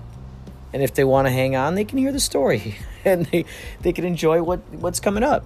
And 0.73 0.83
if 0.83 0.95
they 0.95 1.05
want 1.05 1.27
to 1.27 1.31
hang 1.31 1.55
on, 1.55 1.75
they 1.75 1.85
can 1.85 1.99
hear 1.99 2.13
the 2.13 2.21
story 2.21 2.77
and 3.05 3.27
they, 3.27 3.45
they 3.81 3.93
can 3.93 4.05
enjoy 4.05 4.43
what, 4.43 4.61
what's 4.73 5.01
coming 5.01 5.23
up. 5.23 5.45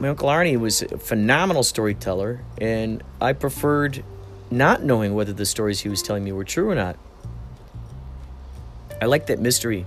My 0.00 0.08
Uncle 0.08 0.28
Arnie 0.28 0.58
was 0.58 0.82
a 0.82 0.96
phenomenal 0.96 1.64
storyteller, 1.64 2.44
and 2.60 3.02
I 3.20 3.32
preferred 3.32 4.04
not 4.48 4.82
knowing 4.82 5.14
whether 5.14 5.32
the 5.32 5.44
stories 5.44 5.80
he 5.80 5.88
was 5.88 6.02
telling 6.02 6.22
me 6.22 6.30
were 6.30 6.44
true 6.44 6.70
or 6.70 6.76
not. 6.76 6.96
I 9.02 9.06
liked 9.06 9.26
that 9.26 9.40
mystery 9.40 9.86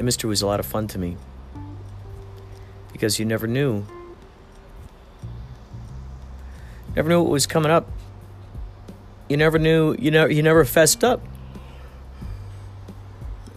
the 0.00 0.04
mystery 0.04 0.30
was 0.30 0.40
a 0.40 0.46
lot 0.46 0.60
of 0.60 0.64
fun 0.64 0.86
to 0.88 0.98
me 0.98 1.18
because 2.90 3.18
you 3.18 3.26
never 3.26 3.46
knew. 3.46 3.84
Never 6.96 7.10
knew 7.10 7.20
what 7.22 7.30
was 7.30 7.46
coming 7.46 7.70
up. 7.70 7.86
You 9.30 9.38
never 9.38 9.58
knew. 9.58 9.96
You 9.98 10.10
know. 10.10 10.26
You 10.26 10.42
never 10.42 10.64
fessed 10.64 11.02
up. 11.04 11.22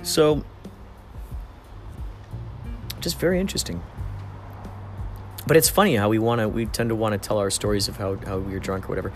So, 0.03 0.45
just 3.01 3.19
very 3.19 3.39
interesting. 3.39 3.81
But 5.45 5.57
it's 5.57 5.67
funny 5.69 5.95
how 5.95 6.07
we 6.07 6.19
want 6.19 6.39
to. 6.39 6.47
We 6.47 6.67
tend 6.67 6.89
to 6.89 6.95
want 6.95 7.13
to 7.13 7.27
tell 7.27 7.39
our 7.39 7.49
stories 7.49 7.87
of 7.87 7.97
how 7.97 8.15
how 8.17 8.37
we 8.37 8.53
were 8.53 8.59
drunk 8.59 8.85
or 8.85 8.89
whatever. 8.89 9.11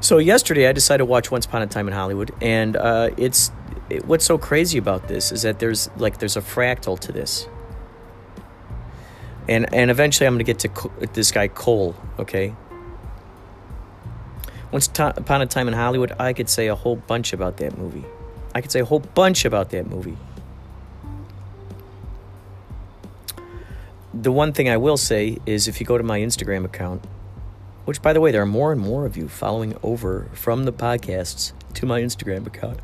So 0.00 0.18
yesterday, 0.18 0.68
I 0.68 0.72
decided 0.72 0.98
to 0.98 1.06
watch 1.06 1.30
Once 1.30 1.46
Upon 1.46 1.62
a 1.62 1.66
Time 1.66 1.88
in 1.88 1.94
Hollywood, 1.94 2.30
and 2.40 2.76
uh, 2.76 3.10
it's 3.16 3.50
it, 3.88 4.04
what's 4.04 4.24
so 4.24 4.38
crazy 4.38 4.78
about 4.78 5.08
this 5.08 5.32
is 5.32 5.42
that 5.42 5.58
there's 5.58 5.90
like 5.96 6.18
there's 6.18 6.36
a 6.36 6.40
fractal 6.40 6.98
to 7.00 7.12
this 7.12 7.48
and 9.48 9.72
and 9.74 9.90
eventually 9.90 10.26
i'm 10.26 10.38
to 10.38 10.44
get 10.44 10.58
to 10.60 10.70
this 11.12 11.30
guy 11.32 11.48
cole 11.48 11.94
okay 12.18 12.54
Once 14.72 14.88
Upon 14.98 15.42
a 15.42 15.46
Time 15.46 15.68
in 15.68 15.74
Hollywood, 15.74 16.12
I 16.18 16.32
could 16.32 16.48
say 16.48 16.68
a 16.68 16.74
whole 16.74 16.96
bunch 16.96 17.34
about 17.34 17.58
that 17.58 17.76
movie. 17.76 18.06
I 18.54 18.62
could 18.62 18.72
say 18.72 18.80
a 18.80 18.84
whole 18.86 19.00
bunch 19.00 19.44
about 19.44 19.68
that 19.70 19.86
movie. 19.86 20.16
The 24.14 24.32
one 24.32 24.54
thing 24.54 24.70
I 24.70 24.78
will 24.78 24.96
say 24.96 25.38
is 25.44 25.68
if 25.68 25.78
you 25.78 25.86
go 25.86 25.98
to 25.98 26.04
my 26.04 26.20
Instagram 26.20 26.64
account, 26.64 27.04
which 27.84 28.00
by 28.00 28.14
the 28.14 28.20
way, 28.20 28.30
there 28.30 28.42
are 28.42 28.46
more 28.46 28.72
and 28.72 28.80
more 28.80 29.04
of 29.04 29.16
you 29.16 29.28
following 29.28 29.76
over 29.82 30.28
from 30.32 30.64
the 30.64 30.72
podcasts 30.72 31.52
to 31.74 31.84
my 31.84 32.00
Instagram 32.00 32.46
account, 32.46 32.80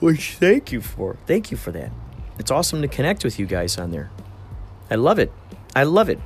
which 0.00 0.34
thank 0.34 0.72
you 0.72 0.80
for. 0.80 1.18
Thank 1.26 1.50
you 1.50 1.56
for 1.58 1.70
that. 1.72 1.92
It's 2.38 2.50
awesome 2.50 2.80
to 2.80 2.88
connect 2.88 3.24
with 3.24 3.38
you 3.38 3.44
guys 3.44 3.76
on 3.76 3.90
there. 3.90 4.10
I 4.90 4.94
love 4.94 5.18
it. 5.18 5.32
I 5.76 5.82
love 5.82 6.08
it. 6.08 6.18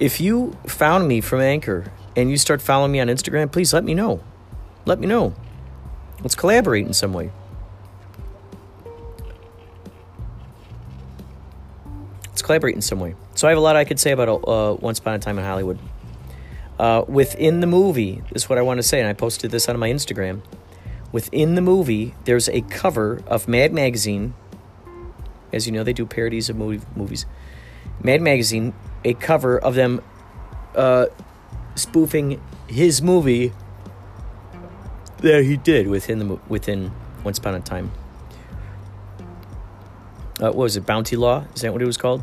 If 0.00 0.20
you 0.20 0.56
found 0.66 1.06
me 1.06 1.20
from 1.20 1.40
Anchor 1.40 1.92
and 2.16 2.30
you 2.30 2.36
start 2.36 2.62
following 2.62 2.92
me 2.92 3.00
on 3.00 3.08
Instagram, 3.08 3.50
please 3.50 3.72
let 3.72 3.84
me 3.84 3.94
know. 3.94 4.20
Let 4.84 4.98
me 4.98 5.06
know. 5.06 5.34
Let's 6.20 6.34
collaborate 6.34 6.86
in 6.86 6.92
some 6.92 7.12
way. 7.12 7.30
Let's 12.28 12.42
collaborate 12.42 12.74
in 12.74 12.82
some 12.82 13.00
way. 13.00 13.14
So 13.34 13.46
I 13.46 13.50
have 13.50 13.58
a 13.58 13.60
lot 13.60 13.76
I 13.76 13.84
could 13.84 13.98
say 13.98 14.12
about 14.12 14.28
uh, 14.48 14.76
Once 14.80 14.98
Upon 14.98 15.14
a 15.14 15.18
Time 15.18 15.38
in 15.38 15.44
Hollywood. 15.44 15.78
Uh, 16.78 17.04
within 17.06 17.60
the 17.60 17.66
movie, 17.66 18.22
this 18.32 18.44
is 18.44 18.48
what 18.48 18.58
I 18.58 18.62
want 18.62 18.78
to 18.78 18.82
say, 18.82 19.00
and 19.00 19.08
I 19.08 19.12
posted 19.12 19.50
this 19.50 19.68
on 19.68 19.78
my 19.78 19.90
Instagram. 19.90 20.42
Within 21.12 21.54
the 21.54 21.60
movie, 21.60 22.14
there's 22.24 22.48
a 22.48 22.62
cover 22.62 23.22
of 23.26 23.46
Mad 23.46 23.72
Magazine. 23.72 24.34
As 25.52 25.66
you 25.66 25.72
know, 25.72 25.84
they 25.84 25.92
do 25.92 26.06
parodies 26.06 26.50
of 26.50 26.56
movie, 26.56 26.84
movies. 26.96 27.26
Mad 28.02 28.20
Magazine, 28.20 28.74
a 29.04 29.14
cover 29.14 29.56
of 29.56 29.76
them 29.76 30.02
uh, 30.74 31.06
spoofing 31.74 32.40
his 32.68 33.02
movie 33.02 33.52
that 35.18 35.44
he 35.44 35.56
did 35.56 35.88
within 35.88 36.18
the 36.18 36.38
within 36.48 36.92
Once 37.22 37.38
Upon 37.38 37.54
a 37.54 37.60
Time. 37.60 37.90
Uh, 40.40 40.46
what 40.46 40.56
was 40.56 40.76
it? 40.76 40.84
Bounty 40.84 41.16
Law? 41.16 41.44
Is 41.54 41.62
that 41.62 41.72
what 41.72 41.80
it 41.80 41.86
was 41.86 41.96
called? 41.96 42.22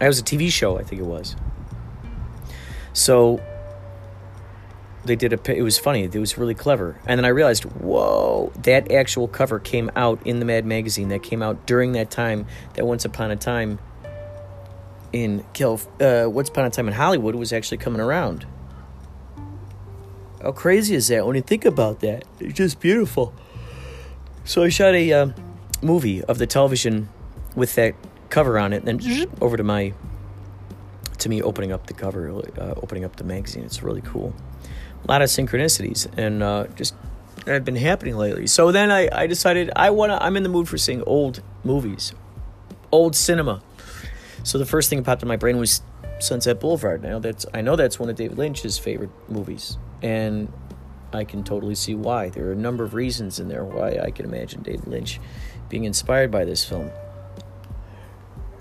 It 0.00 0.06
was 0.06 0.18
a 0.18 0.24
TV 0.24 0.50
show, 0.50 0.78
I 0.78 0.82
think 0.82 1.00
it 1.00 1.06
was. 1.06 1.36
So 2.92 3.40
they 5.04 5.16
did 5.16 5.32
a. 5.32 5.56
It 5.56 5.62
was 5.62 5.78
funny. 5.78 6.04
It 6.04 6.14
was 6.14 6.38
really 6.38 6.54
clever. 6.54 6.98
And 7.06 7.18
then 7.18 7.24
I 7.24 7.28
realized, 7.28 7.64
whoa, 7.64 8.52
that 8.62 8.92
actual 8.92 9.26
cover 9.28 9.58
came 9.58 9.90
out 9.96 10.24
in 10.26 10.38
the 10.38 10.44
Mad 10.44 10.64
magazine. 10.64 11.08
That 11.08 11.22
came 11.22 11.42
out 11.42 11.66
during 11.66 11.92
that 11.92 12.10
time. 12.10 12.46
That 12.74 12.84
Once 12.84 13.04
Upon 13.04 13.30
a 13.30 13.36
Time 13.36 13.78
in 15.12 15.44
Calif- 15.52 15.88
uh, 16.00 16.28
Once 16.28 16.48
Upon 16.48 16.64
a 16.64 16.70
Time 16.70 16.88
in 16.88 16.94
Hollywood 16.94 17.34
was 17.34 17.52
actually 17.52 17.78
coming 17.78 18.00
around. 18.00 18.46
How 20.42 20.52
crazy 20.52 20.94
is 20.94 21.08
that 21.08 21.26
when 21.26 21.36
you 21.36 21.42
think 21.42 21.64
about 21.64 22.00
that? 22.00 22.24
It's 22.40 22.54
just 22.54 22.80
beautiful. 22.80 23.32
So 24.44 24.64
I 24.64 24.70
shot 24.70 24.94
a 24.94 25.12
uh, 25.12 25.28
movie 25.82 26.22
of 26.24 26.38
the 26.38 26.46
television 26.46 27.08
with 27.54 27.74
that 27.76 27.94
cover 28.28 28.58
on 28.58 28.72
it, 28.72 28.84
and 28.84 29.00
then 29.00 29.30
over 29.40 29.56
to 29.56 29.62
my 29.62 29.92
to 31.18 31.28
me 31.28 31.40
opening 31.40 31.70
up 31.70 31.86
the 31.86 31.94
cover, 31.94 32.28
uh, 32.30 32.74
opening 32.82 33.04
up 33.04 33.16
the 33.16 33.24
magazine. 33.24 33.62
It's 33.62 33.82
really 33.82 34.00
cool. 34.00 34.34
A 35.04 35.10
lot 35.10 35.22
of 35.22 35.28
synchronicities, 35.28 36.08
and 36.16 36.42
uh, 36.42 36.66
just 36.74 36.94
have 37.46 37.64
been 37.64 37.76
happening 37.76 38.16
lately. 38.16 38.46
So 38.46 38.72
then 38.72 38.90
I, 38.90 39.08
I 39.12 39.26
decided 39.26 39.70
I 39.76 39.90
wanna. 39.90 40.18
I'm 40.20 40.36
in 40.36 40.42
the 40.42 40.48
mood 40.48 40.68
for 40.68 40.78
seeing 40.78 41.02
old 41.02 41.42
movies, 41.62 42.12
old 42.90 43.14
cinema. 43.14 43.62
So 44.44 44.58
the 44.58 44.66
first 44.66 44.90
thing 44.90 44.98
that 44.98 45.04
popped 45.04 45.22
in 45.22 45.28
my 45.28 45.36
brain 45.36 45.56
was 45.56 45.82
Sunset 46.18 46.60
Boulevard. 46.60 47.02
Now 47.02 47.18
that's 47.18 47.46
I 47.52 47.60
know 47.60 47.76
that's 47.76 47.98
one 47.98 48.08
of 48.08 48.16
David 48.16 48.38
Lynch's 48.38 48.78
favorite 48.78 49.10
movies, 49.28 49.78
and 50.02 50.52
I 51.12 51.24
can 51.24 51.44
totally 51.44 51.74
see 51.74 51.94
why. 51.94 52.28
There 52.28 52.46
are 52.48 52.52
a 52.52 52.56
number 52.56 52.84
of 52.84 52.94
reasons 52.94 53.38
in 53.38 53.48
there 53.48 53.64
why 53.64 53.98
I 54.02 54.10
can 54.10 54.24
imagine 54.24 54.62
David 54.62 54.86
Lynch 54.86 55.20
being 55.68 55.84
inspired 55.84 56.30
by 56.30 56.44
this 56.44 56.64
film. 56.64 56.90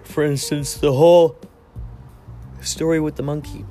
For 0.04 0.24
instance, 0.24 0.76
the 0.76 0.94
whole 0.94 1.38
story 2.62 3.00
with 3.00 3.16
the 3.16 3.24
monkey. 3.24 3.66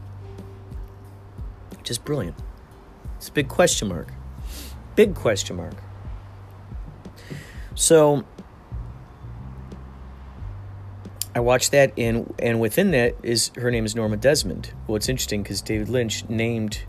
Just 1.82 2.04
brilliant. 2.04 2.36
It's 3.16 3.28
a 3.28 3.32
big 3.32 3.48
question 3.48 3.88
mark. 3.88 4.12
Big 4.96 5.14
question 5.14 5.56
mark. 5.56 5.74
So 7.74 8.24
I 11.34 11.40
watched 11.40 11.70
that, 11.72 11.92
and 11.96 12.34
and 12.38 12.60
within 12.60 12.90
that 12.90 13.14
is 13.22 13.50
her 13.56 13.70
name 13.70 13.84
is 13.84 13.94
Norma 13.94 14.16
Desmond. 14.16 14.72
Well, 14.86 14.96
it's 14.96 15.08
interesting 15.08 15.42
because 15.42 15.62
David 15.62 15.88
Lynch 15.88 16.28
named 16.28 16.82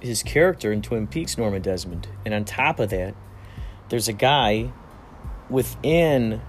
his 0.00 0.22
character 0.22 0.72
in 0.72 0.82
Twin 0.82 1.06
Peaks 1.06 1.36
Norma 1.36 1.60
Desmond, 1.60 2.08
and 2.24 2.32
on 2.32 2.44
top 2.44 2.80
of 2.80 2.90
that, 2.90 3.14
there's 3.88 4.08
a 4.08 4.12
guy 4.12 4.72
within 5.50 6.40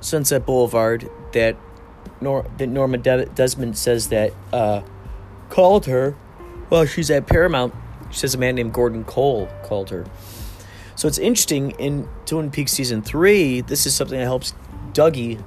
Sunset 0.00 0.44
Boulevard 0.44 1.08
that 1.32 1.56
Nor- 2.20 2.46
that 2.58 2.68
Norma 2.68 2.98
De- 2.98 3.26
Desmond 3.26 3.76
says 3.78 4.08
that 4.08 4.32
uh, 4.52 4.82
called 5.48 5.86
her 5.86 6.14
Well, 6.70 6.86
she's 6.86 7.10
at 7.10 7.26
Paramount. 7.26 7.74
She 8.10 8.20
says 8.20 8.34
a 8.34 8.38
man 8.38 8.54
named 8.54 8.72
Gordon 8.72 9.04
Cole 9.04 9.48
called 9.62 9.90
her. 9.90 10.04
So 10.96 11.08
it's 11.08 11.18
interesting 11.18 11.72
in 11.72 12.08
Twin 12.26 12.50
Peaks 12.50 12.72
season 12.72 13.02
three. 13.02 13.60
This 13.60 13.86
is 13.86 13.94
something 13.94 14.18
that 14.18 14.24
helps 14.24 14.54
Dougie 14.92 15.42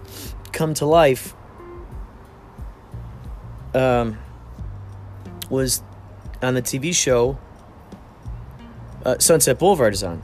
come 0.51 0.73
to 0.75 0.85
life. 0.85 1.33
Um, 3.73 4.17
was 5.49 5.83
on 6.41 6.55
the 6.55 6.61
TV 6.61 6.93
show 6.93 7.37
uh, 9.07 9.17
Sunset 9.19 9.57
Boulevard 9.57 9.93
is 9.93 10.03
on. 10.03 10.21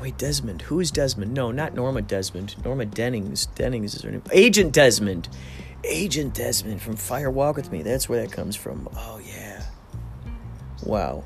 Wait, 0.00 0.18
Desmond. 0.18 0.62
Who 0.62 0.80
is 0.80 0.90
Desmond? 0.90 1.32
No, 1.32 1.52
not 1.52 1.74
Norma 1.74 2.02
Desmond. 2.02 2.56
Norma 2.64 2.84
Dennings. 2.84 3.46
Dennings 3.46 3.94
is 3.94 4.02
her 4.02 4.10
name. 4.10 4.22
Agent 4.32 4.72
Desmond. 4.72 5.28
Agent 5.84 6.34
Desmond 6.34 6.82
from 6.82 6.96
Fire 6.96 7.30
Walk 7.30 7.56
with 7.56 7.70
Me. 7.70 7.82
That's 7.82 8.08
where 8.08 8.20
that 8.20 8.32
comes 8.32 8.56
from. 8.56 8.88
Oh, 8.96 9.20
yeah. 9.24 9.43
Wow. 10.82 11.24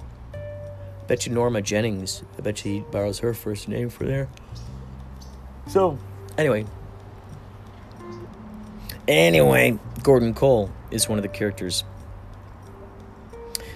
Bet 1.06 1.26
you 1.26 1.32
Norma 1.32 1.62
Jennings. 1.62 2.22
I 2.36 2.42
bet 2.42 2.60
he 2.60 2.80
borrows 2.90 3.20
her 3.20 3.32
first 3.32 3.68
name 3.68 3.88
for 3.88 4.04
there. 4.04 4.28
So, 5.68 5.98
anyway. 6.36 6.66
Anyway, 9.06 9.78
Gordon 10.02 10.34
Cole 10.34 10.70
is 10.90 11.08
one 11.08 11.18
of 11.18 11.22
the 11.22 11.28
characters 11.28 11.82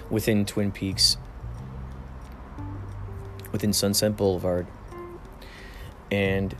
within 0.09 0.45
Twin 0.45 0.71
Peaks, 0.71 1.17
within 3.51 3.73
Sunset 3.73 4.15
Boulevard. 4.15 4.67
And 6.11 6.55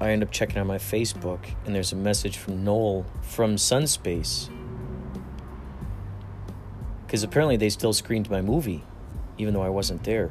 I 0.00 0.10
end 0.10 0.22
up 0.22 0.30
checking 0.30 0.58
on 0.58 0.68
my 0.68 0.78
Facebook, 0.78 1.40
and 1.66 1.74
there's 1.74 1.92
a 1.92 1.96
message 1.96 2.38
from 2.38 2.62
Noel 2.64 3.04
from 3.22 3.56
Sunspace. 3.56 4.48
Because 7.10 7.24
apparently 7.24 7.56
they 7.56 7.70
still 7.70 7.92
screened 7.92 8.30
my 8.30 8.40
movie, 8.40 8.84
even 9.36 9.52
though 9.52 9.62
I 9.62 9.68
wasn't 9.68 10.04
there. 10.04 10.30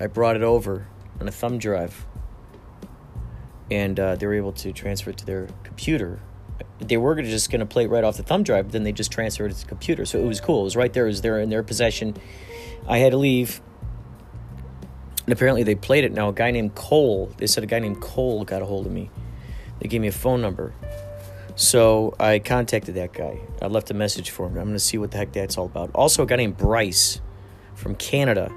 I 0.00 0.06
brought 0.06 0.36
it 0.36 0.42
over 0.42 0.86
on 1.20 1.28
a 1.28 1.30
thumb 1.30 1.58
drive, 1.58 2.06
and 3.70 4.00
uh, 4.00 4.16
they 4.16 4.26
were 4.26 4.32
able 4.32 4.52
to 4.52 4.72
transfer 4.72 5.10
it 5.10 5.18
to 5.18 5.26
their 5.26 5.48
computer. 5.62 6.20
They 6.78 6.96
were 6.96 7.20
just 7.20 7.50
going 7.50 7.60
to 7.60 7.66
play 7.66 7.84
it 7.84 7.90
right 7.90 8.04
off 8.04 8.16
the 8.16 8.22
thumb 8.22 8.42
drive, 8.42 8.68
but 8.68 8.72
then 8.72 8.84
they 8.84 8.92
just 8.92 9.12
transferred 9.12 9.50
it 9.50 9.56
to 9.56 9.60
the 9.60 9.68
computer. 9.68 10.06
So 10.06 10.18
it 10.18 10.24
was 10.24 10.40
cool. 10.40 10.62
It 10.62 10.64
was 10.64 10.76
right 10.76 10.94
there. 10.94 11.04
It 11.04 11.08
was 11.08 11.20
there 11.20 11.38
in 11.38 11.50
their 11.50 11.62
possession. 11.62 12.16
I 12.88 12.96
had 12.96 13.12
to 13.12 13.18
leave. 13.18 13.60
And 15.26 15.32
apparently 15.34 15.62
they 15.62 15.74
played 15.74 16.04
it. 16.04 16.12
Now, 16.12 16.30
a 16.30 16.32
guy 16.32 16.52
named 16.52 16.74
Cole, 16.74 17.30
they 17.36 17.48
said 17.48 17.62
a 17.62 17.66
guy 17.66 17.80
named 17.80 18.00
Cole 18.00 18.46
got 18.46 18.62
a 18.62 18.64
hold 18.64 18.86
of 18.86 18.92
me. 18.92 19.10
They 19.80 19.88
gave 19.90 20.00
me 20.00 20.08
a 20.08 20.12
phone 20.12 20.40
number. 20.40 20.72
So 21.56 22.14
I 22.18 22.40
contacted 22.40 22.96
that 22.96 23.12
guy. 23.12 23.40
I 23.62 23.66
left 23.66 23.90
a 23.90 23.94
message 23.94 24.30
for 24.30 24.46
him. 24.46 24.56
I'm 24.56 24.64
going 24.64 24.72
to 24.74 24.80
see 24.80 24.98
what 24.98 25.12
the 25.12 25.18
heck 25.18 25.32
that's 25.32 25.56
all 25.56 25.66
about. 25.66 25.90
Also, 25.94 26.24
a 26.24 26.26
guy 26.26 26.36
named 26.36 26.56
Bryce 26.56 27.20
from 27.74 27.94
Canada 27.94 28.52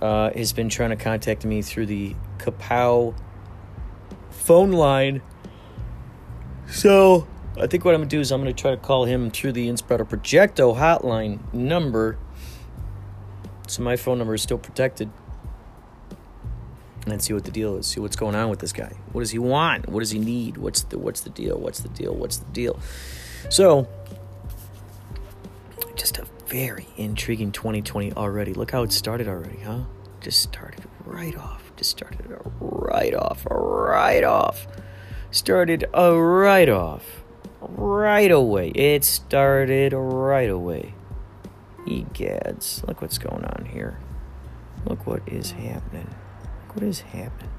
uh, 0.00 0.30
has 0.30 0.52
been 0.52 0.68
trying 0.68 0.90
to 0.90 0.96
contact 0.96 1.44
me 1.44 1.60
through 1.62 1.86
the 1.86 2.14
Kapow 2.38 3.14
phone 4.30 4.72
line. 4.72 5.20
So 6.68 7.26
I 7.60 7.66
think 7.66 7.84
what 7.84 7.94
I'm 7.94 8.00
going 8.00 8.08
to 8.08 8.16
do 8.16 8.20
is 8.20 8.32
I'm 8.32 8.42
going 8.42 8.54
to 8.54 8.60
try 8.60 8.70
to 8.70 8.76
call 8.76 9.04
him 9.04 9.30
through 9.30 9.52
the 9.52 9.68
Inspreader 9.68 10.06
Projecto 10.06 10.76
hotline 10.76 11.52
number. 11.52 12.18
So 13.68 13.82
my 13.82 13.96
phone 13.96 14.18
number 14.18 14.34
is 14.34 14.42
still 14.42 14.58
protected. 14.58 15.10
And 17.06 17.22
see 17.22 17.32
what 17.32 17.44
the 17.44 17.52
deal 17.52 17.76
is. 17.76 17.86
See 17.86 18.00
what's 18.00 18.16
going 18.16 18.34
on 18.34 18.50
with 18.50 18.58
this 18.58 18.72
guy. 18.72 18.92
What 19.12 19.20
does 19.20 19.30
he 19.30 19.38
want? 19.38 19.88
What 19.88 20.00
does 20.00 20.10
he 20.10 20.18
need? 20.18 20.56
What's 20.56 20.82
the 20.82 20.98
what's 20.98 21.20
the 21.20 21.30
deal? 21.30 21.56
What's 21.56 21.78
the 21.78 21.88
deal? 21.88 22.12
What's 22.12 22.38
the 22.38 22.50
deal? 22.52 22.80
So 23.48 23.88
just 25.94 26.18
a 26.18 26.26
very 26.48 26.88
intriguing 26.96 27.52
2020 27.52 28.12
already. 28.14 28.54
Look 28.54 28.72
how 28.72 28.82
it 28.82 28.92
started 28.92 29.28
already, 29.28 29.60
huh? 29.60 29.82
Just 30.20 30.42
started 30.42 30.84
right 31.04 31.36
off. 31.36 31.62
Just 31.76 31.90
started 31.90 32.26
right 32.60 33.14
off, 33.14 33.46
right 33.48 34.24
off. 34.24 34.66
Started 35.30 35.84
a 35.94 36.16
right 36.16 36.68
off, 36.68 37.22
right 37.60 38.30
away. 38.30 38.70
It 38.70 39.04
started 39.04 39.92
right 39.92 40.50
away. 40.50 40.94
Egads, 41.86 42.86
look 42.88 43.00
what's 43.00 43.18
going 43.18 43.44
on 43.44 43.66
here. 43.66 44.00
Look 44.86 45.06
what 45.06 45.22
is 45.28 45.52
happening. 45.52 46.08
What 46.76 46.84
is 46.84 47.00
happening. 47.00 47.50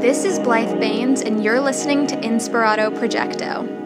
This 0.02 0.26
is 0.26 0.40
Blythe 0.40 0.80
Baines, 0.80 1.22
and 1.22 1.44
you're 1.44 1.62
listening 1.62 2.08
to 2.08 2.16
Inspirato 2.18 2.90
Projecto. 2.98 3.83